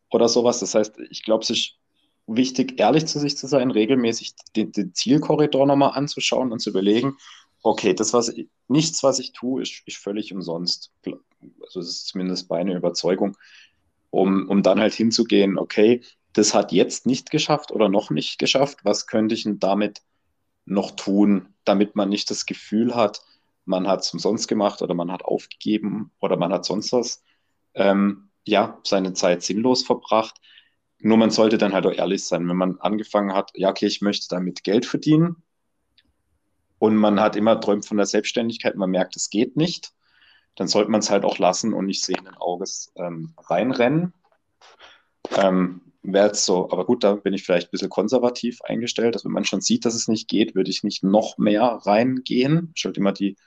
oder 0.10 0.28
sowas. 0.28 0.60
Das 0.60 0.74
heißt, 0.74 1.00
ich 1.12 1.24
glaube, 1.24 1.46
sich 1.46 1.80
wichtig, 2.26 2.80
ehrlich 2.80 3.06
zu 3.06 3.20
sich 3.20 3.38
zu 3.38 3.46
sein, 3.46 3.70
regelmäßig 3.70 4.34
den, 4.56 4.72
den 4.72 4.94
Zielkorridor 4.96 5.68
nochmal 5.68 5.92
anzuschauen 5.92 6.52
und 6.52 6.60
zu 6.60 6.72
überlegen, 6.72 7.16
okay, 7.62 7.94
das 7.94 8.12
was 8.12 8.30
ich, 8.30 8.50
nichts, 8.68 9.04
was 9.04 9.20
ich 9.20 9.34
tue, 9.34 9.62
ist, 9.62 9.84
ist 9.86 9.98
völlig 9.98 10.34
umsonst. 10.34 10.92
Also 11.06 11.80
das 11.80 11.90
ist 11.90 12.08
zumindest 12.08 12.50
meine 12.50 12.76
Überzeugung, 12.76 13.38
um, 14.16 14.48
um 14.50 14.64
dann 14.64 14.80
halt 14.80 14.94
hinzugehen, 14.94 15.58
okay, 15.58 16.02
das 16.34 16.54
hat 16.54 16.72
jetzt 16.72 17.06
nicht 17.06 17.32
geschafft 17.32 17.72
oder 17.72 17.90
noch 17.90 18.10
nicht 18.10 18.40
geschafft, 18.40 18.80
was 18.84 19.08
könnte 19.08 19.36
ich 19.36 19.44
denn 19.44 19.60
damit 19.60 20.02
noch 20.66 20.92
tun, 20.92 21.54
damit 21.66 21.96
man 21.96 22.10
nicht 22.10 22.30
das 22.30 22.46
Gefühl 22.46 22.96
hat, 22.96 23.22
man 23.66 23.88
hat 23.88 24.02
es 24.02 24.14
umsonst 24.14 24.48
gemacht 24.48 24.82
oder 24.82 24.94
man 24.94 25.12
hat 25.12 25.24
aufgegeben 25.24 26.12
oder 26.20 26.38
man 26.38 26.54
hat 26.54 26.66
sonst 26.66 26.92
was, 26.94 27.24
ähm, 27.74 28.30
ja, 28.46 28.80
seine 28.84 29.14
Zeit 29.14 29.44
sinnlos 29.44 29.84
verbracht, 29.84 30.40
nur 31.00 31.18
man 31.18 31.30
sollte 31.30 31.58
dann 31.58 31.74
halt 31.74 31.86
auch 31.86 31.92
ehrlich 31.94 32.26
sein, 32.26 32.48
wenn 32.48 32.58
man 32.58 32.80
angefangen 32.80 33.34
hat, 33.34 33.52
ja, 33.54 33.70
okay, 33.70 33.88
ich 33.88 34.02
möchte 34.02 34.28
damit 34.30 34.64
Geld 34.64 34.86
verdienen 34.86 35.44
und 36.80 36.96
man 36.96 37.20
hat 37.20 37.36
immer 37.36 37.60
träumt 37.60 37.86
von 37.86 37.98
der 37.98 38.06
Selbstständigkeit, 38.06 38.76
man 38.76 38.92
merkt, 38.92 39.16
es 39.16 39.30
geht 39.30 39.58
nicht, 39.58 39.92
dann 40.56 40.68
sollte 40.68 40.92
man 40.92 41.00
es 41.00 41.10
halt 41.10 41.26
auch 41.26 41.38
lassen 41.38 41.74
und 41.74 41.86
nicht 41.86 42.04
sehenden 42.04 42.36
Auges 42.36 42.92
ähm, 42.96 43.34
reinrennen. 43.38 44.14
Ähm, 45.36 45.82
Wäre 46.08 46.28
jetzt 46.28 46.46
so, 46.46 46.70
aber 46.72 46.86
gut, 46.86 47.04
da 47.04 47.16
bin 47.16 47.34
ich 47.34 47.44
vielleicht 47.44 47.68
ein 47.68 47.72
bisschen 47.72 47.90
konservativ 47.90 48.62
eingestellt. 48.62 49.16
Also 49.16 49.26
wenn 49.26 49.34
man 49.34 49.46
schon 49.46 49.62
sieht, 49.62 49.86
dass 49.86 49.96
es 49.96 50.08
nicht 50.08 50.28
geht, 50.28 50.54
würde 50.54 50.70
ich 50.70 50.84
nicht 50.84 51.04
noch 51.04 51.40
mehr 51.40 51.64
reingehen. 51.64 52.72
Stellt 52.76 52.98
immer 52.98 53.12
die, 53.12 53.38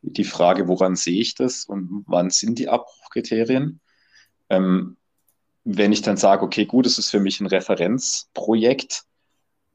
die 0.00 0.24
Frage, 0.24 0.68
woran 0.68 0.96
sehe 0.96 1.20
ich 1.20 1.34
das 1.34 1.66
und 1.66 2.04
wann 2.06 2.30
sind 2.30 2.58
die 2.58 2.68
Abbruchkriterien? 2.70 3.80
Ähm, 4.48 4.96
wenn 5.64 5.92
ich 5.92 6.00
dann 6.00 6.16
sage, 6.16 6.44
okay, 6.44 6.64
gut, 6.64 6.86
es 6.86 6.98
ist 6.98 7.10
für 7.10 7.20
mich 7.20 7.40
ein 7.40 7.46
Referenzprojekt, 7.46 9.04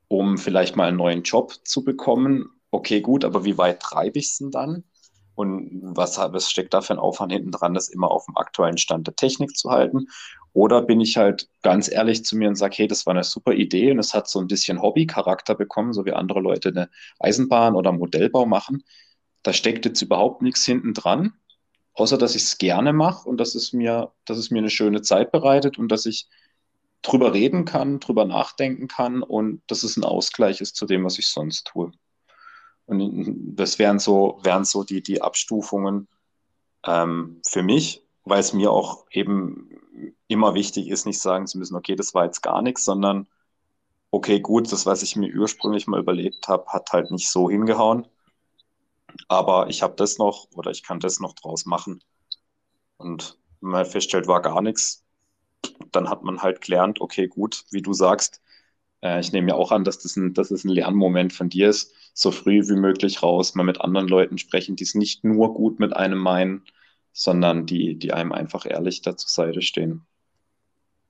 um 0.08 0.40
vielleicht 0.40 0.76
mal 0.76 0.88
einen 0.88 0.98
neuen 0.98 1.22
Job 1.22 1.54
zu 1.66 1.84
bekommen, 1.84 2.50
okay, 2.72 3.02
gut, 3.02 3.26
aber 3.26 3.46
wie 3.46 3.60
weit 3.60 3.80
treibe 3.80 4.18
ich 4.18 4.26
es 4.26 4.38
denn 4.40 4.50
dann? 4.50 4.84
Und 5.36 5.80
was, 5.82 6.18
was 6.18 6.50
steckt 6.50 6.74
da 6.74 6.82
für 6.82 6.94
ein 6.94 7.00
Aufwand 7.00 7.32
hinten 7.32 7.52
dran, 7.52 7.74
das 7.74 7.90
immer 7.90 8.12
auf 8.12 8.26
dem 8.26 8.38
aktuellen 8.38 8.78
Stand 8.78 9.08
der 9.08 9.16
Technik 9.16 9.56
zu 9.58 9.72
halten? 9.72 10.08
Oder 10.54 10.82
bin 10.84 11.02
ich 11.02 11.18
halt 11.18 11.50
ganz 11.64 11.92
ehrlich 11.92 12.24
zu 12.26 12.38
mir 12.38 12.48
und 12.48 12.56
sage, 12.56 12.76
hey, 12.78 12.88
das 12.88 13.06
war 13.06 13.14
eine 13.14 13.24
super 13.24 13.54
Idee 13.54 13.92
und 13.92 14.00
es 14.00 14.14
hat 14.14 14.30
so 14.30 14.40
ein 14.40 14.48
bisschen 14.48 14.82
Hobby-Charakter 14.82 15.56
bekommen, 15.56 15.94
so 15.94 16.06
wie 16.06 16.14
andere 16.14 16.40
Leute 16.42 16.70
eine 16.70 16.90
Eisenbahn 17.20 17.76
oder 17.76 17.92
Modellbau 17.92 18.46
machen. 18.46 18.84
Da 19.42 19.54
steckt 19.54 19.86
jetzt 19.86 20.02
überhaupt 20.02 20.42
nichts 20.42 20.66
hinten 20.66 20.94
dran 20.94 21.34
außer 21.94 22.18
dass 22.18 22.36
ich 22.36 22.44
es 22.44 22.58
gerne 22.58 22.94
mache 22.94 23.28
und 23.28 23.38
dass 23.38 23.56
es 23.56 23.74
mir, 23.74 24.14
dass 24.26 24.38
es 24.38 24.52
mir 24.52 24.60
eine 24.60 24.70
schöne 24.70 25.02
Zeit 25.02 25.32
bereitet 25.32 25.78
und 25.78 25.90
dass 25.92 26.06
ich 26.06 26.28
drüber 27.02 27.34
reden 27.34 27.66
kann, 27.66 28.00
drüber 28.00 28.26
nachdenken 28.26 28.88
kann 28.88 29.24
und 29.24 29.62
dass 29.68 29.84
es 29.84 29.98
ein 29.98 30.04
Ausgleich 30.04 30.62
ist 30.62 30.76
zu 30.76 30.86
dem, 30.86 31.04
was 31.04 31.20
ich 31.20 31.28
sonst 31.28 31.68
tue. 31.68 31.92
Und 32.86 33.56
das 33.56 33.80
wären 33.80 34.00
so, 34.00 34.40
wären 34.44 34.66
so 34.66 34.84
die, 34.84 35.02
die 35.02 35.22
Abstufungen, 35.22 36.08
ähm, 36.86 37.42
für 37.48 37.64
mich, 37.64 38.04
weil 38.26 38.40
es 38.40 38.54
mir 38.54 38.72
auch 38.72 39.06
eben 39.12 39.70
immer 40.28 40.54
wichtig 40.54 40.90
ist, 40.90 41.06
nicht 41.06 41.20
sagen 41.20 41.48
zu 41.48 41.58
müssen, 41.58 41.76
okay, 41.76 41.96
das 41.96 42.14
war 42.14 42.26
jetzt 42.26 42.42
gar 42.42 42.62
nichts, 42.62 42.86
sondern 42.86 43.28
okay, 44.12 44.40
gut, 44.40 44.72
das, 44.72 44.86
was 44.86 45.02
ich 45.02 45.16
mir 45.16 45.34
ursprünglich 45.34 45.88
mal 45.88 46.00
überlegt 46.00 46.48
habe, 46.48 46.68
hat 46.68 46.94
halt 46.94 47.10
nicht 47.10 47.30
so 47.30 47.50
hingehauen. 47.50 48.08
Aber 49.28 49.70
ich 49.70 49.82
habe 49.82 49.96
das 49.96 50.20
noch 50.20 50.48
oder 50.54 50.72
ich 50.72 50.84
kann 50.84 51.00
das 51.00 51.20
noch 51.20 51.34
draus 51.34 51.66
machen. 51.66 52.04
Und 52.98 53.40
wenn 53.62 53.72
man 53.72 53.86
feststellt, 53.86 54.28
war 54.28 54.42
gar 54.42 54.62
nichts, 54.62 55.04
dann 55.92 56.10
hat 56.10 56.24
man 56.24 56.44
halt 56.44 56.62
gelernt, 56.62 57.02
okay, 57.02 57.28
gut, 57.28 57.66
wie 57.72 57.82
du 57.82 57.94
sagst, 57.94 58.42
äh, 59.04 59.20
ich 59.20 59.32
nehme 59.34 59.50
ja 59.50 59.56
auch 59.56 59.72
an, 59.72 59.84
dass 59.84 60.00
das, 60.00 60.16
ein, 60.16 60.34
dass 60.34 60.50
das 60.50 60.64
ein 60.64 60.70
Lernmoment 60.70 61.34
von 61.34 61.50
dir 61.50 61.70
ist, 61.70 61.94
so 62.14 62.32
früh 62.32 62.68
wie 62.68 62.76
möglich 62.76 63.22
raus, 63.22 63.54
mal 63.54 63.64
mit 63.64 63.82
anderen 63.82 64.08
Leuten 64.08 64.38
sprechen, 64.38 64.76
die 64.76 64.84
es 64.84 64.96
nicht 64.96 65.24
nur 65.24 65.54
gut 65.54 65.80
mit 65.80 65.96
einem 65.96 66.18
meinen, 66.18 66.64
sondern 67.12 67.66
die, 67.66 68.00
die 68.00 68.14
einem 68.14 68.32
einfach 68.32 68.66
ehrlich 68.66 69.02
da 69.02 69.16
zur 69.16 69.30
Seite 69.30 69.62
stehen. 69.62 70.02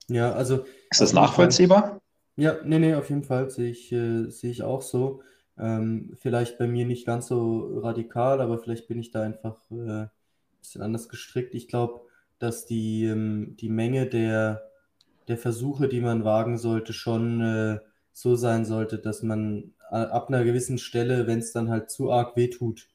Ja, 0.08 0.32
also. 0.32 0.64
Ist 0.90 1.00
das 1.00 1.12
nachvollziehbar? 1.12 1.82
Fall, 1.82 2.00
ja, 2.36 2.56
nee, 2.64 2.78
nee, 2.78 2.94
auf 2.94 3.08
jeden 3.08 3.24
Fall 3.24 3.48
sehe 3.48 3.70
ich, 3.70 3.90
äh, 3.92 4.28
sehe 4.28 4.50
ich 4.50 4.62
auch 4.62 4.82
so. 4.82 5.22
Ähm, 5.56 6.14
vielleicht 6.18 6.58
bei 6.58 6.66
mir 6.66 6.84
nicht 6.84 7.06
ganz 7.06 7.28
so 7.28 7.78
radikal, 7.78 8.40
aber 8.40 8.58
vielleicht 8.58 8.88
bin 8.88 8.98
ich 8.98 9.12
da 9.12 9.22
einfach 9.22 9.56
äh, 9.70 9.74
ein 9.74 10.10
bisschen 10.58 10.82
anders 10.82 11.08
gestrickt. 11.08 11.54
Ich 11.54 11.68
glaube, 11.68 12.00
dass 12.38 12.66
die, 12.66 13.04
ähm, 13.04 13.56
die 13.58 13.68
Menge 13.68 14.06
der, 14.06 14.68
der 15.28 15.38
Versuche, 15.38 15.88
die 15.88 16.00
man 16.00 16.24
wagen 16.24 16.58
sollte, 16.58 16.92
schon 16.92 17.40
äh, 17.40 17.78
so 18.12 18.36
sein 18.36 18.64
sollte, 18.64 18.98
dass 18.98 19.22
man 19.22 19.74
äh, 19.90 19.96
ab 19.96 20.28
einer 20.28 20.44
gewissen 20.44 20.78
Stelle, 20.78 21.26
wenn 21.26 21.38
es 21.38 21.52
dann 21.52 21.70
halt 21.70 21.90
zu 21.90 22.10
arg 22.10 22.36
wehtut, 22.36 22.88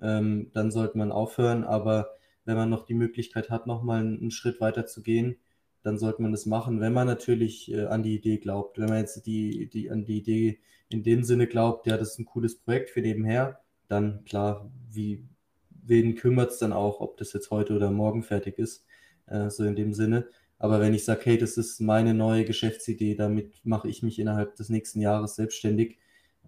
ähm, 0.00 0.50
dann 0.52 0.70
sollte 0.70 0.98
man 0.98 1.12
aufhören. 1.12 1.64
Aber 1.64 2.10
wenn 2.44 2.56
man 2.56 2.70
noch 2.70 2.84
die 2.84 2.94
Möglichkeit 2.94 3.50
hat, 3.50 3.66
nochmal 3.66 4.00
einen, 4.00 4.20
einen 4.20 4.30
Schritt 4.30 4.60
weiter 4.60 4.86
zu 4.86 5.02
gehen, 5.02 5.36
dann 5.82 5.98
sollte 5.98 6.20
man 6.22 6.32
das 6.32 6.46
machen, 6.46 6.80
wenn 6.80 6.92
man 6.92 7.06
natürlich 7.06 7.70
äh, 7.72 7.84
an 7.84 8.02
die 8.02 8.16
Idee 8.16 8.38
glaubt. 8.38 8.78
Wenn 8.78 8.88
man 8.88 8.98
jetzt 8.98 9.24
die, 9.26 9.68
die, 9.68 9.90
an 9.90 10.04
die 10.04 10.18
Idee 10.18 10.58
in 10.88 11.02
dem 11.02 11.22
Sinne 11.22 11.46
glaubt, 11.46 11.86
ja, 11.86 11.96
das 11.96 12.12
ist 12.12 12.18
ein 12.18 12.24
cooles 12.24 12.58
Projekt 12.58 12.90
für 12.90 13.00
nebenher, 13.00 13.60
dann 13.88 14.24
klar, 14.24 14.70
wie, 14.90 15.24
wen 15.70 16.16
kümmert 16.16 16.50
es 16.50 16.58
dann 16.58 16.72
auch, 16.72 17.00
ob 17.00 17.16
das 17.18 17.32
jetzt 17.32 17.50
heute 17.50 17.74
oder 17.74 17.90
morgen 17.90 18.22
fertig 18.22 18.58
ist, 18.58 18.84
äh, 19.26 19.48
so 19.48 19.64
in 19.64 19.76
dem 19.76 19.92
Sinne. 19.92 20.26
Aber 20.58 20.80
wenn 20.80 20.94
ich 20.94 21.04
sage, 21.04 21.20
hey, 21.24 21.38
das 21.38 21.56
ist 21.56 21.80
meine 21.80 22.14
neue 22.14 22.44
Geschäftsidee, 22.44 23.14
damit 23.14 23.60
mache 23.64 23.88
ich 23.88 24.02
mich 24.02 24.18
innerhalb 24.18 24.56
des 24.56 24.68
nächsten 24.70 25.00
Jahres 25.00 25.36
selbstständig, 25.36 25.98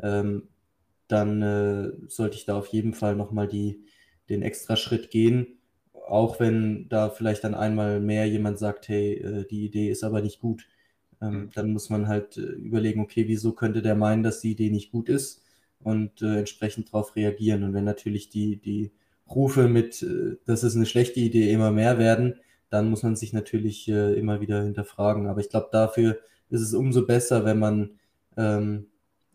ähm, 0.02 0.48
dann 1.08 1.42
äh, 1.42 1.92
sollte 2.08 2.36
ich 2.36 2.44
da 2.46 2.56
auf 2.56 2.68
jeden 2.68 2.94
Fall 2.94 3.16
nochmal 3.16 3.48
die, 3.48 3.84
den 4.28 4.42
extra 4.42 4.76
Schritt 4.76 5.10
gehen. 5.10 5.58
Auch 5.92 6.40
wenn 6.40 6.88
da 6.88 7.10
vielleicht 7.10 7.44
dann 7.44 7.54
einmal 7.54 8.00
mehr 8.00 8.26
jemand 8.26 8.58
sagt, 8.58 8.88
hey, 8.88 9.14
äh, 9.14 9.46
die 9.46 9.64
Idee 9.64 9.90
ist 9.90 10.04
aber 10.04 10.22
nicht 10.22 10.40
gut, 10.40 10.66
ähm, 11.20 11.32
mhm. 11.32 11.50
dann 11.54 11.72
muss 11.72 11.90
man 11.90 12.08
halt 12.08 12.36
äh, 12.36 12.42
überlegen, 12.42 13.00
okay, 13.00 13.28
wieso 13.28 13.52
könnte 13.52 13.82
der 13.82 13.94
meinen, 13.94 14.22
dass 14.22 14.40
die 14.40 14.52
Idee 14.52 14.70
nicht 14.70 14.92
gut 14.92 15.08
ist 15.08 15.42
und 15.80 16.22
äh, 16.22 16.38
entsprechend 16.38 16.88
darauf 16.88 17.16
reagieren. 17.16 17.62
Und 17.62 17.74
wenn 17.74 17.84
natürlich 17.84 18.30
die, 18.30 18.56
die 18.56 18.92
Rufe 19.30 19.68
mit, 19.68 20.02
äh, 20.02 20.36
das 20.46 20.64
ist 20.64 20.76
eine 20.76 20.86
schlechte 20.86 21.20
Idee, 21.20 21.52
immer 21.52 21.70
mehr 21.72 21.98
werden, 21.98 22.36
dann 22.70 22.90
muss 22.90 23.02
man 23.02 23.16
sich 23.16 23.32
natürlich 23.32 23.88
äh, 23.88 24.14
immer 24.14 24.40
wieder 24.40 24.62
hinterfragen. 24.62 25.26
Aber 25.26 25.40
ich 25.40 25.50
glaube, 25.50 25.68
dafür 25.72 26.18
ist 26.50 26.62
es 26.62 26.74
umso 26.74 27.06
besser, 27.06 27.44
wenn 27.44 27.58
man 27.58 27.98
ähm, 28.36 28.86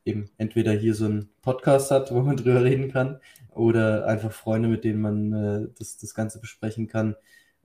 eben 0.06 0.30
entweder 0.38 0.72
hier 0.74 0.96
so 0.96 1.06
einen 1.06 1.30
Podcast 1.42 1.92
hat, 1.92 2.12
wo 2.14 2.22
man 2.22 2.38
drüber 2.38 2.64
reden 2.64 2.92
kann, 2.92 3.20
oder 3.52 4.08
einfach 4.08 4.32
Freunde, 4.32 4.68
mit 4.68 4.84
denen 4.84 5.02
man 5.02 5.34
äh, 5.34 5.68
das, 5.78 5.98
das 5.98 6.14
Ganze 6.14 6.40
besprechen 6.40 6.88
kann, 6.88 7.16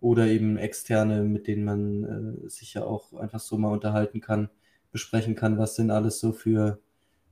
oder 0.01 0.27
eben 0.27 0.57
externe, 0.57 1.23
mit 1.25 1.47
denen 1.47 1.64
man 1.64 2.45
äh, 2.45 2.49
sich 2.49 2.75
ja 2.75 2.85
auch 2.85 3.14
einfach 3.14 3.41
so 3.41 3.59
mal 3.59 3.73
unterhalten 3.73 4.21
kann, 4.21 4.49
besprechen 4.93 5.35
kann, 5.35 5.59
was 5.59 5.77
sind 5.77 5.91
alles 5.91 6.21
so 6.21 6.33
für, 6.33 6.79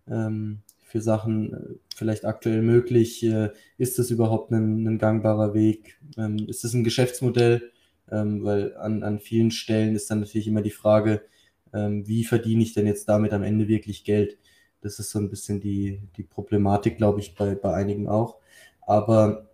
ähm, 0.09 0.63
für 0.85 1.01
Sachen 1.01 1.53
äh, 1.53 1.75
vielleicht 1.95 2.25
aktuell 2.25 2.63
möglich, 2.63 3.23
äh, 3.23 3.51
ist 3.79 3.99
das 3.99 4.11
überhaupt 4.11 4.51
ein, 4.53 4.87
ein 4.87 4.99
gangbarer 4.99 5.55
Weg, 5.55 6.01
ähm, 6.17 6.39
ist 6.49 6.65
das 6.65 6.75
ein 6.75 6.85
Geschäftsmodell, 6.85 7.71
ähm, 8.11 8.45
weil 8.45 8.77
an, 8.77 9.03
an 9.03 9.21
vielen 9.21 9.51
Stellen 9.51 9.95
ist 9.97 10.11
dann 10.11 10.21
natürlich 10.21 10.47
immer 10.47 10.63
die 10.63 10.71
Frage, 10.71 11.23
ähm, 11.73 12.07
wie 12.07 12.25
verdiene 12.25 12.63
ich 12.63 12.75
denn 12.75 12.87
jetzt 12.87 13.09
damit 13.09 13.33
am 13.33 13.43
Ende 13.43 13.69
wirklich 13.69 14.05
Geld? 14.05 14.39
Das 14.81 14.99
ist 14.99 15.11
so 15.11 15.19
ein 15.19 15.31
bisschen 15.31 15.61
die, 15.61 16.01
die 16.17 16.23
Problematik, 16.23 16.97
glaube 16.97 17.21
ich, 17.21 17.35
bei, 17.35 17.55
bei 17.55 17.75
einigen 17.75 18.09
auch. 18.09 18.39
Aber 18.83 19.51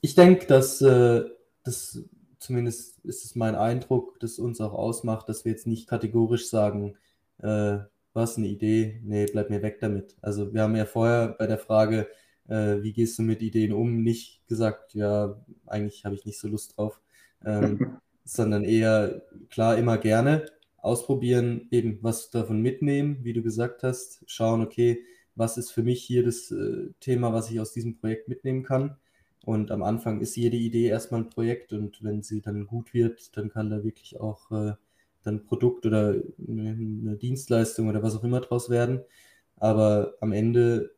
ich 0.00 0.14
denke, 0.14 0.46
dass 0.46 0.80
äh, 0.82 1.24
das 1.64 2.04
zumindest 2.38 2.98
ist 3.00 3.24
es 3.24 3.34
mein 3.34 3.54
Eindruck, 3.54 4.20
das 4.20 4.38
uns 4.38 4.60
auch 4.60 4.72
ausmacht, 4.72 5.28
dass 5.28 5.44
wir 5.44 5.52
jetzt 5.52 5.66
nicht 5.66 5.88
kategorisch 5.88 6.48
sagen, 6.48 6.96
äh, 7.38 7.78
was 8.12 8.38
eine 8.38 8.46
Idee, 8.46 9.00
nee, 9.04 9.26
bleib 9.26 9.50
mir 9.50 9.62
weg 9.62 9.78
damit. 9.80 10.16
Also 10.22 10.54
wir 10.54 10.62
haben 10.62 10.76
ja 10.76 10.86
vorher 10.86 11.28
bei 11.38 11.46
der 11.46 11.58
Frage, 11.58 12.08
äh, 12.48 12.82
wie 12.82 12.92
gehst 12.92 13.18
du 13.18 13.22
mit 13.22 13.42
Ideen 13.42 13.72
um, 13.72 14.02
nicht 14.02 14.46
gesagt, 14.46 14.94
ja, 14.94 15.42
eigentlich 15.66 16.04
habe 16.04 16.14
ich 16.14 16.24
nicht 16.24 16.38
so 16.38 16.48
Lust 16.48 16.76
drauf, 16.76 17.00
ähm, 17.44 17.98
sondern 18.24 18.64
eher, 18.64 19.22
klar, 19.50 19.76
immer 19.76 19.98
gerne 19.98 20.46
ausprobieren, 20.78 21.68
eben 21.70 21.98
was 22.02 22.30
davon 22.30 22.60
mitnehmen, 22.62 23.18
wie 23.22 23.32
du 23.32 23.42
gesagt 23.42 23.82
hast, 23.82 24.22
schauen, 24.26 24.62
okay, 24.62 25.02
was 25.34 25.58
ist 25.58 25.70
für 25.70 25.82
mich 25.82 26.02
hier 26.02 26.24
das 26.24 26.50
äh, 26.50 26.90
Thema, 27.00 27.32
was 27.32 27.50
ich 27.50 27.60
aus 27.60 27.72
diesem 27.72 27.96
Projekt 27.98 28.28
mitnehmen 28.28 28.62
kann. 28.62 28.96
Und 29.44 29.70
am 29.70 29.82
Anfang 29.82 30.20
ist 30.20 30.36
jede 30.36 30.56
Idee 30.56 30.86
erstmal 30.86 31.20
ein 31.22 31.30
Projekt 31.30 31.72
und 31.72 32.02
wenn 32.02 32.22
sie 32.22 32.40
dann 32.40 32.66
gut 32.66 32.94
wird, 32.94 33.36
dann 33.36 33.48
kann 33.48 33.70
da 33.70 33.84
wirklich 33.84 34.18
auch 34.20 34.50
äh, 34.50 34.74
dann 35.22 35.44
Produkt 35.44 35.86
oder 35.86 36.14
eine 36.48 37.16
Dienstleistung 37.16 37.88
oder 37.88 38.02
was 38.02 38.16
auch 38.16 38.24
immer 38.24 38.40
draus 38.40 38.70
werden. 38.70 39.00
Aber 39.56 40.14
am 40.20 40.32
Ende 40.32 40.95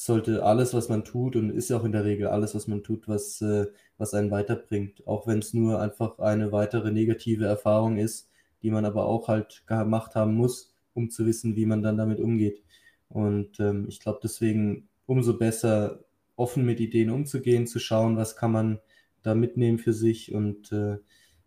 sollte 0.00 0.44
alles, 0.44 0.74
was 0.74 0.88
man 0.88 1.04
tut, 1.04 1.34
und 1.34 1.50
ist 1.50 1.70
ja 1.70 1.76
auch 1.76 1.84
in 1.84 1.90
der 1.90 2.04
Regel 2.04 2.28
alles, 2.28 2.54
was 2.54 2.68
man 2.68 2.84
tut, 2.84 3.08
was, 3.08 3.42
äh, 3.42 3.66
was 3.98 4.14
einen 4.14 4.30
weiterbringt. 4.30 5.04
Auch 5.08 5.26
wenn 5.26 5.40
es 5.40 5.52
nur 5.54 5.80
einfach 5.80 6.20
eine 6.20 6.52
weitere 6.52 6.92
negative 6.92 7.46
Erfahrung 7.46 7.98
ist, 7.98 8.30
die 8.62 8.70
man 8.70 8.84
aber 8.84 9.06
auch 9.06 9.26
halt 9.26 9.64
gemacht 9.66 10.14
haben 10.14 10.34
muss, 10.34 10.72
um 10.94 11.10
zu 11.10 11.26
wissen, 11.26 11.56
wie 11.56 11.66
man 11.66 11.82
dann 11.82 11.96
damit 11.96 12.20
umgeht. 12.20 12.62
Und 13.08 13.58
ähm, 13.58 13.86
ich 13.88 13.98
glaube, 13.98 14.20
deswegen 14.22 14.88
umso 15.06 15.36
besser 15.36 16.04
offen 16.36 16.64
mit 16.64 16.78
Ideen 16.78 17.10
umzugehen, 17.10 17.66
zu 17.66 17.80
schauen, 17.80 18.16
was 18.16 18.36
kann 18.36 18.52
man 18.52 18.78
da 19.24 19.34
mitnehmen 19.34 19.78
für 19.78 19.92
sich. 19.92 20.32
Und 20.32 20.70
äh, 20.70 20.98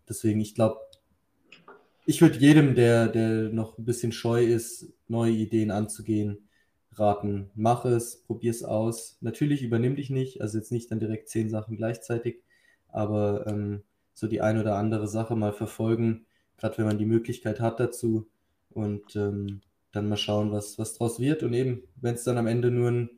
deswegen, 0.09 0.41
ich 0.41 0.55
glaube, 0.55 0.77
ich 2.05 2.21
würde 2.21 2.37
jedem, 2.37 2.75
der, 2.75 3.07
der 3.07 3.47
noch 3.49 3.77
ein 3.77 3.85
bisschen 3.85 4.11
scheu 4.11 4.43
ist, 4.43 4.91
neue 5.07 5.31
Ideen 5.31 5.71
anzugehen, 5.71 6.49
raten, 6.93 7.49
mach 7.55 7.85
es, 7.85 8.23
probier 8.23 8.51
es 8.51 8.63
aus. 8.63 9.17
Natürlich 9.21 9.63
übernimm 9.63 9.95
dich 9.95 10.09
nicht, 10.09 10.41
also 10.41 10.57
jetzt 10.57 10.71
nicht 10.71 10.91
dann 10.91 10.99
direkt 10.99 11.29
zehn 11.29 11.49
Sachen 11.49 11.77
gleichzeitig, 11.77 12.43
aber 12.89 13.47
ähm, 13.47 13.83
so 14.13 14.27
die 14.27 14.41
ein 14.41 14.59
oder 14.59 14.75
andere 14.75 15.07
Sache 15.07 15.35
mal 15.35 15.53
verfolgen, 15.53 16.25
gerade 16.57 16.77
wenn 16.77 16.85
man 16.85 16.97
die 16.97 17.05
Möglichkeit 17.05 17.59
hat 17.59 17.79
dazu 17.79 18.27
und 18.69 19.15
ähm, 19.15 19.61
dann 19.91 20.09
mal 20.09 20.17
schauen, 20.17 20.51
was, 20.51 20.77
was 20.77 20.93
draus 20.93 21.19
wird. 21.19 21.43
Und 21.43 21.53
eben, 21.53 21.83
wenn 21.95 22.15
es 22.15 22.23
dann 22.23 22.37
am 22.37 22.47
Ende 22.47 22.71
nur 22.71 22.89
ein 22.89 23.09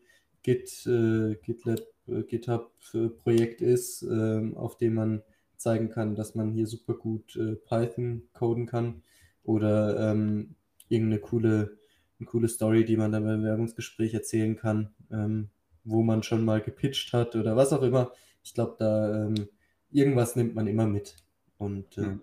Git, 0.44 0.86
äh, 0.86 1.36
GitLab, 1.36 1.80
äh, 2.08 2.24
GitHub-Projekt 2.24 3.62
ist, 3.62 4.04
äh, 4.04 4.52
auf 4.56 4.78
dem 4.78 4.96
man 4.96 5.24
zeigen 5.58 5.90
kann, 5.90 6.16
dass 6.16 6.36
man 6.36 6.52
hier 6.52 6.68
super 6.68 6.94
gut 6.94 7.36
äh, 7.36 7.56
Python 7.56 8.24
coden 8.34 8.66
kann 8.66 9.04
oder 9.44 10.12
ähm, 10.12 10.56
irgendeine 10.90 11.22
coole 11.22 11.78
eine 12.24 12.32
coole 12.32 12.48
Story, 12.48 12.86
die 12.86 12.98
man 12.98 13.12
dann 13.12 13.26
beim 13.26 13.42
Bewerbungsgespräch 13.42 14.14
erzählen 14.14 14.56
kann, 14.56 14.90
ähm, 15.12 15.50
wo 15.84 16.02
man 16.02 16.24
schon 16.24 16.46
mal 16.46 16.62
gepitcht 16.62 17.14
hat 17.14 17.36
oder 17.36 17.56
was 17.56 17.74
auch 17.74 17.82
immer. 17.82 18.12
Ich 18.44 18.54
glaube, 18.54 18.76
da 18.80 19.26
ähm, 19.26 19.50
irgendwas 19.92 20.36
nimmt 20.36 20.56
man 20.56 20.68
immer 20.68 20.88
mit. 20.88 21.16
Und 21.58 21.98
ähm, 21.98 22.22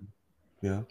ja. 0.63 0.87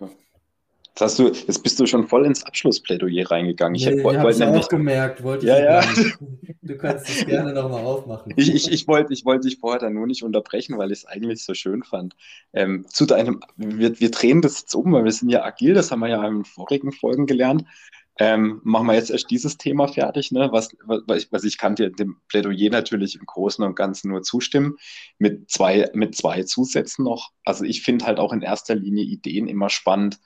Jetzt, 0.00 1.00
hast 1.02 1.18
du, 1.18 1.28
jetzt 1.28 1.62
bist 1.62 1.78
du 1.78 1.84
schon 1.84 2.08
voll 2.08 2.24
ins 2.24 2.42
Abschlussplädoyer 2.42 3.30
reingegangen. 3.30 3.74
Ich 3.74 3.84
nee, 3.84 4.00
ich 4.00 4.38
nämlich... 4.38 4.64
auch 4.64 4.68
gemerkt, 4.68 5.22
wollte 5.22 5.44
ich 5.44 5.52
ja, 5.52 5.82
ja. 5.82 5.84
Du 6.62 6.76
kannst 6.78 7.10
es 7.10 7.26
gerne 7.26 7.52
nochmal 7.52 7.84
aufmachen. 7.84 8.32
Ich, 8.36 8.54
ich, 8.54 8.72
ich 8.72 8.88
wollte 8.88 9.12
ich 9.12 9.26
wollt 9.26 9.44
dich 9.44 9.58
vorher 9.58 9.78
dann 9.78 9.92
nur 9.92 10.06
nicht 10.06 10.22
unterbrechen, 10.22 10.78
weil 10.78 10.90
ich 10.90 11.00
es 11.00 11.04
eigentlich 11.04 11.44
so 11.44 11.52
schön 11.52 11.82
fand. 11.82 12.16
Ähm, 12.54 12.86
zu 12.88 13.04
deinem, 13.04 13.42
wir, 13.56 14.00
wir 14.00 14.10
drehen 14.10 14.40
das 14.40 14.62
jetzt 14.62 14.74
um, 14.74 14.90
weil 14.92 15.04
wir 15.04 15.12
sind 15.12 15.28
ja 15.28 15.44
agil, 15.44 15.74
das 15.74 15.90
haben 15.90 16.00
wir 16.00 16.08
ja 16.08 16.26
in 16.26 16.46
vorigen 16.46 16.92
Folgen 16.92 17.26
gelernt. 17.26 17.64
Ähm, 18.18 18.60
machen 18.64 18.86
wir 18.86 18.94
jetzt 18.94 19.10
erst 19.10 19.30
dieses 19.30 19.58
Thema 19.58 19.88
fertig, 19.88 20.32
ne? 20.32 20.48
was, 20.50 20.70
was, 20.84 21.24
ich, 21.24 21.32
was 21.32 21.44
ich 21.44 21.58
kann 21.58 21.74
dir 21.74 21.90
dem 21.90 22.16
Plädoyer 22.28 22.70
natürlich 22.70 23.14
im 23.14 23.26
Großen 23.26 23.62
und 23.62 23.76
Ganzen 23.76 24.10
nur 24.10 24.22
zustimmen, 24.22 24.78
mit 25.18 25.50
zwei, 25.50 25.90
mit 25.92 26.16
zwei 26.16 26.42
Zusätzen 26.44 27.04
noch. 27.04 27.32
Also 27.44 27.64
ich 27.64 27.82
finde 27.82 28.06
halt 28.06 28.18
auch 28.18 28.32
in 28.32 28.40
erster 28.40 28.74
Linie 28.74 29.04
Ideen 29.04 29.48
immer 29.48 29.68
spannend, 29.68 30.18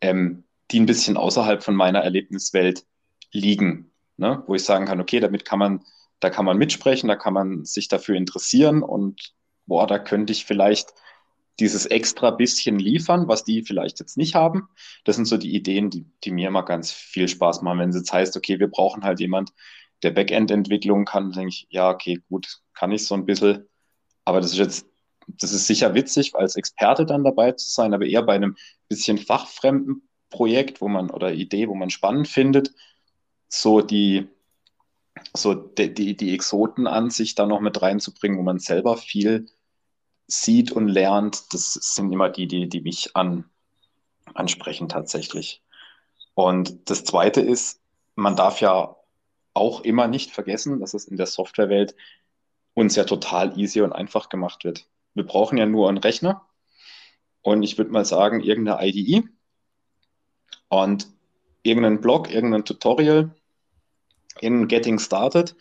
ähm, 0.00 0.42
die 0.72 0.80
ein 0.80 0.86
bisschen 0.86 1.16
außerhalb 1.16 1.62
von 1.62 1.76
meiner 1.76 2.00
Erlebniswelt 2.00 2.84
liegen, 3.30 3.92
ne? 4.16 4.42
wo 4.48 4.56
ich 4.56 4.64
sagen 4.64 4.86
kann, 4.86 5.00
okay, 5.00 5.20
damit 5.20 5.44
kann 5.44 5.60
man, 5.60 5.84
da 6.18 6.30
kann 6.30 6.46
man 6.46 6.58
mitsprechen, 6.58 7.08
da 7.08 7.14
kann 7.14 7.32
man 7.32 7.64
sich 7.64 7.86
dafür 7.86 8.16
interessieren 8.16 8.82
und 8.82 9.34
boah, 9.66 9.86
da 9.86 10.00
könnte 10.00 10.32
ich 10.32 10.46
vielleicht 10.46 10.94
dieses 11.58 11.86
extra 11.86 12.30
bisschen 12.30 12.78
liefern, 12.78 13.28
was 13.28 13.44
die 13.44 13.62
vielleicht 13.62 13.98
jetzt 14.00 14.16
nicht 14.16 14.34
haben. 14.34 14.68
Das 15.04 15.16
sind 15.16 15.24
so 15.26 15.36
die 15.36 15.54
Ideen, 15.54 15.90
die, 15.90 16.04
die 16.24 16.30
mir 16.30 16.48
immer 16.48 16.64
ganz 16.64 16.92
viel 16.92 17.28
Spaß 17.28 17.62
machen. 17.62 17.78
Wenn 17.78 17.90
es 17.90 17.96
jetzt 17.96 18.12
heißt, 18.12 18.36
okay, 18.36 18.58
wir 18.60 18.68
brauchen 18.68 19.04
halt 19.04 19.20
jemand, 19.20 19.52
der 20.02 20.10
Backend-Entwicklung 20.10 21.06
kann, 21.06 21.32
denke 21.32 21.48
ich, 21.48 21.66
ja, 21.70 21.90
okay, 21.90 22.20
gut, 22.28 22.60
kann 22.74 22.92
ich 22.92 23.06
so 23.06 23.14
ein 23.14 23.24
bisschen. 23.24 23.66
Aber 24.24 24.40
das 24.40 24.52
ist 24.52 24.58
jetzt, 24.58 24.86
das 25.26 25.52
ist 25.52 25.66
sicher 25.66 25.94
witzig, 25.94 26.34
als 26.34 26.56
Experte 26.56 27.06
dann 27.06 27.24
dabei 27.24 27.52
zu 27.52 27.68
sein, 27.68 27.94
aber 27.94 28.04
eher 28.04 28.22
bei 28.22 28.34
einem 28.34 28.56
bisschen 28.88 29.18
fachfremden 29.18 30.02
Projekt, 30.28 30.80
wo 30.80 30.88
man 30.88 31.10
oder 31.10 31.32
Idee, 31.32 31.68
wo 31.68 31.74
man 31.74 31.90
spannend 31.90 32.28
findet, 32.28 32.72
so 33.48 33.80
die, 33.80 34.28
so 35.34 35.54
die, 35.54 35.94
die, 35.94 36.16
die 36.16 36.34
Exotenansicht 36.34 37.38
da 37.38 37.46
noch 37.46 37.60
mit 37.60 37.80
reinzubringen, 37.80 38.38
wo 38.38 38.42
man 38.42 38.58
selber 38.58 38.96
viel 38.96 39.46
sieht 40.26 40.72
und 40.72 40.88
lernt, 40.88 41.52
das 41.54 41.74
sind 41.74 42.12
immer 42.12 42.28
die, 42.28 42.46
die, 42.46 42.68
die 42.68 42.80
mich 42.80 43.14
an, 43.14 43.44
ansprechen 44.34 44.88
tatsächlich. 44.88 45.62
Und 46.34 46.90
das 46.90 47.04
Zweite 47.04 47.40
ist, 47.40 47.80
man 48.14 48.36
darf 48.36 48.60
ja 48.60 48.96
auch 49.54 49.80
immer 49.82 50.06
nicht 50.06 50.32
vergessen, 50.32 50.80
dass 50.80 50.94
es 50.94 51.06
in 51.06 51.16
der 51.16 51.26
Softwarewelt 51.26 51.94
uns 52.74 52.94
ja 52.96 53.04
total 53.04 53.58
easy 53.58 53.80
und 53.80 53.92
einfach 53.92 54.28
gemacht 54.28 54.64
wird. 54.64 54.86
Wir 55.14 55.24
brauchen 55.24 55.56
ja 55.56 55.64
nur 55.64 55.88
einen 55.88 55.98
Rechner 55.98 56.46
und 57.40 57.62
ich 57.62 57.78
würde 57.78 57.90
mal 57.90 58.04
sagen, 58.04 58.40
irgendeine 58.40 58.86
IDE 58.86 59.22
und 60.68 61.08
irgendeinen 61.62 62.00
Blog, 62.00 62.30
irgendein 62.30 62.64
Tutorial 62.64 63.34
in 64.40 64.68
Getting 64.68 64.98
Started 64.98 65.56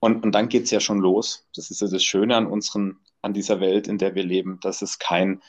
und, 0.00 0.24
und 0.24 0.32
dann 0.32 0.48
geht 0.48 0.64
es 0.64 0.70
ja 0.70 0.80
schon 0.80 0.98
los. 0.98 1.46
Das 1.54 1.70
ist 1.70 1.80
ja 1.82 1.88
das 1.88 2.02
Schöne 2.02 2.34
an 2.34 2.46
unseren 2.46 2.98
an 3.22 3.34
dieser 3.34 3.60
Welt, 3.60 3.88
in 3.88 3.98
der 3.98 4.14
wir 4.14 4.24
leben, 4.24 4.58
dass 4.60 4.82
es 4.82 4.98
kein, 4.98 5.42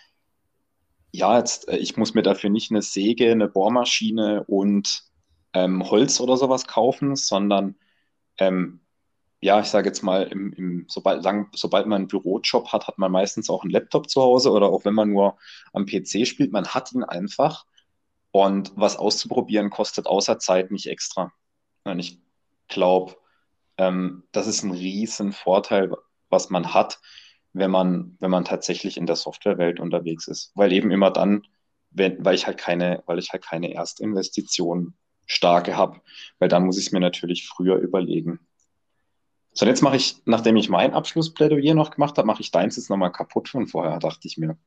ja, 1.12 1.38
jetzt, 1.38 1.68
äh, 1.70 1.78
ich 1.78 1.98
muss 1.98 2.14
mir 2.14 2.24
dafür 2.24 2.50
nicht 2.50 2.72
eine 2.72 2.82
Säge, 2.82 3.32
eine 3.32 3.48
Bohrmaschine 3.48 4.44
und 4.46 5.04
ähm, 5.54 5.90
Holz 5.90 6.20
oder 6.20 6.38
sowas 6.38 6.68
kaufen, 6.68 7.16
sondern 7.16 7.76
ähm, 8.38 8.82
ja, 9.42 9.60
ich 9.60 9.68
sage 9.68 9.90
jetzt 9.90 10.04
mal, 10.04 10.24
im, 10.24 10.54
im, 10.54 10.86
sobald, 10.88 11.24
lang, 11.24 11.50
sobald 11.54 11.88
man 11.88 12.02
einen 12.02 12.08
Bürojob 12.08 12.72
hat, 12.72 12.88
hat 12.88 13.00
man 13.00 13.12
meistens 13.12 13.50
auch 13.50 13.64
einen 13.64 13.72
Laptop 13.72 14.10
zu 14.10 14.22
Hause 14.22 14.52
oder 14.52 14.68
auch 14.68 14.86
wenn 14.86 14.94
man 14.94 15.10
nur 15.10 15.38
am 15.74 15.86
PC 15.86 16.28
spielt, 16.28 16.52
man 16.52 16.68
hat 16.68 16.92
ihn 16.94 17.04
einfach. 17.04 17.66
Und 18.32 18.72
was 18.76 18.96
auszuprobieren 18.98 19.70
kostet 19.72 20.06
außer 20.08 20.40
Zeit 20.40 20.72
nicht 20.72 20.88
extra. 20.88 21.34
Und 21.84 22.00
ich 22.00 22.20
glaube, 22.70 23.18
ähm, 23.78 24.24
das 24.32 24.48
ist 24.48 24.64
ein 24.64 24.72
riesen 24.72 25.34
Vorteil, 25.34 25.92
was 26.30 26.50
man 26.50 26.74
hat, 26.74 27.02
wenn 27.54 27.72
man, 27.72 28.18
wenn 28.20 28.32
man 28.32 28.46
tatsächlich 28.46 28.98
in 28.98 29.06
der 29.06 29.16
Softwarewelt 29.16 29.80
unterwegs 29.80 30.28
ist. 30.28 30.52
Weil 30.56 30.72
eben 30.72 30.92
immer 30.92 31.12
dann, 31.12 31.44
wenn, 31.90 32.24
weil 32.24 32.36
ich 32.36 32.48
halt 32.48 32.58
keine, 32.58 33.04
weil 33.06 33.20
ich 33.20 33.32
halt 33.32 33.44
keine 33.44 33.74
Erstinvestition 33.74 34.94
starke 35.26 35.78
habe, 35.78 36.02
weil 36.40 36.50
dann 36.50 36.66
muss 36.66 36.78
ich 36.78 36.88
es 36.88 36.92
mir 36.92 37.00
natürlich 37.00 37.48
früher 37.48 37.78
überlegen. 37.78 38.40
So, 39.54 39.66
jetzt 39.66 39.82
mache 39.82 39.98
ich, 39.98 40.22
nachdem 40.26 40.56
ich 40.56 40.70
mein 40.70 40.94
Abschlussplädoyer 40.94 41.74
noch 41.74 41.92
gemacht 41.92 42.18
habe, 42.18 42.26
mache 42.26 42.42
ich 42.42 42.52
deins 42.52 42.78
jetzt 42.78 42.90
nochmal 42.90 43.12
kaputt 43.12 43.50
von 43.50 43.68
vorher, 43.68 44.00
dachte 44.00 44.28
ich 44.28 44.38
mir. 44.38 44.58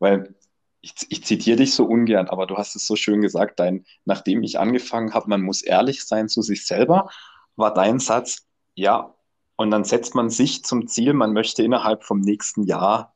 Weil 0.00 0.34
ich, 0.80 0.94
ich 1.08 1.24
zitiere 1.24 1.56
dich 1.56 1.74
so 1.74 1.84
ungern, 1.86 2.28
aber 2.28 2.46
du 2.46 2.56
hast 2.56 2.74
es 2.74 2.86
so 2.86 2.96
schön 2.96 3.20
gesagt, 3.20 3.60
dein, 3.60 3.86
nachdem 4.04 4.42
ich 4.42 4.58
angefangen 4.58 5.14
habe, 5.14 5.28
man 5.28 5.42
muss 5.42 5.62
ehrlich 5.62 6.04
sein 6.04 6.28
zu 6.28 6.42
sich 6.42 6.66
selber, 6.66 7.08
war 7.56 7.72
dein 7.72 8.00
Satz, 8.00 8.46
ja, 8.74 9.13
und 9.56 9.70
dann 9.70 9.84
setzt 9.84 10.14
man 10.14 10.30
sich 10.30 10.64
zum 10.64 10.88
Ziel, 10.88 11.14
man 11.14 11.32
möchte 11.32 11.62
innerhalb 11.62 12.04
vom 12.04 12.20
nächsten 12.20 12.64
Jahr 12.64 13.14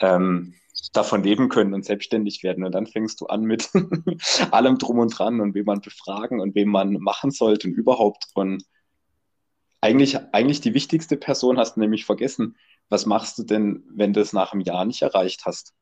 ähm, 0.00 0.54
davon 0.92 1.22
leben 1.22 1.48
können 1.48 1.74
und 1.74 1.84
selbstständig 1.84 2.42
werden. 2.42 2.64
Und 2.64 2.72
dann 2.72 2.86
fängst 2.86 3.20
du 3.20 3.26
an 3.26 3.42
mit 3.42 3.70
allem 4.50 4.78
drum 4.78 4.98
und 4.98 5.16
dran 5.16 5.40
und 5.40 5.54
wem 5.54 5.66
man 5.66 5.80
befragen 5.80 6.40
und 6.40 6.54
wem 6.54 6.68
man 6.68 6.94
machen 6.94 7.30
sollte 7.30 7.68
und 7.68 7.74
überhaupt. 7.74 8.26
Und 8.34 8.64
eigentlich, 9.80 10.18
eigentlich 10.32 10.60
die 10.60 10.74
wichtigste 10.74 11.16
Person 11.16 11.58
hast 11.58 11.76
du 11.76 11.80
nämlich 11.80 12.04
vergessen. 12.04 12.56
Was 12.88 13.06
machst 13.06 13.38
du 13.38 13.44
denn, 13.44 13.84
wenn 13.90 14.12
du 14.12 14.20
es 14.20 14.32
nach 14.32 14.52
einem 14.52 14.62
Jahr 14.62 14.84
nicht 14.84 15.02
erreicht 15.02 15.46
hast? 15.46 15.74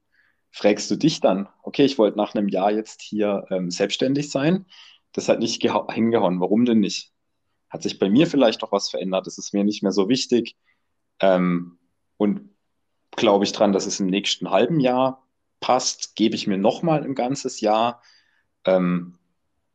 Fragst 0.50 0.90
du 0.90 0.96
dich 0.96 1.20
dann, 1.20 1.48
okay, 1.62 1.84
ich 1.84 1.98
wollte 1.98 2.16
nach 2.16 2.34
einem 2.34 2.48
Jahr 2.48 2.72
jetzt 2.72 3.02
hier 3.02 3.44
ähm, 3.50 3.70
selbstständig 3.70 4.30
sein. 4.30 4.66
Das 5.12 5.28
hat 5.28 5.38
nicht 5.38 5.62
hingehauen. 5.62 6.40
Warum 6.40 6.64
denn 6.64 6.80
nicht? 6.80 7.12
Hat 7.70 7.82
sich 7.82 7.98
bei 7.98 8.08
mir 8.08 8.26
vielleicht 8.26 8.62
auch 8.62 8.72
was 8.72 8.88
verändert? 8.88 9.26
Das 9.26 9.38
ist 9.38 9.52
mir 9.52 9.64
nicht 9.64 9.82
mehr 9.82 9.92
so 9.92 10.08
wichtig. 10.08 10.56
Ähm, 11.20 11.78
und 12.16 12.50
glaube 13.12 13.44
ich 13.44 13.52
dran, 13.52 13.72
dass 13.72 13.86
es 13.86 14.00
im 14.00 14.06
nächsten 14.06 14.50
halben 14.50 14.80
Jahr 14.80 15.26
passt, 15.60 16.16
gebe 16.16 16.34
ich 16.34 16.46
mir 16.46 16.58
nochmal 16.58 17.02
ein 17.02 17.14
ganzes 17.14 17.60
Jahr. 17.60 18.02
Ähm, 18.64 19.18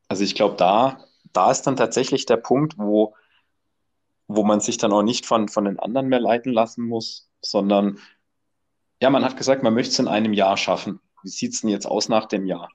also 0.08 0.24
ich 0.24 0.36
glaube, 0.36 0.56
da, 0.56 1.04
da 1.34 1.52
ist 1.52 1.64
dann 1.64 1.76
tatsächlich 1.76 2.26
der 2.26 2.38
Punkt, 2.38 2.78
wo, 2.78 3.16
wo 4.28 4.44
man 4.44 4.60
sich 4.60 4.78
dann 4.78 4.94
auch 4.94 5.04
nicht 5.04 5.26
von, 5.26 5.48
von 5.50 5.66
den 5.66 5.80
anderen 5.80 6.08
mehr 6.08 6.20
leiten 6.20 6.54
lassen 6.54 6.86
muss, 6.86 7.30
sondern 7.42 8.00
ja, 9.02 9.10
man 9.10 9.26
hat 9.26 9.36
gesagt, 9.36 9.64
man 9.64 9.74
möchte 9.74 9.92
es 9.92 10.00
in 10.00 10.08
einem 10.08 10.34
Jahr 10.34 10.58
schaffen. 10.58 11.00
Wie 11.24 11.30
sieht 11.30 11.54
es 11.54 11.62
denn 11.62 11.70
jetzt 11.70 11.88
aus 11.88 12.08
nach 12.08 12.26
dem 12.26 12.46
Jahr? 12.46 12.70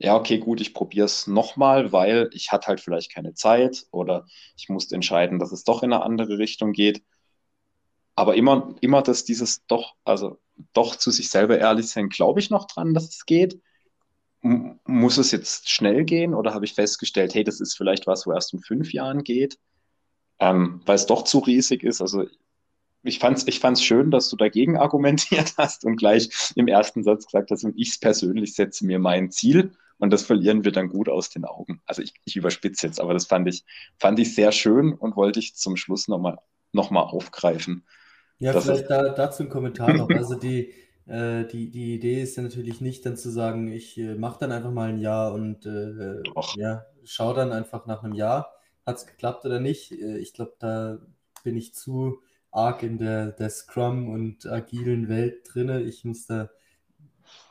Ja, 0.00 0.16
okay, 0.16 0.38
gut, 0.38 0.60
ich 0.60 0.72
probiere 0.74 1.04
es 1.06 1.26
nochmal, 1.28 1.92
weil 1.92 2.30
ich 2.32 2.50
hatte 2.52 2.68
halt 2.68 2.80
vielleicht 2.80 3.12
keine 3.14 3.34
Zeit 3.34 3.86
oder 3.92 4.26
ich 4.56 4.68
musste 4.68 4.94
entscheiden, 4.96 5.38
dass 5.38 5.52
es 5.52 5.62
doch 5.64 5.82
in 5.82 5.92
eine 5.92 6.02
andere 6.02 6.38
Richtung 6.38 6.72
geht. 6.72 7.02
Aber 8.14 8.34
immer, 8.34 8.74
immer, 8.80 9.02
dass 9.02 9.24
dieses 9.24 9.64
doch, 9.66 9.94
also 10.04 10.38
doch 10.72 10.96
zu 10.96 11.10
sich 11.10 11.30
selber 11.30 11.58
ehrlich 11.58 11.88
sein, 11.88 12.08
glaube 12.08 12.40
ich 12.40 12.50
noch 12.50 12.66
dran, 12.66 12.92
dass 12.94 13.08
es 13.08 13.24
geht. 13.26 13.60
M 14.42 14.80
muss 14.86 15.18
es 15.18 15.32
jetzt 15.32 15.70
schnell 15.70 16.04
gehen 16.04 16.34
oder 16.34 16.54
habe 16.54 16.64
ich 16.66 16.74
festgestellt, 16.74 17.34
hey, 17.34 17.44
das 17.44 17.60
ist 17.60 17.76
vielleicht 17.76 18.06
was, 18.06 18.26
wo 18.26 18.32
erst 18.32 18.54
in 18.54 18.60
fünf 18.60 18.92
Jahren 18.92 19.24
geht, 19.24 19.58
ähm, 20.40 20.82
weil 20.86 20.96
es 20.96 21.06
doch 21.06 21.24
zu 21.24 21.40
riesig 21.40 21.84
ist. 21.84 22.00
Also 22.02 22.26
ich 23.02 23.18
fand 23.18 23.38
es 23.38 23.46
ich 23.46 23.60
fand's 23.60 23.82
schön, 23.82 24.10
dass 24.10 24.28
du 24.28 24.36
dagegen 24.36 24.76
argumentiert 24.78 25.54
hast 25.58 25.84
und 25.84 25.96
gleich 25.96 26.30
im 26.54 26.68
ersten 26.68 27.02
Satz 27.02 27.26
gesagt 27.26 27.50
hast, 27.50 27.64
und 27.64 27.74
ich 27.76 28.00
persönlich 28.00 28.54
setze 28.54 28.86
mir 28.86 28.98
mein 28.98 29.30
Ziel 29.30 29.72
und 29.98 30.12
das 30.12 30.22
verlieren 30.22 30.64
wir 30.64 30.72
dann 30.72 30.88
gut 30.88 31.08
aus 31.08 31.30
den 31.30 31.44
Augen. 31.44 31.82
Also 31.86 32.02
ich, 32.02 32.14
ich 32.24 32.36
überspitze 32.36 32.86
jetzt, 32.86 33.00
aber 33.00 33.12
das 33.12 33.26
fand 33.26 33.48
ich, 33.48 33.64
fand 33.98 34.18
ich 34.18 34.34
sehr 34.34 34.50
schön 34.52 34.94
und 34.94 35.16
wollte 35.16 35.38
ich 35.38 35.54
zum 35.54 35.76
Schluss 35.76 36.08
nochmal 36.08 36.38
noch 36.72 36.90
mal 36.90 37.02
aufgreifen. 37.02 37.84
Ja, 38.38 38.58
vielleicht 38.58 38.88
da, 38.88 39.10
dazu 39.10 39.42
ein 39.42 39.48
Kommentar 39.48 39.92
noch. 39.92 40.08
Also 40.16 40.34
die, 40.34 40.72
äh, 41.06 41.44
die, 41.46 41.70
die 41.70 41.94
Idee 41.94 42.22
ist 42.22 42.36
ja 42.36 42.42
natürlich 42.42 42.80
nicht 42.80 43.04
dann 43.04 43.16
zu 43.16 43.30
sagen, 43.30 43.70
ich 43.70 43.98
äh, 43.98 44.14
mache 44.14 44.38
dann 44.40 44.52
einfach 44.52 44.70
mal 44.70 44.88
ein 44.88 44.98
Jahr 44.98 45.34
und 45.34 45.66
äh, 45.66 46.22
ja, 46.56 46.86
schaue 47.04 47.34
dann 47.34 47.52
einfach 47.52 47.86
nach 47.86 48.02
einem 48.02 48.14
Jahr, 48.14 48.54
hat 48.86 48.96
es 48.96 49.06
geklappt 49.06 49.44
oder 49.44 49.60
nicht. 49.60 49.92
Äh, 49.92 50.18
ich 50.18 50.32
glaube, 50.32 50.54
da 50.58 50.98
bin 51.42 51.56
ich 51.56 51.74
zu 51.74 52.22
arg 52.50 52.82
in 52.82 52.98
der, 52.98 53.32
der 53.32 53.50
Scrum 53.50 54.08
und 54.08 54.46
agilen 54.46 55.08
Welt 55.08 55.42
drinne. 55.44 55.82
Ich 55.82 56.04
muss 56.04 56.26
da 56.26 56.50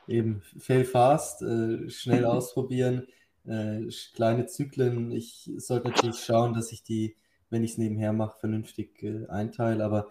eben 0.07 0.41
fail 0.57 0.85
fast, 0.85 1.41
äh, 1.41 1.89
schnell 1.89 2.25
ausprobieren, 2.25 3.07
äh, 3.45 3.81
kleine 4.13 4.47
Zyklen. 4.47 5.11
Ich 5.11 5.51
sollte 5.57 5.89
natürlich 5.89 6.19
schauen, 6.19 6.53
dass 6.53 6.71
ich 6.71 6.83
die, 6.83 7.15
wenn 7.49 7.63
ich 7.63 7.71
es 7.71 7.77
nebenher 7.77 8.13
mache, 8.13 8.39
vernünftig 8.39 9.05
einteile, 9.29 9.83
aber 9.83 10.09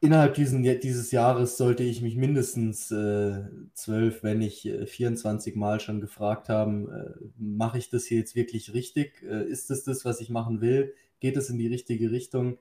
innerhalb 0.00 0.34
diesen, 0.34 0.62
dieses 0.62 1.10
Jahres 1.10 1.56
sollte 1.56 1.82
ich 1.82 2.02
mich 2.02 2.16
mindestens 2.16 2.90
äh, 2.90 3.44
zwölf, 3.74 4.22
wenn 4.22 4.38
nicht 4.38 4.64
äh, 4.66 4.86
24 4.86 5.56
Mal 5.56 5.80
schon 5.80 6.00
gefragt 6.00 6.48
haben, 6.48 6.88
äh, 6.90 7.10
mache 7.38 7.78
ich 7.78 7.90
das 7.90 8.04
hier 8.04 8.18
jetzt 8.18 8.36
wirklich 8.36 8.72
richtig? 8.74 9.22
Äh, 9.22 9.48
ist 9.48 9.70
es 9.70 9.84
das, 9.84 10.04
was 10.04 10.20
ich 10.20 10.30
machen 10.30 10.60
will? 10.60 10.94
Geht 11.20 11.36
es 11.36 11.50
in 11.50 11.58
die 11.58 11.68
richtige 11.68 12.10
Richtung? 12.10 12.58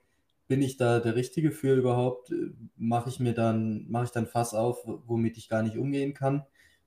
Bin 0.47 0.61
ich 0.61 0.77
da 0.77 0.99
der 0.99 1.15
Richtige 1.15 1.51
für 1.51 1.75
überhaupt? 1.75 2.31
Äh, 2.31 2.51
mache 2.77 3.09
ich 3.09 3.19
mir 3.19 3.33
dann, 3.33 3.85
mache 3.89 4.05
ich 4.05 4.11
dann 4.11 4.27
Fass 4.27 4.53
auf, 4.53 4.79
womit 4.85 5.37
ich 5.37 5.49
gar 5.49 5.63
nicht 5.63 5.77
umgehen 5.77 6.13
kann? 6.13 6.45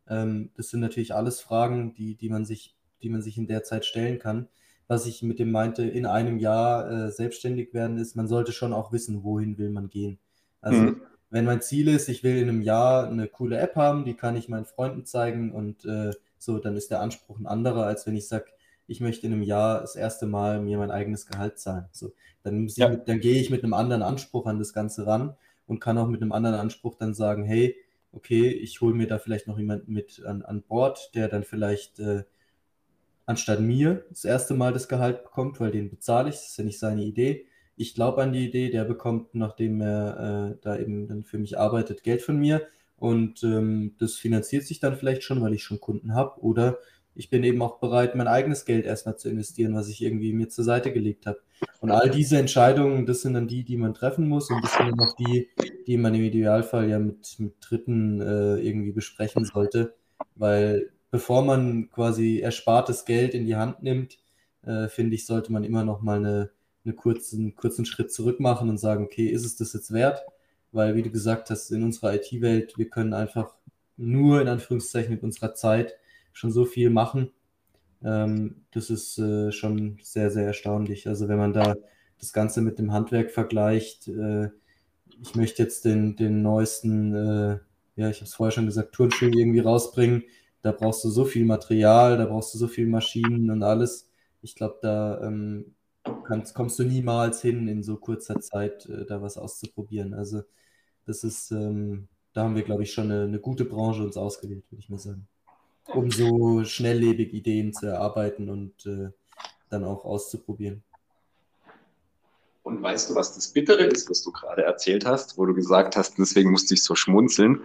Ähm, 0.08 0.50
das 0.56 0.70
sind 0.70 0.80
natürlich 0.80 1.14
alles 1.14 1.40
Fragen, 1.40 1.94
die, 1.94 2.14
die 2.14 2.28
man 2.28 2.44
sich, 2.44 2.76
die 3.02 3.10
man 3.10 3.22
sich 3.22 3.36
in 3.36 3.46
der 3.46 3.62
Zeit 3.62 3.84
stellen 3.84 4.18
kann. 4.18 4.48
Was 4.86 5.06
ich 5.06 5.22
mit 5.22 5.38
dem 5.38 5.50
meinte, 5.50 5.82
in 5.82 6.06
einem 6.06 6.38
Jahr 6.38 6.90
äh, 6.90 7.10
selbstständig 7.10 7.74
werden 7.74 7.98
ist, 7.98 8.16
man 8.16 8.26
sollte 8.26 8.52
schon 8.52 8.72
auch 8.72 8.92
wissen, 8.92 9.22
wohin 9.22 9.58
will 9.58 9.70
man 9.70 9.90
gehen. 9.90 10.18
Also 10.62 10.80
mhm. 10.80 11.02
wenn 11.30 11.44
mein 11.44 11.60
Ziel 11.60 11.88
ist, 11.88 12.08
ich 12.08 12.24
will 12.24 12.38
in 12.38 12.48
einem 12.48 12.62
Jahr 12.62 13.06
eine 13.06 13.28
coole 13.28 13.58
App 13.58 13.76
haben, 13.76 14.04
die 14.04 14.14
kann 14.14 14.36
ich 14.36 14.48
meinen 14.48 14.64
Freunden 14.64 15.04
zeigen 15.04 15.52
und 15.52 15.84
äh, 15.84 16.12
so, 16.38 16.58
dann 16.58 16.76
ist 16.76 16.90
der 16.90 17.00
Anspruch 17.00 17.38
ein 17.38 17.46
anderer, 17.46 17.84
als 17.84 18.06
wenn 18.06 18.16
ich 18.16 18.28
sage, 18.28 18.46
ich 18.88 19.00
möchte 19.00 19.26
in 19.26 19.32
einem 19.32 19.42
Jahr 19.42 19.80
das 19.80 19.94
erste 19.94 20.26
Mal 20.26 20.60
mir 20.60 20.78
mein 20.78 20.90
eigenes 20.90 21.26
Gehalt 21.26 21.58
zahlen. 21.58 21.86
So, 21.92 22.12
dann, 22.42 22.66
ja. 22.68 22.88
mit, 22.88 23.08
dann 23.08 23.20
gehe 23.20 23.40
ich 23.40 23.50
mit 23.50 23.62
einem 23.62 23.74
anderen 23.74 24.02
Anspruch 24.02 24.46
an 24.46 24.58
das 24.58 24.72
Ganze 24.72 25.06
ran 25.06 25.36
und 25.66 25.80
kann 25.80 25.98
auch 25.98 26.08
mit 26.08 26.22
einem 26.22 26.32
anderen 26.32 26.56
Anspruch 26.56 26.96
dann 26.96 27.14
sagen, 27.14 27.44
hey, 27.44 27.76
okay, 28.10 28.48
ich 28.48 28.80
hole 28.80 28.94
mir 28.94 29.06
da 29.06 29.18
vielleicht 29.18 29.46
noch 29.46 29.58
jemanden 29.58 29.92
mit 29.92 30.24
an, 30.24 30.42
an 30.42 30.62
Bord, 30.62 31.14
der 31.14 31.28
dann 31.28 31.44
vielleicht 31.44 32.00
äh, 32.00 32.24
anstatt 33.26 33.60
mir 33.60 34.06
das 34.08 34.24
erste 34.24 34.54
Mal 34.54 34.72
das 34.72 34.88
Gehalt 34.88 35.22
bekommt, 35.22 35.60
weil 35.60 35.70
den 35.70 35.90
bezahle 35.90 36.30
ich, 36.30 36.36
das 36.36 36.48
ist 36.48 36.58
ja 36.58 36.64
nicht 36.64 36.78
seine 36.78 37.04
Idee 37.04 37.46
ich 37.78 37.94
glaube 37.94 38.22
an 38.22 38.32
die 38.32 38.44
Idee, 38.44 38.70
der 38.70 38.84
bekommt, 38.84 39.34
nachdem 39.34 39.80
er 39.80 40.50
äh, 40.50 40.58
da 40.62 40.76
eben 40.76 41.06
dann 41.06 41.22
für 41.22 41.38
mich 41.38 41.58
arbeitet, 41.58 42.02
Geld 42.02 42.22
von 42.22 42.36
mir 42.36 42.66
und 42.96 43.44
ähm, 43.44 43.94
das 43.98 44.16
finanziert 44.16 44.64
sich 44.64 44.80
dann 44.80 44.96
vielleicht 44.96 45.22
schon, 45.22 45.40
weil 45.40 45.54
ich 45.54 45.62
schon 45.62 45.80
Kunden 45.80 46.14
habe 46.14 46.40
oder 46.42 46.78
ich 47.18 47.30
bin 47.30 47.42
eben 47.42 47.60
auch 47.62 47.80
bereit, 47.80 48.14
mein 48.14 48.28
eigenes 48.28 48.64
Geld 48.64 48.86
erstmal 48.86 49.16
zu 49.16 49.28
investieren, 49.28 49.74
was 49.74 49.88
ich 49.88 50.02
irgendwie 50.02 50.32
mir 50.32 50.48
zur 50.48 50.62
Seite 50.62 50.92
gelegt 50.92 51.26
habe. 51.26 51.40
Und 51.80 51.90
all 51.90 52.10
diese 52.10 52.38
Entscheidungen, 52.38 53.06
das 53.06 53.22
sind 53.22 53.34
dann 53.34 53.48
die, 53.48 53.64
die 53.64 53.76
man 53.76 53.92
treffen 53.92 54.28
muss 54.28 54.50
und 54.50 54.62
das 54.62 54.72
sind 54.74 54.86
dann 54.86 55.00
auch 55.00 55.16
die, 55.16 55.48
die 55.88 55.96
man 55.96 56.14
im 56.14 56.22
Idealfall 56.22 56.88
ja 56.88 57.00
mit, 57.00 57.34
mit 57.40 57.54
Dritten 57.60 58.20
äh, 58.20 58.58
irgendwie 58.58 58.92
besprechen 58.92 59.44
sollte, 59.44 59.96
weil 60.36 60.90
bevor 61.10 61.44
man 61.44 61.90
quasi 61.90 62.38
erspartes 62.38 63.04
Geld 63.04 63.34
in 63.34 63.46
die 63.46 63.56
Hand 63.56 63.82
nimmt, 63.82 64.18
äh, 64.64 64.86
finde 64.86 65.16
ich, 65.16 65.26
sollte 65.26 65.52
man 65.52 65.64
immer 65.64 65.84
noch 65.84 66.00
mal 66.00 66.18
eine, 66.18 66.50
eine 66.84 66.94
kurzen, 66.94 67.56
kurzen 67.56 67.84
Schritt 67.84 68.12
zurück 68.12 68.38
machen 68.38 68.68
und 68.68 68.78
sagen, 68.78 69.02
okay, 69.02 69.26
ist 69.26 69.44
es 69.44 69.56
das 69.56 69.72
jetzt 69.72 69.92
wert? 69.92 70.22
Weil, 70.70 70.94
wie 70.94 71.02
du 71.02 71.10
gesagt 71.10 71.50
hast, 71.50 71.72
in 71.72 71.82
unserer 71.82 72.14
IT-Welt, 72.14 72.74
wir 72.78 72.88
können 72.88 73.12
einfach 73.12 73.54
nur 73.96 74.40
in 74.40 74.46
Anführungszeichen 74.46 75.10
mit 75.10 75.24
unserer 75.24 75.54
Zeit 75.54 75.97
schon 76.32 76.52
so 76.52 76.64
viel 76.64 76.90
machen. 76.90 77.30
Ähm, 78.02 78.64
das 78.72 78.90
ist 78.90 79.18
äh, 79.18 79.52
schon 79.52 79.98
sehr, 80.02 80.30
sehr 80.30 80.46
erstaunlich. 80.46 81.08
Also 81.08 81.28
wenn 81.28 81.38
man 81.38 81.52
da 81.52 81.74
das 82.18 82.32
Ganze 82.32 82.62
mit 82.62 82.78
dem 82.78 82.92
Handwerk 82.92 83.30
vergleicht, 83.30 84.08
äh, 84.08 84.50
ich 85.20 85.34
möchte 85.34 85.62
jetzt 85.62 85.84
den, 85.84 86.16
den 86.16 86.42
neuesten, 86.42 87.14
äh, 87.14 87.58
ja, 87.96 88.10
ich 88.10 88.18
habe 88.18 88.26
es 88.26 88.34
vorher 88.34 88.52
schon 88.52 88.66
gesagt, 88.66 88.94
Turnschuh 88.94 89.26
irgendwie 89.26 89.60
rausbringen. 89.60 90.24
Da 90.62 90.72
brauchst 90.72 91.04
du 91.04 91.10
so 91.10 91.24
viel 91.24 91.44
Material, 91.44 92.18
da 92.18 92.26
brauchst 92.26 92.54
du 92.54 92.58
so 92.58 92.68
viel 92.68 92.86
Maschinen 92.86 93.50
und 93.50 93.62
alles. 93.62 94.10
Ich 94.42 94.54
glaube, 94.54 94.78
da 94.82 95.20
ähm, 95.22 95.74
kannst, 96.24 96.54
kommst 96.54 96.78
du 96.78 96.84
niemals 96.84 97.42
hin, 97.42 97.68
in 97.68 97.82
so 97.82 97.96
kurzer 97.96 98.40
Zeit 98.40 98.86
äh, 98.86 99.06
da 99.06 99.22
was 99.22 99.38
auszuprobieren. 99.38 100.14
Also 100.14 100.42
das 101.06 101.24
ist, 101.24 101.50
ähm, 101.52 102.08
da 102.32 102.44
haben 102.44 102.56
wir, 102.56 102.62
glaube 102.62 102.82
ich, 102.84 102.92
schon 102.92 103.10
eine, 103.10 103.24
eine 103.24 103.40
gute 103.40 103.64
Branche 103.64 104.04
uns 104.04 104.16
ausgewählt, 104.16 104.64
würde 104.70 104.80
ich 104.80 104.90
mal 104.90 104.98
sagen 104.98 105.28
um 105.94 106.10
so 106.10 106.64
schnelllebig 106.64 107.32
Ideen 107.32 107.72
zu 107.72 107.86
erarbeiten 107.86 108.50
und 108.50 108.86
äh, 108.86 109.10
dann 109.70 109.84
auch 109.84 110.04
auszuprobieren. 110.04 110.82
Und 112.62 112.82
weißt 112.82 113.10
du, 113.10 113.14
was 113.14 113.34
das 113.34 113.48
Bittere 113.48 113.84
ist, 113.84 114.10
was 114.10 114.22
du 114.22 114.30
gerade 114.30 114.62
erzählt 114.62 115.06
hast, 115.06 115.38
wo 115.38 115.46
du 115.46 115.54
gesagt 115.54 115.96
hast, 115.96 116.18
deswegen 116.18 116.50
musste 116.50 116.74
ich 116.74 116.82
so 116.82 116.94
schmunzeln? 116.94 117.62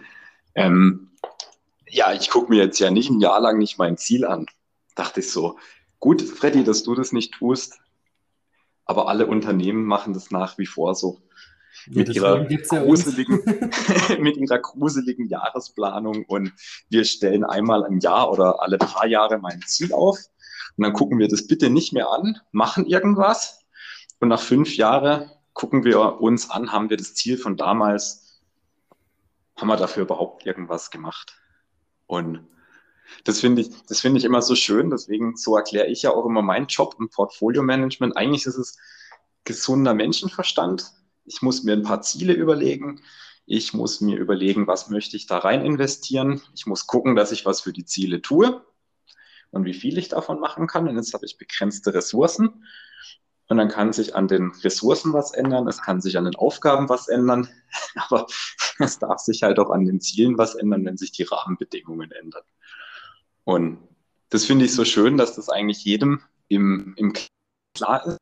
Ähm, 0.55 1.11
ja, 1.89 2.13
ich 2.13 2.30
gucke 2.30 2.49
mir 2.49 2.63
jetzt 2.63 2.80
ja 2.80 2.89
nicht 2.89 3.09
ein 3.09 3.19
Jahr 3.19 3.41
lang 3.41 3.57
nicht 3.57 3.78
mein 3.78 3.97
Ziel 3.97 4.26
an. 4.26 4.45
Dachte 4.95 5.19
ich 5.19 5.30
so, 5.30 5.57
gut, 5.99 6.21
Freddy, 6.21 6.63
dass 6.63 6.84
du 6.84 6.95
das 6.95 7.11
nicht 7.11 7.34
tust, 7.34 7.80
aber 8.86 9.07
alle 9.07 9.28
Unternehmen 9.28 9.84
machen 9.84 10.13
das 10.13 10.32
nach 10.32 10.57
wie 10.57 10.65
vor 10.65 10.95
so 10.95 11.19
mit, 11.88 12.09
ihrer 12.09 12.45
gruseligen, 12.45 13.41
mit 14.19 14.38
ihrer 14.38 14.59
gruseligen 14.59 15.28
Jahresplanung 15.28 16.26
und 16.26 16.53
wir 16.89 17.05
stellen 17.05 17.43
einmal 17.43 17.86
im 17.86 17.99
Jahr 17.99 18.32
oder 18.32 18.61
alle 18.61 18.78
paar 18.78 19.07
Jahre 19.07 19.38
mal 19.38 19.51
ein 19.51 19.63
Ziel 19.65 19.93
auf 19.93 20.17
und 20.78 20.84
dann 20.84 20.93
gucken 20.93 21.19
wir 21.19 21.28
das 21.28 21.47
bitte 21.47 21.69
nicht 21.69 21.93
mehr 21.93 22.09
an, 22.09 22.39
machen 22.51 22.86
irgendwas 22.86 23.59
und 24.19 24.30
nach 24.30 24.41
fünf 24.41 24.76
Jahren 24.78 25.30
gucken 25.53 25.84
wir 25.84 26.21
uns 26.21 26.49
an, 26.49 26.71
haben 26.71 26.89
wir 26.89 26.97
das 26.97 27.13
Ziel 27.13 27.38
von 27.38 27.57
damals, 27.57 28.41
haben 29.55 29.67
wir 29.67 29.78
dafür 29.78 30.03
überhaupt 30.03 30.45
irgendwas 30.45 30.91
gemacht? 30.91 31.36
Und 32.07 32.47
das 33.24 33.39
finde 33.39 33.61
ich, 33.61 33.69
das 33.88 34.01
finde 34.01 34.19
ich 34.19 34.26
immer 34.26 34.41
so 34.41 34.55
schön. 34.55 34.89
Deswegen, 34.89 35.38
so 35.38 35.55
erkläre 35.55 35.88
ich 35.88 36.01
ja 36.01 36.11
auch 36.11 36.26
immer 36.26 36.41
meinen 36.41 36.67
Job 36.67 36.95
im 36.99 37.09
Portfolio-Management. 37.09 38.17
Eigentlich 38.17 38.45
ist 38.45 38.57
es 38.57 38.78
gesunder 39.43 39.93
Menschenverstand, 39.93 40.91
ich 41.26 41.41
muss 41.41 41.63
mir 41.63 41.74
ein 41.74 41.84
paar 41.84 42.01
Ziele 42.01 42.34
überlegen. 42.34 43.01
Ich 43.45 43.74
muss 43.74 44.01
mir 44.01 44.17
überlegen, 44.17 44.67
was 44.67 44.89
möchte 44.89 45.17
ich 45.17 45.28
da 45.28 45.38
rein 45.39 45.65
investieren. 45.65 46.41
Ich 46.55 46.65
muss 46.65 46.88
gucken, 46.88 47.15
dass 47.15 47.32
ich 47.32 47.45
was 47.45 47.61
für 47.61 47.74
die 47.74 47.86
Ziele 47.86 48.21
tue 48.21 48.65
und 49.51 49.65
wie 49.65 49.74
viel 49.74 49.97
ich 49.97 50.09
davon 50.09 50.39
machen 50.39 50.67
kann. 50.67 50.88
Und 50.88 50.95
jetzt 50.95 51.13
habe 51.13 51.26
ich 51.26 51.38
begrenzte 51.38 51.93
Ressourcen. 51.93 52.65
Und 53.49 53.57
dann 53.57 53.67
kann 53.67 53.93
sich 53.93 54.15
an 54.15 54.28
den 54.28 54.51
Ressourcen 54.63 55.13
was 55.13 55.34
ändern, 55.34 55.67
es 55.67 55.82
kann 55.82 56.01
sich 56.01 56.17
an 56.17 56.24
den 56.24 56.36
Aufgaben 56.36 56.88
was 56.88 57.09
ändern, 57.09 57.49
aber 57.95 58.26
es 58.80 58.99
darf 58.99 59.19
sich 59.19 59.43
halt 59.43 59.59
auch 59.59 59.69
an 59.69 59.86
den 59.86 59.99
Zielen 59.99 60.38
was 60.38 60.55
ändern, 60.55 60.86
wenn 60.86 60.97
sich 60.97 61.11
die 61.11 61.24
Rahmenbedingungen 61.24 62.11
ändern. 62.11 62.43
Und 63.43 63.80
das 64.30 64.45
finde 64.45 64.65
ich 64.65 64.74
so 64.74 64.86
schön, 64.86 65.17
dass 65.17 65.36
das 65.36 65.49
eigentlich 65.49 65.84
jedem 65.84 66.21
im, 66.47 66.93
im 66.95 67.13
klar 67.76 68.05
ist 68.07 68.17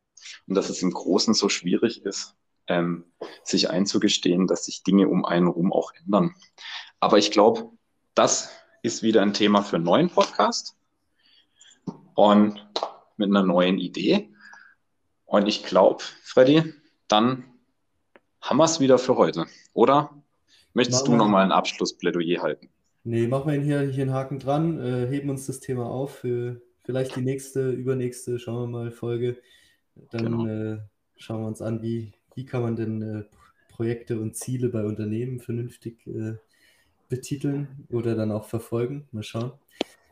und 0.48 0.56
dass 0.56 0.70
es 0.70 0.82
im 0.82 0.92
Großen 0.92 1.34
so 1.34 1.50
schwierig 1.50 2.04
ist, 2.04 2.36
ähm, 2.72 3.06
sich 3.44 3.70
einzugestehen, 3.70 4.48
dass 4.48 4.66
sich 4.66 4.84
Dinge 4.84 5.08
um 5.08 5.26
einen 5.26 5.48
herum 5.48 5.72
auch 5.72 5.94
ändern. 5.94 6.36
Aber 7.00 7.18
ich 7.18 7.32
glaube, 7.32 7.70
das 8.16 8.52
ist 8.84 9.04
wieder 9.04 9.22
ein 9.22 9.34
Thema 9.34 9.62
für 9.62 9.78
einen 9.78 9.86
neuen 9.86 10.10
Podcast 10.10 10.76
und 12.16 12.68
mit 13.18 13.30
einer 13.30 13.44
neuen 13.44 13.78
Idee. 13.78 14.30
Und 15.26 15.48
ich 15.48 15.64
glaube, 15.64 16.04
Freddy, 16.24 16.74
dann 17.08 17.46
haben 18.42 18.58
wir 18.58 18.66
es 18.66 18.80
wieder 18.80 18.98
für 18.98 19.16
heute. 19.18 19.46
Oder 19.74 20.10
möchtest 20.74 21.08
machen 21.08 21.18
du 21.18 21.24
nochmal 21.24 21.44
ein 21.44 21.52
Abschlussplädoyer 21.52 22.42
halten? 22.42 22.70
Nee, 23.04 23.28
machen 23.28 23.52
wir 23.52 23.60
hier, 23.60 23.82
hier 23.82 24.04
einen 24.04 24.14
Haken 24.14 24.40
dran, 24.40 24.80
äh, 24.80 25.08
heben 25.08 25.30
uns 25.30 25.48
das 25.48 25.60
Thema 25.60 25.86
auf 25.86 26.18
für 26.20 26.62
vielleicht 26.84 27.16
die 27.16 27.22
nächste, 27.22 27.72
übernächste, 27.72 28.40
schauen 28.40 28.72
wir 28.72 28.80
mal, 28.80 28.92
Folge. 28.92 29.38
Dann 30.12 30.26
genau. 30.26 30.46
äh, 30.48 30.80
schauen 31.18 31.42
wir 31.42 31.48
uns 31.48 31.62
an, 31.62 31.82
wie, 31.82 32.14
wie 32.36 32.46
kann 32.46 32.62
man 32.62 32.76
denn 32.76 33.02
äh, 33.02 33.24
Projekte 33.70 34.20
und 34.20 34.36
Ziele 34.36 34.70
bei 34.70 34.84
Unternehmen 34.84 35.40
vernünftig 35.40 36.06
äh, 36.08 36.34
betiteln 37.10 37.88
oder 37.90 38.16
dann 38.16 38.32
auch 38.32 38.46
verfolgen? 38.46 39.08
Mal 39.12 39.24
schauen. 39.24 39.54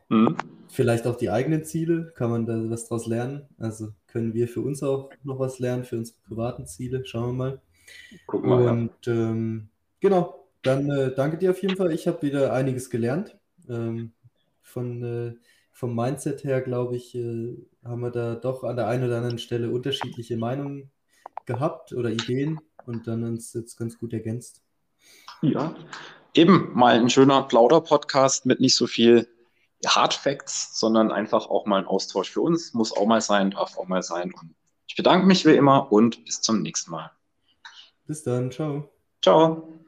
Mhm. 0.10 0.36
Vielleicht 0.68 1.06
auch 1.08 1.16
die 1.16 1.30
eigenen 1.30 1.64
Ziele, 1.64 2.12
kann 2.16 2.32
man 2.32 2.46
da 2.46 2.70
was 2.70 2.88
draus 2.88 3.06
lernen? 3.06 3.48
Also 3.58 3.94
können 4.08 4.34
wir 4.34 4.48
für 4.48 4.62
uns 4.62 4.84
auch 4.84 5.12
noch 5.24 5.40
was 5.40 5.60
lernen, 5.60 5.84
für 5.86 5.98
unsere 5.98 6.18
privaten 6.28 6.66
Ziele? 6.66 7.06
Schauen 7.06 7.30
wir 7.30 7.34
mal. 7.34 7.62
Gucken 8.26 8.50
wir 8.50 8.72
Und 8.72 8.92
ja. 9.06 9.14
ähm, 9.14 9.70
genau, 10.00 10.48
dann 10.64 10.90
äh, 10.90 11.14
danke 11.14 11.38
dir 11.38 11.52
auf 11.52 11.62
jeden 11.62 11.78
Fall. 11.78 11.92
Ich 11.92 12.08
habe 12.08 12.22
wieder 12.22 12.54
einiges 12.54 12.90
gelernt. 12.90 13.38
Ähm, 13.68 14.14
von, 14.62 15.04
äh, 15.04 15.34
vom 15.72 15.96
Mindset 15.96 16.44
her, 16.44 16.62
glaube 16.62 16.96
ich, 16.96 17.16
äh, 17.16 17.56
haben 17.84 18.02
wir 18.02 18.12
da 18.12 18.36
doch 18.36 18.64
an 18.64 18.76
der 18.76 18.88
einen 18.88 19.06
oder 19.06 19.18
anderen 19.18 19.40
Stelle 19.40 19.70
unterschiedliche 19.70 20.38
Meinungen 20.38 20.92
gehabt 21.50 21.92
oder 21.92 22.12
Ideen 22.12 22.62
und 22.86 23.08
dann 23.08 23.24
uns 23.24 23.54
jetzt 23.54 23.76
ganz 23.76 23.98
gut 23.98 24.14
ergänzt. 24.14 24.62
Ja, 25.42 25.76
eben 26.34 26.72
mal 26.74 26.96
ein 26.96 27.10
schöner 27.10 27.44
Plauder-Podcast 27.44 28.46
mit 28.46 28.60
nicht 28.60 28.76
so 28.76 28.88
viel 28.88 29.28
Hard 29.86 30.14
Facts, 30.14 30.80
sondern 30.80 31.12
einfach 31.12 31.50
auch 31.50 31.66
mal 31.66 31.80
ein 31.80 31.88
Austausch 31.88 32.30
für 32.30 32.42
uns. 32.42 32.74
Muss 32.74 32.96
auch 32.96 33.08
mal 33.08 33.22
sein, 33.22 33.52
darf 33.52 33.78
auch 33.78 33.88
mal 33.88 34.04
sein. 34.04 34.32
Und 34.40 34.56
ich 34.88 34.96
bedanke 34.96 35.26
mich 35.26 35.46
wie 35.46 35.56
immer 35.56 35.92
und 35.92 36.24
bis 36.26 36.42
zum 36.42 36.62
nächsten 36.62 36.92
Mal. 36.92 37.12
Bis 38.06 38.24
dann, 38.24 38.52
ciao. 38.52 38.92
Ciao. 39.22 39.79